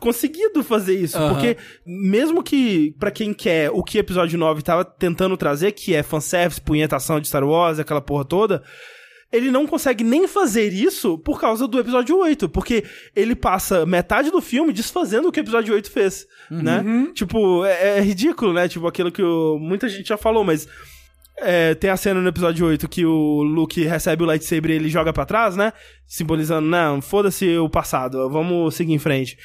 [0.00, 1.34] conseguido fazer isso, Aham.
[1.34, 6.02] porque mesmo que, pra quem quer o que episódio 9 tava tentando trazer, que é
[6.02, 8.62] fanservice, punhetação de Star Wars, aquela porra toda,
[9.34, 14.30] ele não consegue nem fazer isso por causa do episódio 8, porque ele passa metade
[14.30, 16.82] do filme desfazendo o que o episódio 8 fez, né?
[17.12, 18.68] Tipo, é, é ridículo, né?
[18.68, 20.68] Tipo, aquilo que o- muita gente já falou, mas
[21.38, 24.88] é, tem a cena no episódio 8 que o Luke recebe o lightsaber e ele
[24.88, 25.72] joga pra trás, né?
[26.06, 29.36] Simbolizando, não, foda-se o passado, vamos seguir em frente.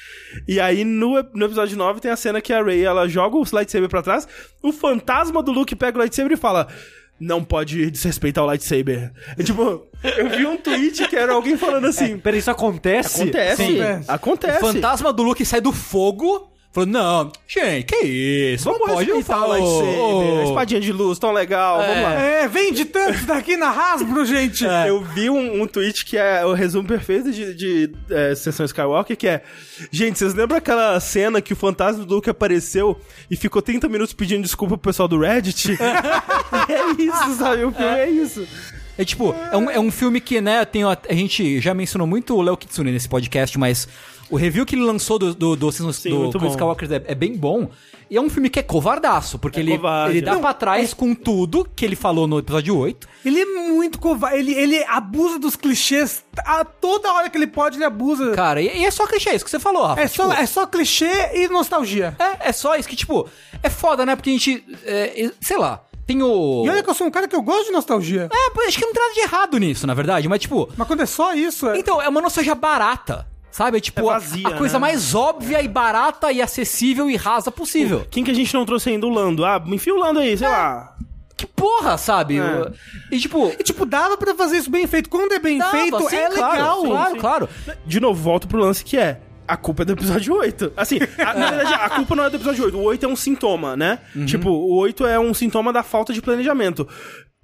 [0.47, 3.43] E aí no, no episódio 9 tem a cena que a Rey ela joga o
[3.51, 4.27] lightsaber pra trás,
[4.61, 6.67] o fantasma do Luke pega o lightsaber e fala.
[7.19, 9.11] Não pode desrespeitar o lightsaber.
[9.37, 12.17] É tipo, eu vi um tweet que era alguém falando assim.
[12.17, 13.21] Peraí, isso acontece?
[13.23, 13.79] acontece, Sim.
[14.07, 14.57] acontece.
[14.63, 16.49] O fantasma do Luke sai do fogo.
[16.71, 18.65] Falou, não, gente, que isso?
[18.65, 22.13] Vamos não pode respeitar o lightsaber, a espadinha de luz, tão legal, vamos lá.
[22.13, 24.65] É, vende tantos daqui na Hasbro, gente.
[24.87, 29.17] Eu vi um, um tweet que é o resumo perfeito de, de é, Sessão Skywalker,
[29.17, 29.41] que é...
[29.91, 32.99] Gente, vocês lembram aquela cena que o fantasma do Luke apareceu
[33.31, 35.71] e ficou 30 minutos pedindo desculpa pro pessoal do Reddit?
[35.81, 37.65] é isso, sabe?
[37.65, 38.47] O filme é isso.
[38.95, 42.05] É tipo, é um, é um filme que, né, tem, a, a gente já mencionou
[42.05, 43.87] muito o Léo Kitsune nesse podcast, mas
[44.29, 46.51] o review que ele lançou do, do, do, Season- Sim, do Chris.
[46.51, 47.69] Skywalker é, é bem bom.
[48.11, 50.17] E é um filme que é covardaço, porque É ele, covarde.
[50.17, 53.07] ele dá Não, pra trás com tudo que ele falou no episódio 8.
[53.23, 54.39] Ele é muito covarde.
[54.39, 56.23] Ele, ele abusa dos clichês.
[56.39, 58.31] A toda hora que ele pode, ele abusa.
[58.31, 60.01] Cara, e, e é só clichê, isso que você falou, Rafa.
[60.01, 62.15] é, só, tipo, é só clichê e nostalgia.
[62.17, 63.29] é, é só isso que, tipo,
[63.61, 64.15] é foda, né?
[64.15, 66.63] Porque a gente, é, é, sei lá, tem o...
[66.65, 68.27] E olha que eu sou um cara que eu gosto de nostalgia.
[68.33, 70.67] É, pô, acho que não tem nada de errado nisso, na verdade, mas tipo...
[70.75, 71.77] Mas quando é só isso, é...
[71.77, 73.77] Então, é uma nostalgia barata, sabe?
[73.77, 74.79] É tipo É a- vazia, a, coisa né?
[74.79, 78.05] mais óbvia e barata e acessível e rasa possível.
[78.09, 79.05] Quem que a gente não trouxe ainda?
[79.05, 79.45] O Lando.
[79.45, 80.95] Ah, enfia o Lando aí, sei lá.
[81.37, 82.37] Que porra, sabe?
[82.37, 82.71] É.
[83.11, 83.47] E tipo...
[83.57, 85.09] E, tipo, dava pra fazer isso bem feito.
[85.09, 86.81] Quando é bem dava, feito, sim, é claro, legal.
[86.83, 87.49] Claro, claro.
[87.85, 89.21] De novo, volto pro lance que é.
[89.47, 90.73] A culpa é do episódio 8.
[90.77, 92.77] Assim, a- na verdade, a culpa não é do episódio 8.
[92.77, 93.99] O 8 é um sintoma, né?
[94.27, 96.85] Tipo, o 8 é um sintoma da falta de planejamento.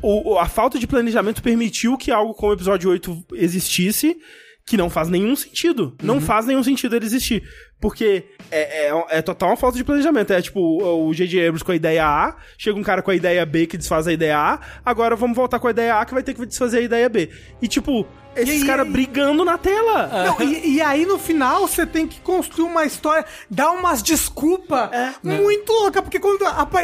[0.03, 4.17] O, o- a falta de planejamento permitiu que algo como o episódio 8 existisse,
[4.65, 5.95] que não faz nenhum sentido.
[6.01, 7.43] Não faz nenhum sentido ele existir.
[7.79, 10.33] Porque é, é, é total uma falta de planejamento.
[10.33, 11.39] É tipo o J.J.
[11.39, 14.13] Abrams com a ideia A, chega um cara com a ideia B que desfaz a
[14.13, 16.81] ideia A, agora vamos voltar com a ideia A que vai ter que desfazer a
[16.81, 17.29] ideia B.
[17.61, 20.25] E tipo, esses caras brigando na tela.
[20.25, 24.89] Não, e, e aí no final você tem que construir uma história, dar umas desculpas
[25.21, 26.79] muito louca, porque quando, apa...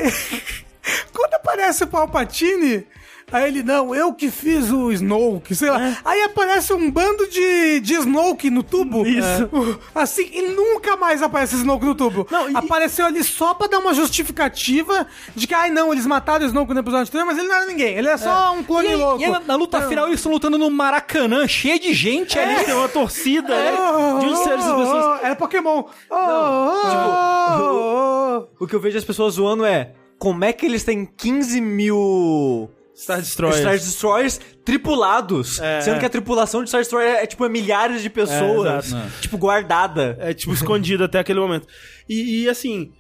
[1.11, 2.85] quando aparece o Palpatine,
[3.31, 5.97] aí ele, não, eu que fiz o Snoke, sei lá.
[6.03, 9.05] Aí aparece um bando de, de Snoke no tubo.
[9.05, 9.45] Isso.
[9.51, 12.27] Uh, Assim, e nunca mais aparece Snoke no tubo.
[12.29, 16.43] Não, e- Apareceu ali só pra dar uma justificativa de que, ai não, eles mataram
[16.45, 18.63] o Snoke no episódio anterior, mas ele não era ninguém, ele é só um E,
[18.63, 19.21] clone aí, louco.
[19.21, 22.65] e aí, na luta final eles estão lutando no Maracanã, cheio de gente A ali.
[22.65, 23.71] tem uma torcida, né?
[23.79, 25.05] Oh, De essas oh, pessoas?
[25.21, 25.83] oh, Era Pokémon.
[26.09, 28.63] Oh, oh, oh, oh.
[28.63, 32.69] O que eu vejo as pessoas zoando é como é que eles têm 15 mil
[33.01, 33.57] Star Destroyer.
[33.59, 35.81] Star Destroyers tripulados, É.
[35.81, 39.37] sendo que a tripulação de Star Destroyer é tipo é milhares de pessoas, É, tipo
[39.37, 40.17] guardada.
[40.19, 41.67] É, tipo, escondido até aquele momento.
[42.07, 42.91] E, e, assim,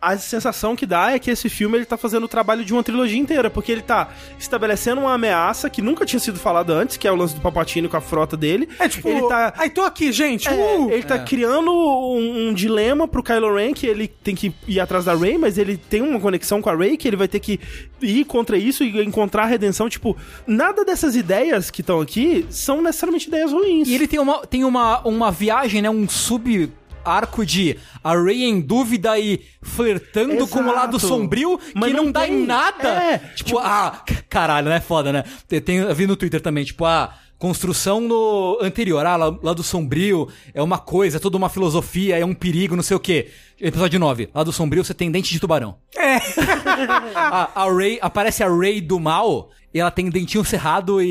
[0.00, 2.82] a sensação que dá é que esse filme ele tá fazendo o trabalho de uma
[2.82, 7.08] trilogia inteira, porque ele tá estabelecendo uma ameaça que nunca tinha sido falada antes, que
[7.08, 8.68] é o lance do Papatino com a frota dele.
[8.78, 9.54] É tipo, ele tá.
[9.56, 10.48] Aí tô aqui, gente.
[10.48, 10.90] É, uh!
[10.90, 15.06] ele tá criando um, um dilema pro Kylo Ren que ele tem que ir atrás
[15.06, 17.58] da Rey, mas ele tem uma conexão com a Rey que ele vai ter que
[18.00, 19.88] ir contra isso e encontrar a redenção.
[19.88, 20.16] Tipo,
[20.46, 23.88] nada dessas ideias que estão aqui são necessariamente ideias ruins.
[23.88, 25.88] E ele tem uma, tem uma, uma viagem, né?
[25.88, 26.70] Um sub
[27.06, 31.14] arco de a Rey em dúvida e flertando com o lado Exato.
[31.14, 32.34] sombrio Mas que não, não dá tem.
[32.34, 32.88] em nada.
[32.88, 34.80] É, tipo, ah, c- caralho, né?
[34.80, 35.24] Foda, né?
[35.48, 39.52] Tem, tem, eu vi no Twitter também, tipo, ah, construção no anterior, ah, lá, lá
[39.52, 43.00] do sombrio é uma coisa, é toda uma filosofia, é um perigo, não sei o
[43.00, 43.28] quê.
[43.60, 45.76] Episódio 9, lá do sombrio você tem dente de tubarão.
[45.96, 46.16] É.
[47.14, 51.06] a, a Rey, aparece a Rey do mal e ela tem dentinho cerrado e,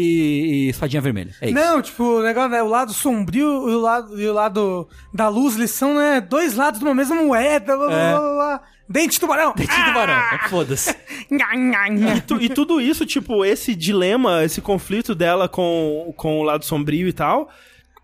[0.66, 1.32] e espadinha vermelha.
[1.40, 1.54] É isso.
[1.56, 2.64] Não, tipo, o negócio, né?
[2.64, 6.20] O lado sombrio e o lado, e o lado da luz, eles são, né?
[6.20, 7.78] Dois lados de uma mesma moeda.
[7.78, 8.12] Blá, blá, É.
[8.18, 8.62] blá, blá.
[8.90, 9.54] Dente de tubarão!
[9.56, 10.16] Dente de tubarão.
[10.50, 10.96] Foda-se.
[12.18, 16.66] E, tu- e tudo isso, tipo, esse dilema, esse conflito dela com, com o lado
[16.66, 17.50] sombrio e tal,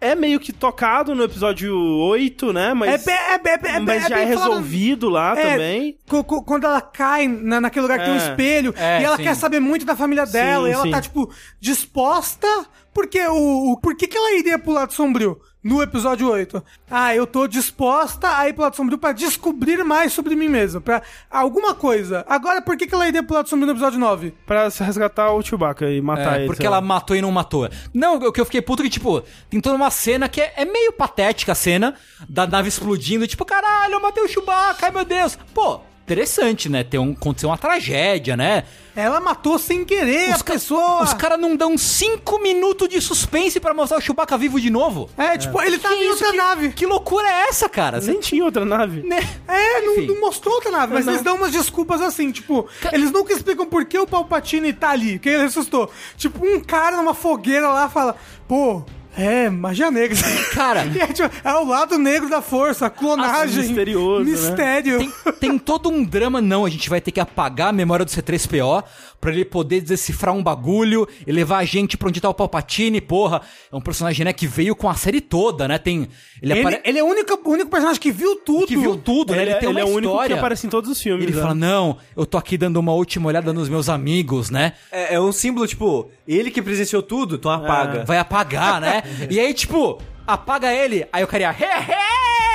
[0.01, 2.69] é meio que tocado no episódio 8, né?
[2.69, 5.37] É, Mas, bem- é, bem- é, bem- mas é já é bem falado- resolvido lá
[5.39, 5.97] É, também.
[6.45, 8.29] Quando ela cai na, naquele lugar que tem um É.
[8.29, 9.23] espelho É, e ela sim.
[9.23, 10.91] quer saber muito da família dela, Sim, e ela sim.
[10.91, 12.47] tá, tipo, disposta.
[12.93, 16.63] Porque o, o por que, que ela iria pro lado sombrio no episódio 8?
[16.89, 20.81] Ah, eu tô disposta a ir pro lado sombrio pra descobrir mais sobre mim mesma,
[20.81, 22.25] pra alguma coisa.
[22.27, 24.33] Agora, por que, que ela iria pro lado sombrio no episódio 9?
[24.45, 26.47] Pra se resgatar o Chewbacca e matar É, ele.
[26.47, 27.69] porque ela matou e não matou.
[27.93, 30.53] Não, o que eu fiquei puto é que, tipo, tem toda uma cena que é,
[30.57, 31.95] é meio patética a cena
[32.27, 35.37] da nave explodindo, tipo, caralho, eu matei o Chewbacca, ai meu Deus.
[35.53, 36.83] Pô, interessante, né?
[36.83, 38.63] Ter um, acontecer uma tragédia, né?
[38.95, 41.03] Ela matou sem querer a ca- pessoa.
[41.03, 45.09] os caras não dão cinco minutos de suspense pra mostrar o Chewbacca vivo de novo.
[45.17, 46.09] É, tipo, ele tá Que em isso?
[46.11, 46.69] outra Que- nave.
[46.73, 48.01] Que loucura é essa, cara?
[48.01, 49.01] Você- Nem tinha outra nave.
[49.03, 49.19] né?
[49.47, 51.13] É, não, não mostrou outra nave, mas Não.
[51.13, 55.17] eles dão umas desculpas assim, tipo, eles nunca explicam por que o Palpatine tá ali,
[55.19, 55.89] que ele ressuscitou.
[56.17, 58.83] Tipo, um cara numa fogueira lá fala, pô,
[59.17, 60.17] é, magia negra.
[60.53, 63.63] Cara, é, tipo, é o lado negro da força, a clonagem.
[63.63, 64.31] Ah, misterioso, né?
[64.31, 64.99] Mistério.
[64.99, 66.65] tem, tem todo um drama, não.
[66.65, 68.83] A gente vai ter que apagar a memória do C3PO
[69.21, 72.99] pra ele poder decifrar um bagulho e levar a gente pra onde tá o Palpatine.
[72.99, 73.41] Porra,
[73.71, 75.77] é um personagem, né, que veio com a série toda, né?
[75.77, 76.09] Tem.
[76.41, 76.81] Ele, Ele, apare...
[76.83, 78.65] ele é o único, o único personagem que viu tudo.
[78.65, 79.43] que viu tudo, né?
[79.43, 81.23] Ele, Ele tem ele uma é o único que aparece em todos os filmes.
[81.23, 81.41] Ele né?
[81.41, 84.73] fala, não, eu tô aqui dando uma última olhada nos meus amigos, né?
[84.91, 88.03] É, é um símbolo, tipo, ele que presenciou tudo, então apaga.
[88.03, 89.03] Vai apagar, né?
[89.29, 91.51] e aí, tipo, apaga ele, aí o cara ia.
[91.51, 92.50] "He, he!"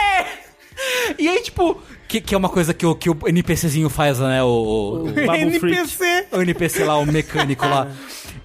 [1.18, 4.42] E aí, tipo, que, que é uma coisa que o, que o NPCzinho faz, né?
[4.42, 5.34] O, o, o-.
[5.34, 6.26] NPC.
[6.32, 7.88] o NPC lá, o mecânico lá.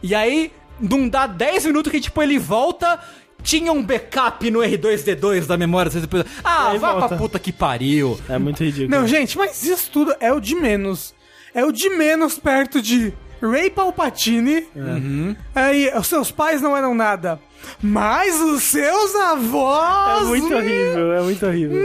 [0.02, 3.00] E aí, não dá 10 minutos que, tipo, ele volta.
[3.44, 5.90] Tinha um backup no R2D2 da memória.
[5.90, 6.24] Vocês depois...
[6.44, 7.08] Ah, vai volta.
[7.08, 8.20] pra puta que pariu.
[8.30, 8.90] É muito ridículo.
[8.90, 11.16] Não, gente, mas isso tudo é o de menos.
[11.54, 13.12] É o de menos perto de
[13.42, 14.68] Ray Palpatine.
[14.76, 15.36] Uhum.
[15.56, 17.40] Aí, os seus pais não eram nada.
[17.82, 20.24] Mas os seus avós.
[20.24, 21.82] É muito hum, horrível, é muito horrível.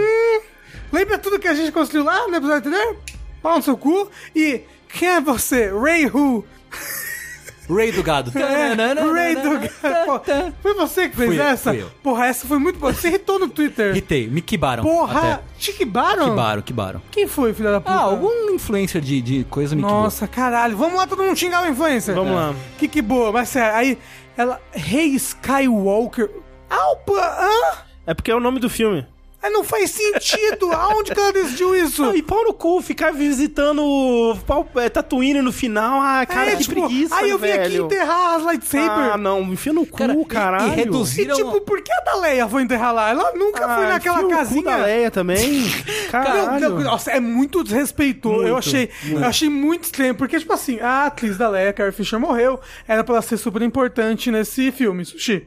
[0.92, 2.96] Lembra tudo que a gente construiu lá no episódio anterior?
[3.42, 4.10] Pau no seu cu.
[4.34, 5.70] E quem é você?
[5.70, 6.44] Ray Who?
[7.68, 8.32] Ray do gado.
[8.38, 8.74] É,
[9.12, 9.60] Ray do
[10.06, 10.20] Pô,
[10.62, 11.70] Foi você que fez Fui eu, essa?
[11.70, 11.90] fui eu.
[12.02, 12.92] Porra, essa foi muito boa.
[12.92, 13.90] Você irritou no Twitter.
[13.90, 14.82] Irritei, me quibaram.
[14.84, 15.42] Porra, até.
[15.58, 16.30] te quibaram?
[16.30, 17.02] Quibaram, quibaram.
[17.10, 17.92] Quem foi, filha da puta?
[17.92, 20.02] Ah, algum influencer de, de coisa me quibou.
[20.02, 20.76] Nossa, caralho.
[20.76, 22.14] Vamos lá todo mundo xingar o influencer.
[22.14, 22.54] Vamos lá.
[22.78, 23.98] Que que boa, mas sério, aí
[24.36, 24.60] ela.
[24.72, 26.30] Rei Skywalker.
[26.68, 27.78] Alpa, hã?
[28.06, 29.06] É porque é o nome do filme.
[29.46, 30.70] Aí não faz sentido.
[30.74, 32.04] Aonde que ela decidiu isso?
[32.04, 36.00] Ah, e pau no cu, ficar visitando o pau- é, Tatooine no final.
[36.00, 37.84] Ah, cara, é, que tipo, preguiça, aí eu vim aqui velho.
[37.86, 39.12] enterrar as lightsabers.
[39.14, 40.72] Ah, não, enfia no cu, Cara, e- e caralho.
[40.72, 43.10] reduzir- e tipo, por que a da Leia foi enterrar lá?
[43.10, 44.62] Ela nunca Ah, foi naquela casinha.
[44.64, 45.36] da Leia também.
[46.06, 46.70] Não, Caralho.
[46.70, 48.36] não, nossa, é muito desrespeitoso.
[48.46, 51.92] eu Muito, achei, eu achei muito estranho, porque, tipo assim, a atriz da Leia, Carrie
[51.92, 52.58] Fisher, morreu.
[52.88, 55.46] Era pra ela ser super importante nesse filme, Sushi.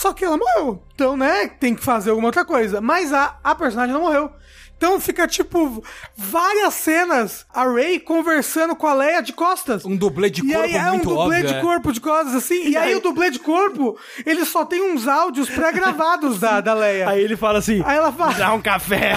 [0.00, 0.82] Só que ela morreu.
[0.94, 2.80] Então, né, tem que fazer alguma outra coisa.
[2.80, 4.32] Mas a, a personagem não morreu.
[4.74, 5.84] Então fica, tipo,
[6.16, 9.84] várias cenas, a Ray conversando com a Leia de costas.
[9.84, 11.48] Um dublê de E corpo aí é um muito dublê óbvio.
[11.48, 11.60] de é.
[11.60, 12.66] corpo de costas, assim.
[12.66, 17.10] E, aí, o dublê de corpo, ele só tem uns áudios pré-gravados da, da Leia.
[17.10, 18.32] Aí ele fala assim: Aí ela fala.
[18.32, 19.16] dá um café.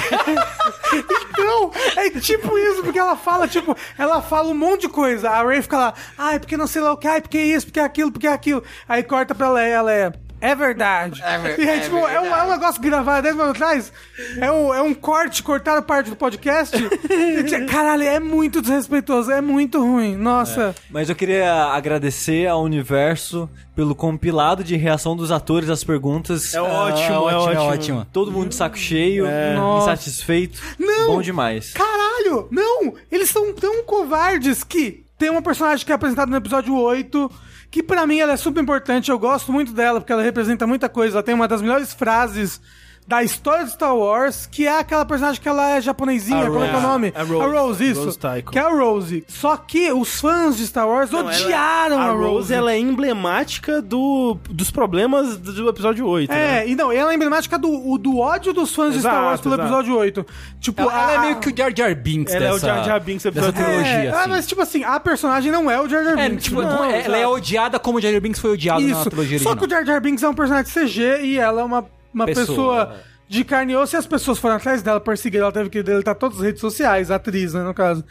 [1.39, 5.29] Não, é tipo isso, porque ela fala, tipo, ela fala um monte de coisa.
[5.29, 7.79] A Ray fica lá, ai, porque não sei lá o que, ai, porque isso, porque
[7.79, 8.61] aquilo, porque aquilo.
[8.85, 10.23] Aí corta pra Leia, a Leia.
[10.43, 11.21] É verdade.
[11.57, 13.93] e aí, tipo, é, um, é um negócio gravado 10 minutos atrás.
[14.37, 16.75] É um, é um corte, cortaram parte do podcast.
[16.75, 20.17] E, Caralho, é muito desrespeitoso, é muito ruim.
[20.17, 20.75] Nossa.
[20.89, 26.53] Mas eu queria agradecer ao universo pelo compilado de reação dos atores às perguntas.
[26.53, 27.53] É ótimo, é ótimo, ótimo.
[27.53, 28.07] é ótimo.
[28.11, 29.25] Todo mundo de saco cheio,
[29.55, 29.93] Nossa.
[29.93, 30.59] insatisfeito.
[30.77, 31.07] Não.
[31.07, 31.71] Bom demais.
[31.71, 32.49] Caralho!
[32.51, 32.95] Não!
[33.09, 37.31] Eles são tão covardes que tem uma personagem que é apresentada no episódio 8,
[37.73, 40.87] que pra mim ela é super importante, eu gosto muito dela, porque ela representa muita
[40.87, 41.15] coisa.
[41.15, 42.61] Ela tem uma das melhores frases
[43.07, 46.63] da história de Star Wars, que é aquela personagem que ela é japonesinha, A como
[46.63, 46.87] é que é o Rose.
[46.87, 47.13] nome?
[47.15, 47.89] A Rose.
[47.89, 48.03] isso.
[48.05, 48.51] Rose Tycho.
[48.51, 49.23] que é a Rose.
[49.27, 52.23] Só que os fãs de Star Wars Não, ela- odiaram a a Rose.
[52.29, 52.53] Rose.
[52.53, 56.29] ela é emblemática do, dos problemas do episódio 8.
[56.31, 56.59] né?
[56.63, 59.41] É, e não, ela é emblemática do, do ódio dos fãs de Star Exato, Wars
[59.41, 59.67] pelo exato.
[59.69, 60.25] episódio 8.
[60.59, 62.67] Tipo, Ela, ela é a- meio que o Jar Jar Binks Ela é o dessa,
[62.67, 64.29] Jar Jar Binks dessa trilogia, É, ah, assim.
[64.29, 66.45] mas tipo assim, a personagem não é o Jar Jar É, Binks.
[66.45, 67.33] tipo, Não, é- ela é exato.
[67.35, 69.09] odiada como o Jar Jar Binks foi odiado na Isso.
[69.09, 71.85] trilogia Só que o Jar Jar Binks é um personagem CG e ela é uma,
[72.13, 72.45] uma pessoa,
[72.87, 72.95] Pessoa,
[73.27, 76.15] de carne e osso e as pessoas foram atrás dela, perseguiram, ela teve que deletar
[76.15, 78.03] todas as redes sociais, a atriz, né, no caso.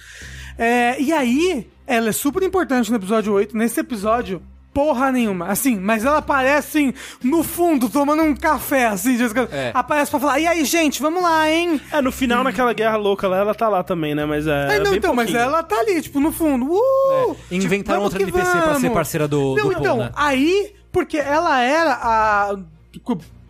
[0.59, 3.57] É, e aí, ela é super importante no episódio 8.
[3.57, 4.43] Nesse episódio,
[4.75, 5.47] porra nenhuma.
[5.49, 9.49] Assim, mas ela aparece assim, no fundo, tomando um café, assim, Jessica.
[9.53, 9.71] É.
[9.75, 11.81] Aparece pra falar, e aí, gente, vamos lá, hein?
[11.93, 14.25] É, no final, naquela guerra louca lá, ela tá lá também, né?
[14.25, 14.73] Mas é.
[14.73, 15.47] Aí, não, bem então, mas pouquinho.
[15.47, 16.67] ela tá ali, tipo, no fundo.
[16.73, 17.37] Uh!
[17.51, 18.93] É, inventaram vamos outra NPC pra ser vamos.
[18.95, 20.11] parceira do- Não, do Paul, então, né?
[20.17, 22.57] aí, porque ela era a.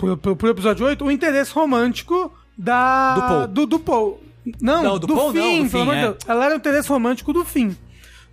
[0.03, 3.15] Pro, pro- pro episódio 8, o interesse romântico da.
[3.15, 3.47] Do Paul.
[3.47, 4.21] Do, do Paul.
[4.61, 6.03] Não, Não, do do, Paul não, fim, do pelo fim, amor de é.
[6.03, 6.17] Deus.
[6.27, 7.77] Ela era o interesse romântico do fim.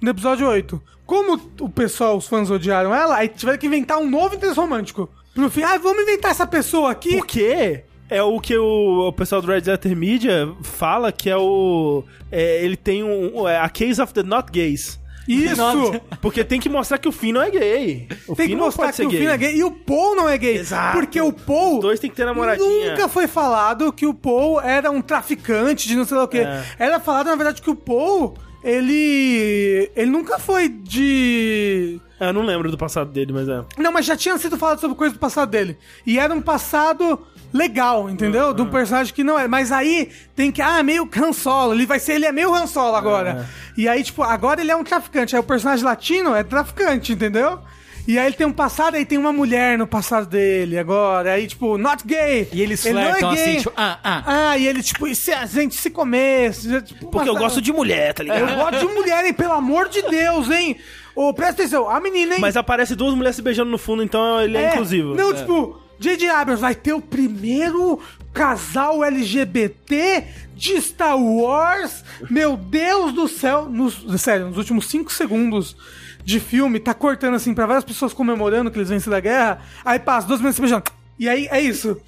[0.01, 0.81] No episódio 8.
[1.05, 5.07] Como o pessoal, os fãs odiaram ela, aí tiveram que inventar um novo interesse romântico.
[5.35, 7.15] No fim, ah, vamos inventar essa pessoa aqui.
[7.17, 7.83] Por quê?
[8.09, 12.03] É o que o, o pessoal do Red Letter Media fala que é o.
[12.31, 13.47] é, ele tem um.
[13.47, 14.99] é a case of the not gays.
[15.29, 16.01] Isso!
[16.21, 18.07] Porque tem que mostrar que o Finn não é gay.
[18.27, 19.55] O Tem Finn que mostrar que o Finn é gay.
[19.57, 20.57] E o Paul não é gay.
[20.57, 20.97] Exato.
[20.97, 21.75] Porque o Paul.
[21.75, 22.91] Os dois têm que ter namoradinha.
[22.91, 26.39] Nunca foi falado que o Paul era um traficante de não sei lá o quê.
[26.39, 26.63] É.
[26.79, 28.35] Era falado, na verdade, que o Paul.
[28.63, 29.89] Ele.
[29.95, 31.99] Ele nunca foi de.
[32.19, 33.63] É, Eu não lembro do passado dele, mas é.
[33.77, 35.77] Não, mas já tinha sido falado sobre coisa do passado dele.
[36.05, 37.19] E era um passado
[37.53, 38.53] legal, entendeu?
[38.53, 39.47] De um personagem que não é.
[39.47, 40.61] Mas aí tem que.
[40.61, 41.73] Ah, meio Han Solo.
[41.73, 42.13] Ele vai ser.
[42.13, 43.47] Ele é meio Han Solo agora.
[43.77, 45.35] E aí, tipo, agora ele é um traficante.
[45.35, 47.59] Aí o personagem latino é traficante, entendeu?
[48.07, 51.33] E aí ele tem um passado, aí tem uma mulher no passado dele agora.
[51.33, 52.49] Aí, tipo, not gay.
[52.51, 53.43] E eles Ele não é flertam gay.
[53.43, 54.23] assim, tipo, ah, ah.
[54.51, 56.51] Ah, e ele, tipo, e se a gente se comer.
[56.55, 58.55] se- tipo, Porque eu gosto de mulher, tá Eu ligado?
[58.55, 59.33] gosto de mulher, hein?
[59.33, 60.77] Pelo amor de Deus, hein?
[61.15, 62.41] Ô, presta atenção, a menina, hein?
[62.41, 65.13] Mas aparece duas mulheres se beijando no fundo, então ele é, inclusivo.
[65.13, 66.29] Não, tipo, J.J.
[66.29, 67.99] Abrams vai ter o primeiro
[68.33, 70.23] casal LGBT
[70.55, 72.03] de Star Wars.
[72.29, 73.65] Meu Deus do céu.
[73.69, 75.75] Nos, sério, nos últimos 5 segundos
[76.23, 79.61] de filme, tá cortando assim pra várias pessoas comemorando que eles vencem da guerra.
[79.83, 80.83] Aí passa, duas mulheres se beijando.
[81.17, 81.99] E aí é isso.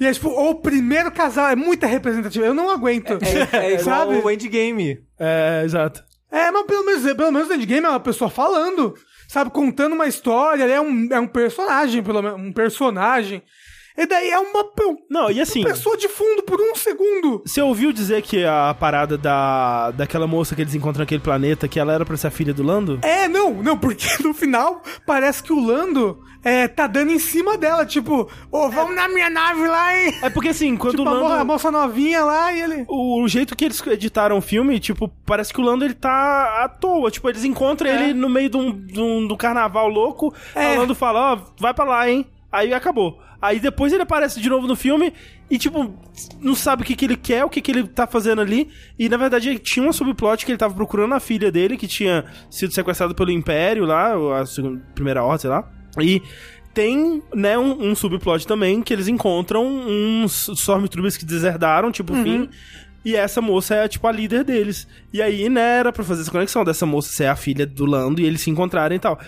[0.00, 2.46] E é tipo, o primeiro casal é muita representativa.
[2.46, 3.18] Eu não aguento.
[3.52, 4.16] É igual sabe?
[4.16, 5.00] o Endgame.
[5.18, 6.02] É, exato.
[6.30, 8.94] É, mas pelo menos, pelo menos no Endgame é uma pessoa falando,
[9.28, 9.50] sabe?
[9.50, 13.42] Contando uma história, ele é um, é um personagem, pelo menos, um personagem.
[13.98, 14.62] E daí é uma,
[15.08, 15.64] Não, e assim.
[15.64, 17.42] pessoa de fundo por um segundo.
[17.46, 21.80] Você ouviu dizer que a parada da, daquela moça que eles encontram naquele planeta, que
[21.80, 22.98] ela era pra ser a filha do Lando?
[23.02, 27.58] É, não, não, porque no final parece que o Lando é, tá dando em cima
[27.58, 30.14] dela, tipo, ô, vamos na minha nave lá, hein?
[30.22, 31.44] É porque assim, quando tipo, o a, mo- a Lando.
[31.46, 32.84] moça novinha lá e ele...
[32.88, 36.62] O, o jeito que eles editaram o filme, tipo, parece que o Lando ele tá
[36.64, 37.10] à toa.
[37.10, 40.32] Tipo, eles encontram ele no meio de um, de um- do carnaval louco.
[40.54, 40.66] É.
[40.66, 42.24] Aí o Lando fala, ó, vai pra lá, hein?
[42.52, 43.20] Aí acabou.
[43.42, 45.12] Aí depois ele aparece de novo no filme
[45.50, 45.94] e, tipo,
[46.40, 48.70] não sabe o que, que ele quer, o que, que ele tá fazendo ali.
[48.98, 52.24] E na verdade tinha uma subplot que ele tava procurando a filha dele, que tinha
[52.50, 54.44] sido sequestrada pelo Império lá, a
[54.94, 55.68] primeira ordem, sei lá.
[56.02, 56.22] E
[56.74, 62.16] tem, né, um, um subplot também que eles encontram uns Stormtroopers que deserdaram, tipo, o
[62.22, 62.48] fim.
[63.04, 64.86] E essa moça é, tipo, a líder deles.
[65.16, 68.20] E aí, né, era pra fazer essa conexão dessa moça ser a filha do Lando
[68.20, 69.18] e eles se encontrarem e tal.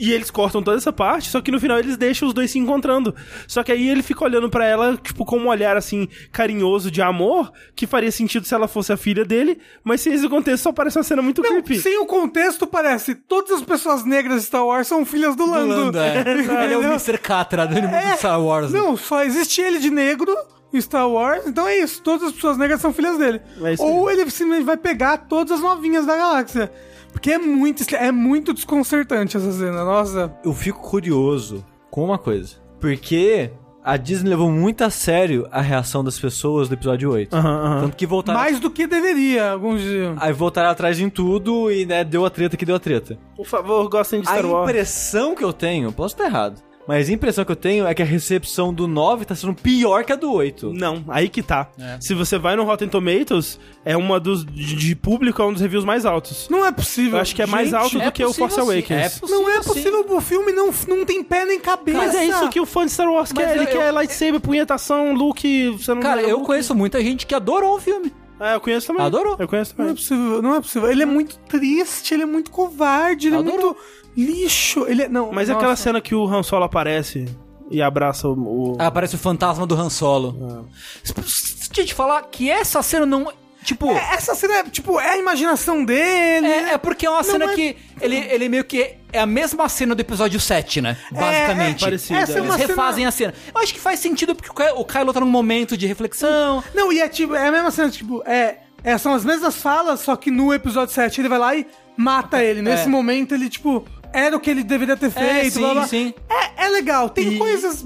[0.00, 2.58] E eles cortam toda essa parte, só que no final eles deixam os dois se
[2.58, 3.14] encontrando.
[3.46, 7.02] Só que aí ele fica olhando pra ela, tipo, com um olhar, assim, carinhoso de
[7.02, 10.72] amor, que faria sentido se ela fosse a filha dele, mas sem esse contexto só
[10.72, 11.78] parece uma cena muito Não, creepy.
[11.78, 15.74] sem o contexto, parece todas as pessoas negras de Star Wars são filhas do Lando.
[15.74, 16.24] Lando, é.
[16.64, 16.82] Ele é o?
[16.84, 17.18] Mr.
[17.18, 18.70] Catra do mundo do Star Wars.
[18.72, 18.78] né?
[18.78, 20.34] Não, só existe ele de negro
[20.72, 22.02] em Star Wars, então é isso.
[22.02, 23.40] Todas as pessoas negras são filhas dele.
[23.62, 26.70] É Ou ele simplesmente vai pegar todas as novinhas da galáxia.
[27.12, 30.32] Porque é muito, é muito desconcertante essa cena, nossa.
[30.44, 32.56] Eu fico curioso com uma coisa.
[32.80, 33.50] Porque
[33.84, 37.34] a Disney levou muito a sério a reação das pessoas do episódio 8.
[37.36, 37.80] Aham, aham.
[37.82, 38.38] Tanto que voltaram.
[38.40, 40.16] Mais do que deveria, alguns diziam.
[40.18, 43.18] Aí voltaram atrás em tudo e, né, deu a treta que deu a treta.
[43.36, 44.68] Por favor, gostem de A Star Wars.
[44.68, 48.02] impressão que eu tenho, posso estar errado, mas a impressão que eu tenho é que
[48.02, 50.72] a recepção do 9 tá sendo pior que a do 8.
[50.72, 51.68] Não, aí que tá.
[51.78, 51.98] É.
[52.00, 54.44] Se você vai no Rotten Tomatoes, é uma dos.
[54.44, 56.48] De, de público, é um dos reviews mais altos.
[56.50, 57.14] Não é possível.
[57.16, 58.90] Eu acho que é mais Gente, alto do é que o Force sim, Awakens.
[58.90, 59.68] é possível Não é sim.
[59.68, 61.98] possível, o filme não, não tem pé nem cabeça.
[61.98, 63.56] Mas é isso que o fã de Star Wars Mas quer.
[63.56, 65.70] Ele eu- quer lightsaber, punhetação, look.
[65.70, 66.46] Você não Cara, joga eu Luke.
[66.46, 68.12] conheço muita gente que adorou o filme.
[68.40, 69.04] É, eu conheço também.
[69.06, 69.36] Adorou.
[69.38, 70.02] Eu conheço Não é também.
[70.02, 70.90] possível, não é possível.
[70.90, 73.60] Ele é muito triste, ele é muito covarde, ele é Adorou.
[73.74, 73.76] muito
[74.16, 74.86] lixo.
[74.88, 77.26] Ele é, não, Mas é aquela cena que o Han Solo aparece
[77.70, 78.72] e abraça o.
[78.72, 80.68] o- Ah, parece o fantasma do Han Solo.
[81.04, 83.32] Deixa eu te falar que essa cena não.
[83.64, 83.90] Tipo.
[83.90, 86.46] É, essa cena, é, tipo, é a imaginação dele.
[86.46, 89.66] É, é porque é uma cena é- que ele, ele meio que é a mesma
[89.70, 90.98] cena do episódio 7, né?
[91.10, 91.82] Basicamente.
[91.82, 92.42] é, Parecido, essa é é.
[92.42, 93.32] uma Eles refazem a cena.
[93.54, 96.62] Eu acho que faz sentido porque o Ky- o Kylo tá num momento de reflexão.
[96.74, 100.00] Não, e é tipo, é a mesma cena, tipo, é, é, são as mesmas falas,
[100.00, 102.60] só que no episódio 7 ele vai lá e mata ele.
[102.60, 102.88] Nesse É.
[102.88, 103.82] momento ele, tipo,
[104.14, 105.54] era o que ele deveria ter feito.
[105.54, 105.86] sim, blá, blá.
[105.86, 106.14] sim.
[106.30, 107.84] É, é legal, tem E- coisas.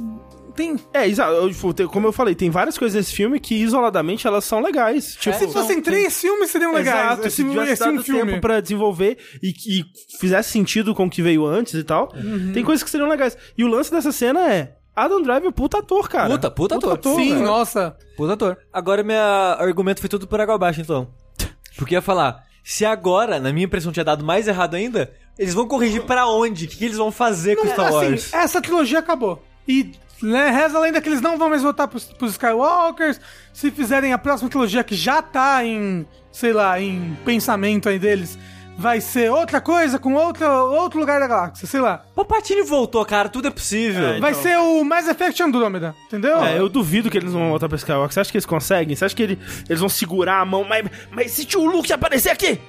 [0.55, 0.77] tem.
[0.93, 1.33] É, exato.
[1.33, 5.15] eu, tipo, como eu falei, tem várias coisas nesse filme que isoladamente elas são legais.
[5.15, 6.97] Tipo, Se fossem três filmes, seriam legais.
[7.13, 8.31] Exato, esse, se tivesse esse é um dado filme.
[8.33, 9.85] tempo pra desenvolver e que
[10.21, 12.53] fizesse sentido com o que veio antes e tal, Uhum.
[12.53, 13.37] tem coisas que seriam legais.
[13.57, 16.29] E o lance dessa cena é, Adam Driver é puta ator, cara.
[16.31, 17.15] Puta, puta ator.
[17.21, 17.45] Sim, velho.
[17.47, 17.97] nossa.
[18.17, 18.59] Puta ator.
[18.73, 21.09] Agora meu argumento foi tudo por água abaixo, então.
[21.77, 25.55] Porque eu ia falar, se agora, na minha impressão, tinha dado mais errado ainda, eles
[25.55, 26.65] vão corrigir pra onde?
[26.65, 28.27] O que, que eles vão fazer com Star Wars?
[28.35, 29.43] Assim, essa trilogia acabou.
[29.67, 33.21] E né, reza a lenda que eles não vão mais voltar pros, pros Skywalkers.
[33.53, 38.37] Se fizerem a próxima trilogia que já tá em, sei lá, em pensamento aí deles,
[38.77, 42.05] vai ser outra coisa com outra, outro lugar da galáxia, sei lá.
[42.17, 44.07] Palpatine voltou, cara, tudo é possível.
[44.15, 44.43] É, Vai Então.
[44.43, 46.43] ser o Mass Effect Andromeda, entendeu?
[46.45, 48.13] É, eu duvido que eles vão voltar pra Skywalker.
[48.15, 48.97] Você acha que eles conseguem?
[48.97, 50.65] Você acha que ele- eles vão segurar a mão?
[50.65, 52.61] Mas, mas se tio Luke aparecer aqui?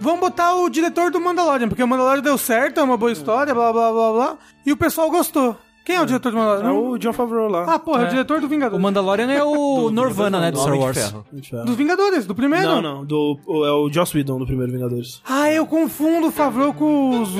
[0.00, 3.54] Vamos botar o diretor do Mandalorian, porque o Mandalorian deu certo, é uma boa história,
[3.54, 4.36] blá blá blá blá.
[4.64, 5.56] E o pessoal gostou.
[5.84, 6.72] Quem é o diretor do É Mandalorian?
[6.72, 7.64] o John Favreau lá.
[7.66, 8.10] Ah, porra, é o É.
[8.10, 8.78] diretor do Vingador.
[8.78, 10.98] O Mandalorian é o Norvana, né, do Star Wars.
[10.98, 11.24] Ferro.
[11.64, 12.66] Dos Vingadores, do primeiro?
[12.66, 13.04] Não, não.
[13.06, 15.22] Do, é o Joss Whedon do primeiro Vingadores.
[15.26, 17.30] Ah, eu confundo o Favreau com os.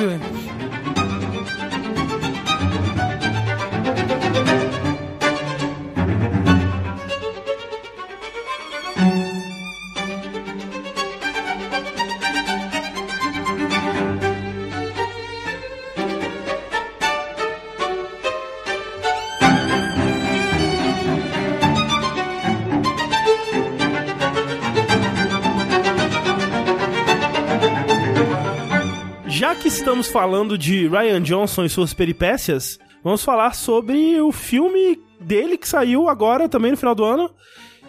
[29.98, 35.66] Estamos falando de Ryan Johnson e suas peripécias, vamos falar sobre o filme dele que
[35.66, 37.28] saiu agora também no final do ano,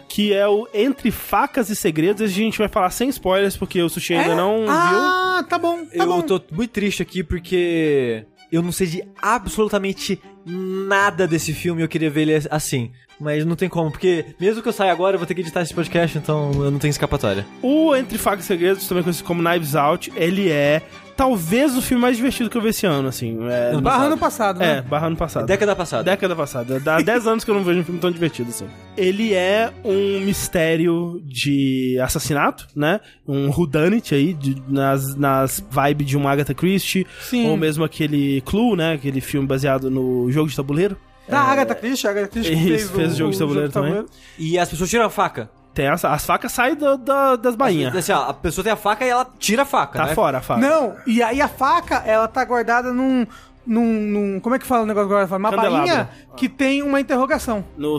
[0.08, 2.22] que é o Entre Facas e Segredos.
[2.22, 4.70] A gente vai falar sem spoilers, porque o Sushi ainda não viu.
[4.70, 6.20] Ah, tá bom, tá eu bom.
[6.22, 11.88] tô muito triste aqui porque eu não sei de absolutamente nada desse filme e eu
[11.88, 12.90] queria ver ele assim.
[13.20, 15.60] Mas não tem como, porque mesmo que eu saia agora, eu vou ter que editar
[15.60, 17.46] esse podcast, então eu não tenho escapatória.
[17.62, 20.80] O Entre Facas e Segredos, também conhecido como Knives Out, ele é
[21.16, 23.36] talvez o filme mais divertido que eu vi esse ano, assim.
[23.50, 24.82] É, Ano Barra ano passado, é né?
[24.88, 25.44] barra ano passado.
[25.44, 26.02] Década passada.
[26.04, 26.80] Década passada.
[26.80, 28.64] Dá 10 anos que eu não vejo um filme tão divertido assim.
[28.96, 33.00] Ele é um mistério de assassinato, né?
[33.28, 37.06] Um whodunit aí, de- nas, nas vibes de um Agatha Christie.
[37.20, 37.50] Sim.
[37.50, 38.94] Ou mesmo aquele Clue, né?
[38.94, 40.96] Aquele filme baseado no jogo de tabuleiro.
[41.30, 44.04] Da Agatha Christie, a Agatha Christie que Isso, fez o jogo de tabuleiro também.
[44.38, 45.50] E as pessoas tiram a faca.
[45.72, 47.94] Tem as, as facas saem da- da- das bainhas.
[47.94, 50.14] Assim, ó, a pessoa tem a faca e ela tira a faca, Tá né?
[50.14, 50.60] fora a faca.
[50.60, 53.26] Não, e aí a faca, ela tá guardada num...
[53.66, 55.36] Num, num- como é que fala o negócio agora?
[55.36, 57.62] Uma bainha que tem uma interrogação.
[57.76, 57.98] No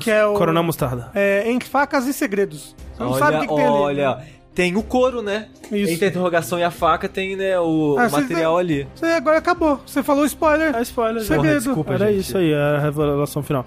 [0.00, 1.10] Que é o- Coronel Mostarda.
[1.14, 2.74] É, entre facas e segredos.
[2.96, 3.72] Você não olha, sabe o que, que tem ali.
[3.74, 4.18] olha,
[4.56, 5.46] tem o couro, né?
[5.70, 5.92] Isso.
[5.92, 8.88] Entre a interrogação e a faca tem, né, o Ah, material ali.
[8.94, 9.80] Você agora acabou.
[9.86, 10.74] Você falou spoiler.
[10.74, 11.22] É spoiler.
[11.22, 11.42] Segredo.
[11.44, 12.20] Porra, desculpa, Era gente.
[12.20, 13.66] isso aí, a revelação final.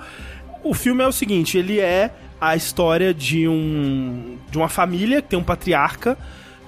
[0.64, 2.10] O filme é o seguinte, ele é
[2.42, 6.18] a história de um de uma família que tem um patriarca.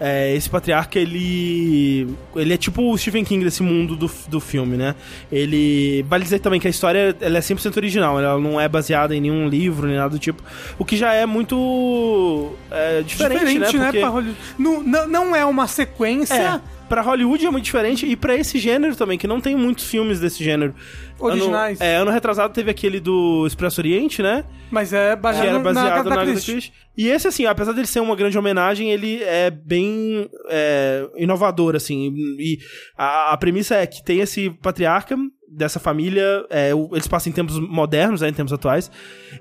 [0.03, 4.75] É, esse patriarca, ele ele é tipo o Stephen King desse mundo do, do filme,
[4.75, 4.95] né?
[5.31, 6.03] Ele...
[6.09, 9.21] Vale dizer também que a história ela é 100% original, ela não é baseada em
[9.21, 10.41] nenhum livro, nem nada do tipo.
[10.79, 13.85] O que já é muito é, diferente, né?
[13.85, 14.37] Porque- pra Hollywood.
[14.57, 16.61] Não, não, não é uma sequência é,
[16.91, 20.19] pra Hollywood é muito diferente e pra esse gênero também, que não tem muitos filmes
[20.19, 20.75] desse gênero.
[21.17, 21.79] Originais.
[21.79, 24.43] Ano, é, ano retrasado teve aquele do Expresso Oriente, né?
[24.69, 26.51] mas é Que baseado, era na baseado na Christie.
[26.51, 26.73] Christie.
[26.97, 32.13] E esse, assim, apesar dele ser uma grande homenagem, ele é bem é, inovador, assim.
[32.37, 32.59] E
[32.97, 35.15] a, a premissa é que tem esse patriarca
[35.49, 38.91] dessa família, é, eles passam em tempos modernos, né, em tempos atuais,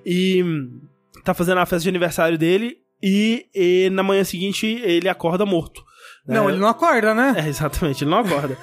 [0.06, 0.44] e
[1.24, 5.89] tá fazendo a festa de aniversário dele e, e na manhã seguinte ele acorda morto.
[6.30, 7.34] Não, É, ele não acorda, né?
[7.38, 8.56] é, exatamente, ele não acorda.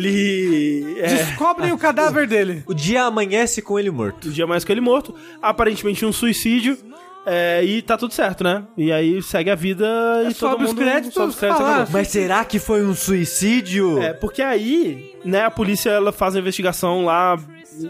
[0.00, 0.96] ele.
[1.00, 2.62] É, Descobrem o cadáver dele.
[2.66, 4.28] O dia amanhece com ele morto.
[4.28, 5.14] o dia mais que ele morto.
[5.42, 6.78] Aparentemente um suicídio.
[7.26, 8.64] é, e tá tudo certo, né?
[8.76, 9.84] E aí segue a vida
[10.22, 11.92] e todo sobe os mundo créditos, sobe os créditos fala, acabou.
[11.92, 13.98] Mas será que foi um suicídio?
[14.02, 17.38] É, porque aí, né, a polícia ela faz a investigação lá,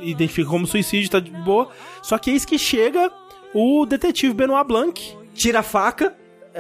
[0.03, 1.69] identifica como suicídio, tá de boa.
[2.03, 3.11] Só que eis que chega
[3.55, 6.13] o detetive Benoit Blanc, Tira a faca.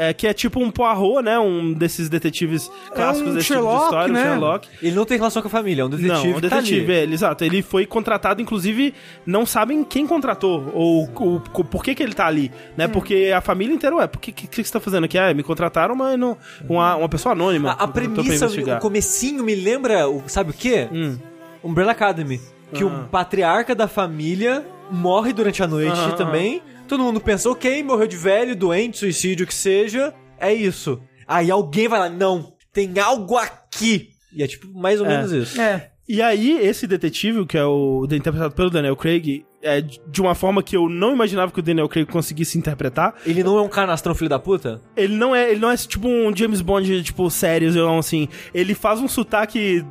[0.09, 1.39] É, que é tipo um Poirot, né?
[1.39, 4.21] Um desses detetives clássicos um desse Sherlock, tipo de história, né?
[4.21, 4.69] um Sherlock.
[4.83, 6.13] Ele não tem relação com a família, é um detetive.
[6.13, 6.93] Não, um que tá detetive, ali.
[6.93, 7.45] é, ele, exato.
[7.45, 8.95] Ele foi contratado, inclusive,
[9.27, 12.87] não sabem quem contratou, ou, ou co- por que que ele tá ali, né?
[12.87, 12.91] Hum.
[12.91, 15.19] Porque a família inteira, ué, por que, que, que você tá fazendo aqui?
[15.19, 16.37] Ah, me contrataram, mas não,
[16.69, 17.71] uma, uma pessoa anônima.
[17.73, 20.89] A, a premissa, o comecinho me lembra, o- sabe o quê?
[20.93, 21.19] Hum.
[21.63, 22.41] Umbrella Academy.
[22.73, 26.63] Que o patriarca da família morre durante a noite Aham, também.
[26.91, 30.13] Todo mundo pensa, ok, morreu de velho, doente, suicídio, o que seja.
[30.41, 31.01] É isso.
[31.25, 34.09] Aí alguém vai lá, não, tem algo aqui.
[34.33, 35.11] E é tipo mais ou É.
[35.11, 35.61] menos isso.
[35.61, 35.89] É.
[36.09, 40.61] E aí, esse detetive, que é o interpretado pelo Daniel Craig, é de uma forma
[40.65, 43.15] que eu não imaginava que o Daniel Craig conseguisse interpretar.
[43.25, 44.81] Ele não é um canastrão filho da puta?
[44.97, 48.27] Ele não é, ele não é tipo um James Bond, tipo, sério, assim.
[48.53, 49.85] Ele faz um sotaque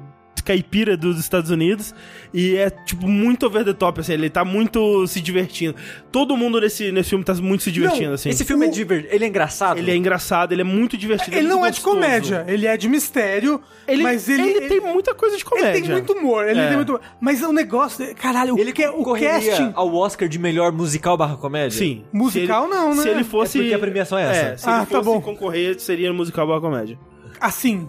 [0.49, 1.93] caipira dos Estados Unidos
[2.33, 5.75] e é, tipo, muito over the top, assim, ele tá muito se divertindo.
[6.11, 8.29] Todo mundo nesse, nesse filme tá muito se divertindo, Não, assim.
[8.29, 9.13] Esse filme é O- divertido.
[9.13, 9.77] Ele é engraçado?
[9.77, 11.35] Ele é engraçado, ele é muito divertido.
[11.37, 11.95] Ele muito não é de gostoso.
[11.95, 15.69] comédia, ele é de mistério, Ele, mas ele, tem muita coisa de comédia.
[15.77, 16.67] Ele tem muito humor, ele É.
[16.67, 17.01] tem muito humor.
[17.21, 19.71] Mas o negócio, caralho, Ele o, que, o casting...
[19.75, 21.77] ao Oscar de melhor musical barra comédia?
[21.77, 22.03] Sim.
[22.11, 23.03] Musical ele- não, né?
[23.03, 23.59] Se ele fosse...
[23.59, 24.57] É porque a premiação é essa.
[24.57, 25.21] se Ah, ele tá fosse bom.
[25.21, 26.97] concorrer, seria musical barra comédia.
[27.39, 27.87] Assim,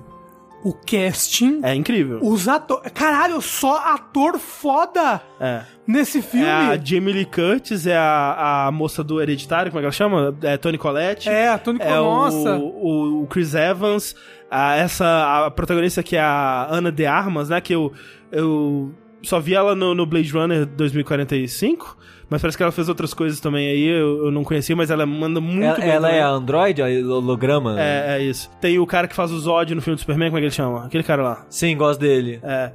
[0.65, 2.19] o casting, É incrível.
[2.23, 2.93] os atores...
[2.93, 5.63] Caralho, só ator foda É.
[5.87, 6.47] nesse filme.
[6.47, 9.93] É a Jamie Lee Curtis, é a, a moça do Hereditário, como é que ela
[9.93, 10.37] chama?
[10.43, 11.29] É Tony Collette.
[11.29, 12.57] É, a Tony É Nossa.
[12.57, 14.15] o, o Chris Evans,
[14.51, 17.61] a, essa a protagonista que é a Ana de Armas, né?
[17.61, 17.93] Que eu,
[18.31, 18.93] eu
[19.23, 21.97] só vi ela no, no Blade Runner 2045,
[22.31, 25.05] mas parece que ela fez outras coisas também aí, eu, eu não conhecia, mas ela
[25.05, 25.89] manda muito Ela, bem.
[25.89, 26.21] ela também.
[26.21, 27.79] é a Android, a holograma?
[27.81, 28.49] É, é isso.
[28.61, 30.55] Tem o cara que faz o Zod no filme do Superman, como é que ele
[30.55, 30.87] chama?
[30.87, 31.47] Aquele cara lá.
[31.51, 32.41] Sim, gosto dele.
[32.43, 32.71] É.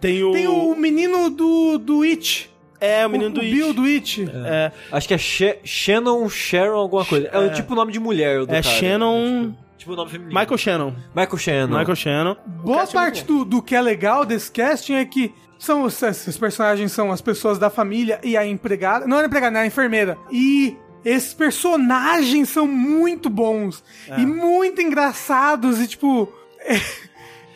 [0.00, 0.32] Tem o.
[0.32, 2.50] Tem o menino do, do It.
[2.80, 3.54] É, o menino o, do o It.
[3.54, 4.28] Bill do It.
[4.46, 7.28] É, Acho que é She- Shannon Sharon alguma coisa.
[7.28, 8.62] É, o tipo nome de mulher do é cara.
[8.62, 9.52] Shannon.
[9.78, 10.38] Tipo o nome feminino.
[10.38, 10.94] Michael Shannon.
[11.14, 11.78] Michael Shannon.
[11.78, 12.36] Michael Shannon.
[12.46, 16.36] Boa é parte do, do que é legal desse casting é que são os, esses
[16.36, 19.06] personagens são as pessoas da família e a empregada.
[19.06, 20.18] Não é a empregada, não é a enfermeira.
[20.30, 24.20] E esses personagens são muito bons É.
[24.20, 26.32] e muito engraçados e tipo.
[26.60, 26.80] é,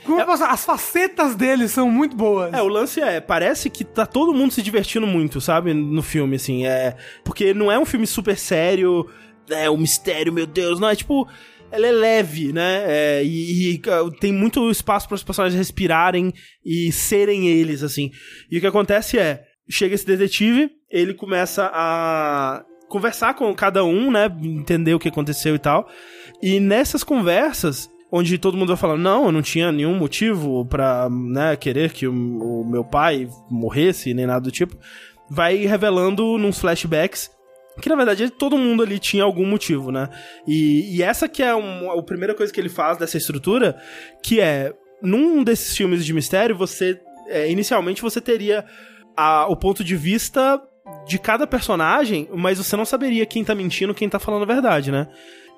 [0.05, 0.45] como eu posso?
[0.45, 2.53] As facetas deles são muito boas.
[2.55, 6.37] É, o lance é, parece que tá todo mundo se divertindo muito, sabe, no filme,
[6.37, 6.97] assim, é...
[7.23, 9.07] Porque não é um filme super sério,
[9.51, 11.29] é, o mistério, meu Deus, não, é tipo...
[11.71, 13.83] Ela é leve, né, é, e, e,
[14.21, 16.33] tem muito espaço para os personagens respirarem
[16.65, 18.11] e serem eles, assim.
[18.51, 24.11] E o que acontece é, chega esse detetive, ele começa a conversar com cada um,
[24.11, 25.87] né, entender o que aconteceu e tal,
[26.43, 31.09] e nessas conversas onde todo mundo vai falando, não, eu não tinha nenhum motivo pra,
[31.11, 34.75] né, querer que o, o meu pai morresse, nem nada do tipo,
[35.31, 37.31] vai revelando nos flashbacks
[37.81, 40.09] que na verdade todo mundo ali tinha algum motivo, né?
[40.47, 43.81] E, e essa que é um- a primeira coisa que ele faz dessa estrutura,
[44.23, 44.73] que é,
[45.03, 48.65] num desses filmes de mistério, você, é, inicialmente você teria
[49.17, 50.61] a- o ponto de vista
[51.07, 54.91] de cada personagem, mas você não saberia quem tá mentindo, quem tá falando a verdade,
[54.91, 55.07] né?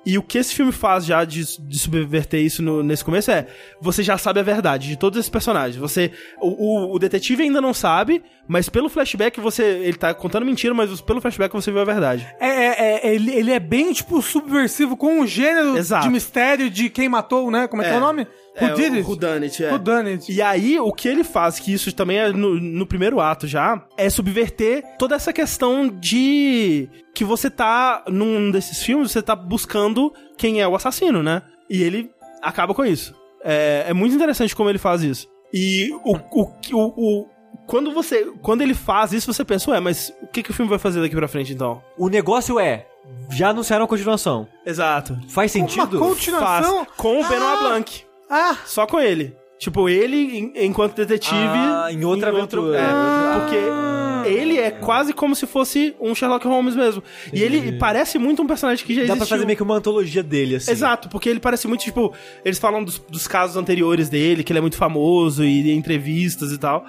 [0.03, 3.45] E o que esse filme faz já de, de subverter isso no- nesse começo é:
[3.79, 5.75] você já sabe a verdade de todos esses personagens.
[5.75, 6.11] Você.
[6.39, 9.63] O, o- o detetive ainda não sabe, mas pelo flashback você.
[9.63, 12.27] Ele tá contando mentira, mas pelo flashback você viu a verdade.
[12.39, 16.07] É, é- é- ele, ele é bem, tipo, subversivo com o gênero Exato.
[16.07, 17.67] de mistério de quem matou, né?
[17.67, 17.97] Como é, que é É.
[17.97, 18.25] o nome?
[18.59, 19.07] Who é, did o it?
[19.09, 19.71] Who Done It, é.
[19.71, 20.31] Who done it?
[20.31, 23.81] E aí, o que ele faz, que isso também é no, no primeiro ato já,
[23.97, 30.13] é subverter toda essa questão de que você tá, num desses filmes, você tá buscando
[30.37, 31.41] quem é o assassino, né?
[31.69, 32.09] E ele
[32.41, 33.15] acaba com isso.
[33.43, 35.27] É, é muito interessante como ele faz isso.
[35.53, 37.29] E o, o, o, o-
[37.67, 40.69] quando você, quando ele faz isso, você pensa, ué, mas o que, que o filme
[40.69, 41.81] vai fazer daqui pra frente, então?
[41.97, 42.85] O negócio é,
[43.29, 44.45] já anunciaram a continuação.
[44.65, 45.17] Exato.
[45.29, 45.97] Faz sentido?
[45.97, 46.85] Uma continuação?
[46.85, 47.69] Faz com o Benoit Ah!
[47.69, 48.03] Blanc.
[48.31, 49.35] Ah, Só com ele.
[49.59, 51.35] Tipo, ele em- enquanto detetive.
[51.35, 52.77] Ah, em outra outro- aventura.
[52.79, 53.39] é, Ah.
[53.41, 57.03] Porque ele é quase como se fosse um Sherlock Holmes mesmo.
[57.33, 59.17] E ele parece muito um personagem que já Dá existiu.
[59.19, 60.71] pra fazer meio que uma antologia dele, assim.
[60.71, 62.13] Exato, porque ele parece muito, tipo,
[62.45, 66.57] eles falam dos, dos casos anteriores dele, que ele é muito famoso e entrevistas e
[66.57, 66.85] tal.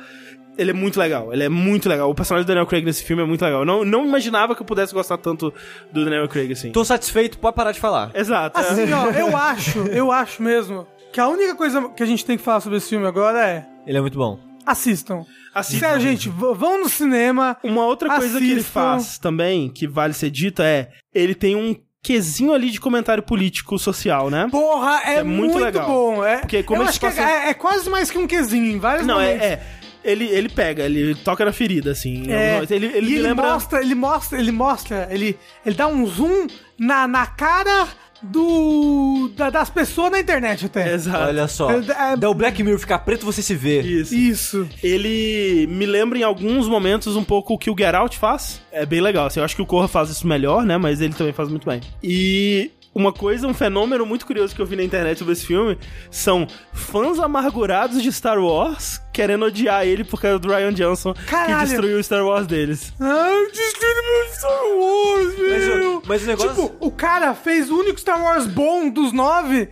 [0.56, 2.10] Ele é muito legal, ele é muito legal.
[2.10, 3.60] O personagem do Daniel Craig nesse filme é muito legal.
[3.60, 5.52] Eu não, não imaginava que eu pudesse gostar tanto
[5.90, 6.70] do Daniel Craig, assim.
[6.72, 8.10] Tô satisfeito, pode parar de falar.
[8.14, 8.58] Exato.
[8.60, 12.36] assim, ó, eu acho, eu acho mesmo que a única coisa que a gente tem
[12.36, 14.38] que falar sobre esse filme agora é Ele é muito bom.
[14.66, 15.24] assistam.
[15.54, 15.86] Assistam.
[15.86, 17.56] Sério, gente, vão no cinema.
[17.62, 18.72] Uma outra coisa que ele Assistam.
[18.72, 23.78] faz também, que vale ser dita, é ele tem um quesinho ali de comentário político
[23.78, 24.48] social, né?
[24.50, 25.86] Porra, é, É muito muito, legal.
[25.86, 26.24] bom.
[26.24, 28.78] É, Porque como eu acho que passa- é, é quase mais que um quesinho em
[28.78, 29.46] vários Não, é, momentos.
[29.46, 29.62] é.
[30.04, 32.28] Ele, ele pega, ele toca na ferida, assim.
[32.28, 33.52] É, Ele, ele, e ele lembra.
[33.52, 37.86] mostra, ele mostra, ele mostra, ele, ele dá um zoom na, na cara
[38.22, 40.94] do da- das pessoas na internet até.
[40.94, 41.24] Exato.
[41.28, 41.70] Olha só.
[41.70, 43.80] É- é- Dá o Black Mirror ficar preto, você se vê.
[43.80, 44.14] Isso.
[44.14, 44.68] Isso.
[44.82, 48.60] Ele me lembra em alguns momentos um pouco o que o Get Out faz.
[48.70, 49.26] É bem legal.
[49.26, 50.78] Assim, eu acho que o Corra faz isso melhor, né?
[50.78, 51.80] Mas ele também faz muito bem.
[52.02, 55.76] E uma coisa, um fenômeno muito curioso que eu vi na internet sobre esse filme
[56.10, 61.58] são fãs amargurados de Star Wars querendo odiar ele por causa do Ryan Johnson Caralho.
[61.60, 62.92] que destruiu o Star Wars deles.
[63.00, 65.98] Ai, destruindo meu Star Wars, Mas, meu.
[65.98, 66.50] o- mas o negócio...
[66.66, 69.68] Tipo, o cara fez o único Star Wars bom dos nove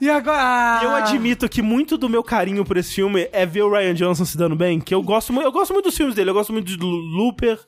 [0.00, 0.38] E agora.
[0.40, 3.94] ah, Eu admito que muito do meu carinho por esse filme é ver o Ryan
[3.94, 6.34] Johnson se dando bem, que eu gosto muito, eu gosto muito dos filmes dele, eu
[6.34, 7.58] gosto muito de Lu- Looper,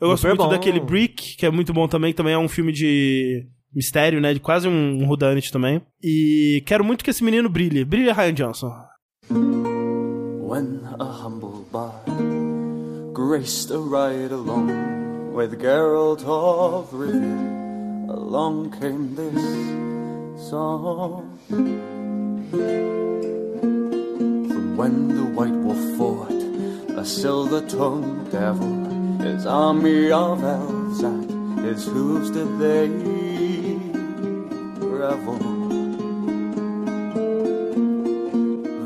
[0.00, 0.48] eu gosto Looper é muito bom.
[0.50, 4.32] daquele Brick, que é muito bom também, que também é um filme de mistério, né,
[4.34, 5.80] de quase um, whodunit também.
[6.02, 7.84] E quero muito que esse menino brilhe.
[7.84, 8.70] Brilha Ryan Johnson.
[10.48, 20.48] When a humble bard graced a ride along with Geralt of Rivia, along came this
[20.48, 21.38] song.
[24.48, 26.32] From when the White Wolf fought
[26.98, 28.72] a silver-tongued devil,
[29.20, 31.28] his army of elves at
[31.62, 32.88] his hooves did they
[34.80, 35.57] revel.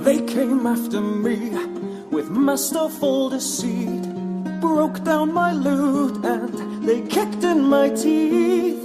[0.02, 1.38] They came after me
[2.10, 4.02] with masterful deceit,
[4.60, 8.84] broke down my lute and they kicked in my teeth,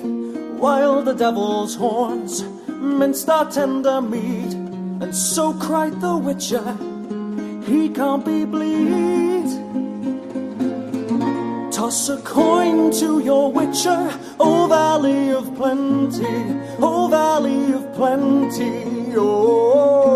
[0.60, 4.54] while the devil's horns minced our tender meat,
[5.02, 6.78] and so cried the witcher,
[7.66, 9.50] he can't be bleed.
[11.72, 20.07] Toss a coin to your witcher, O Valley of Plenty, O Valley of Plenty, oh.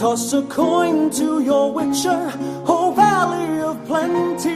[0.00, 2.32] Toss a coin to your witcher,
[2.66, 4.48] O Valley of Plenty.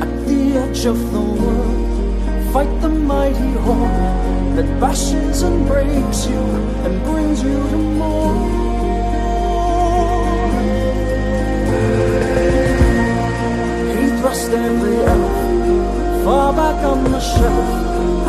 [0.00, 6.44] At the edge of the world, fight the mighty horde that bashes and breaks you
[6.84, 8.38] and brings you to more.
[14.20, 15.40] Thrust every elf
[16.24, 17.79] far back on the shelf,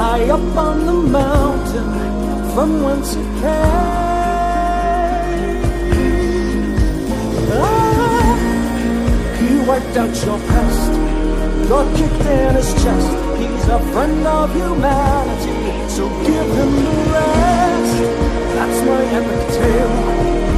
[0.01, 1.89] high up on the mountain
[2.53, 4.79] from whence it came.
[7.65, 8.35] Ah,
[9.39, 10.91] he wiped out your past,
[11.69, 13.11] got kicked in his chest.
[13.41, 15.57] He's a friend of humanity,
[15.95, 17.97] so give him the rest.
[18.55, 19.95] That's my epic tale.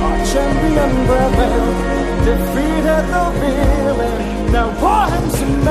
[0.06, 1.78] Our champion prevailed,
[2.28, 4.16] defeated the villain.
[4.56, 5.64] Now pour him some.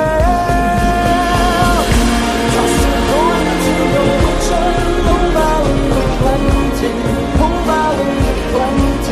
[6.22, 6.42] ควัน
[6.78, 6.92] ที่
[7.38, 8.10] ผมมาวัน
[8.54, 8.76] วัน
[9.06, 9.08] ท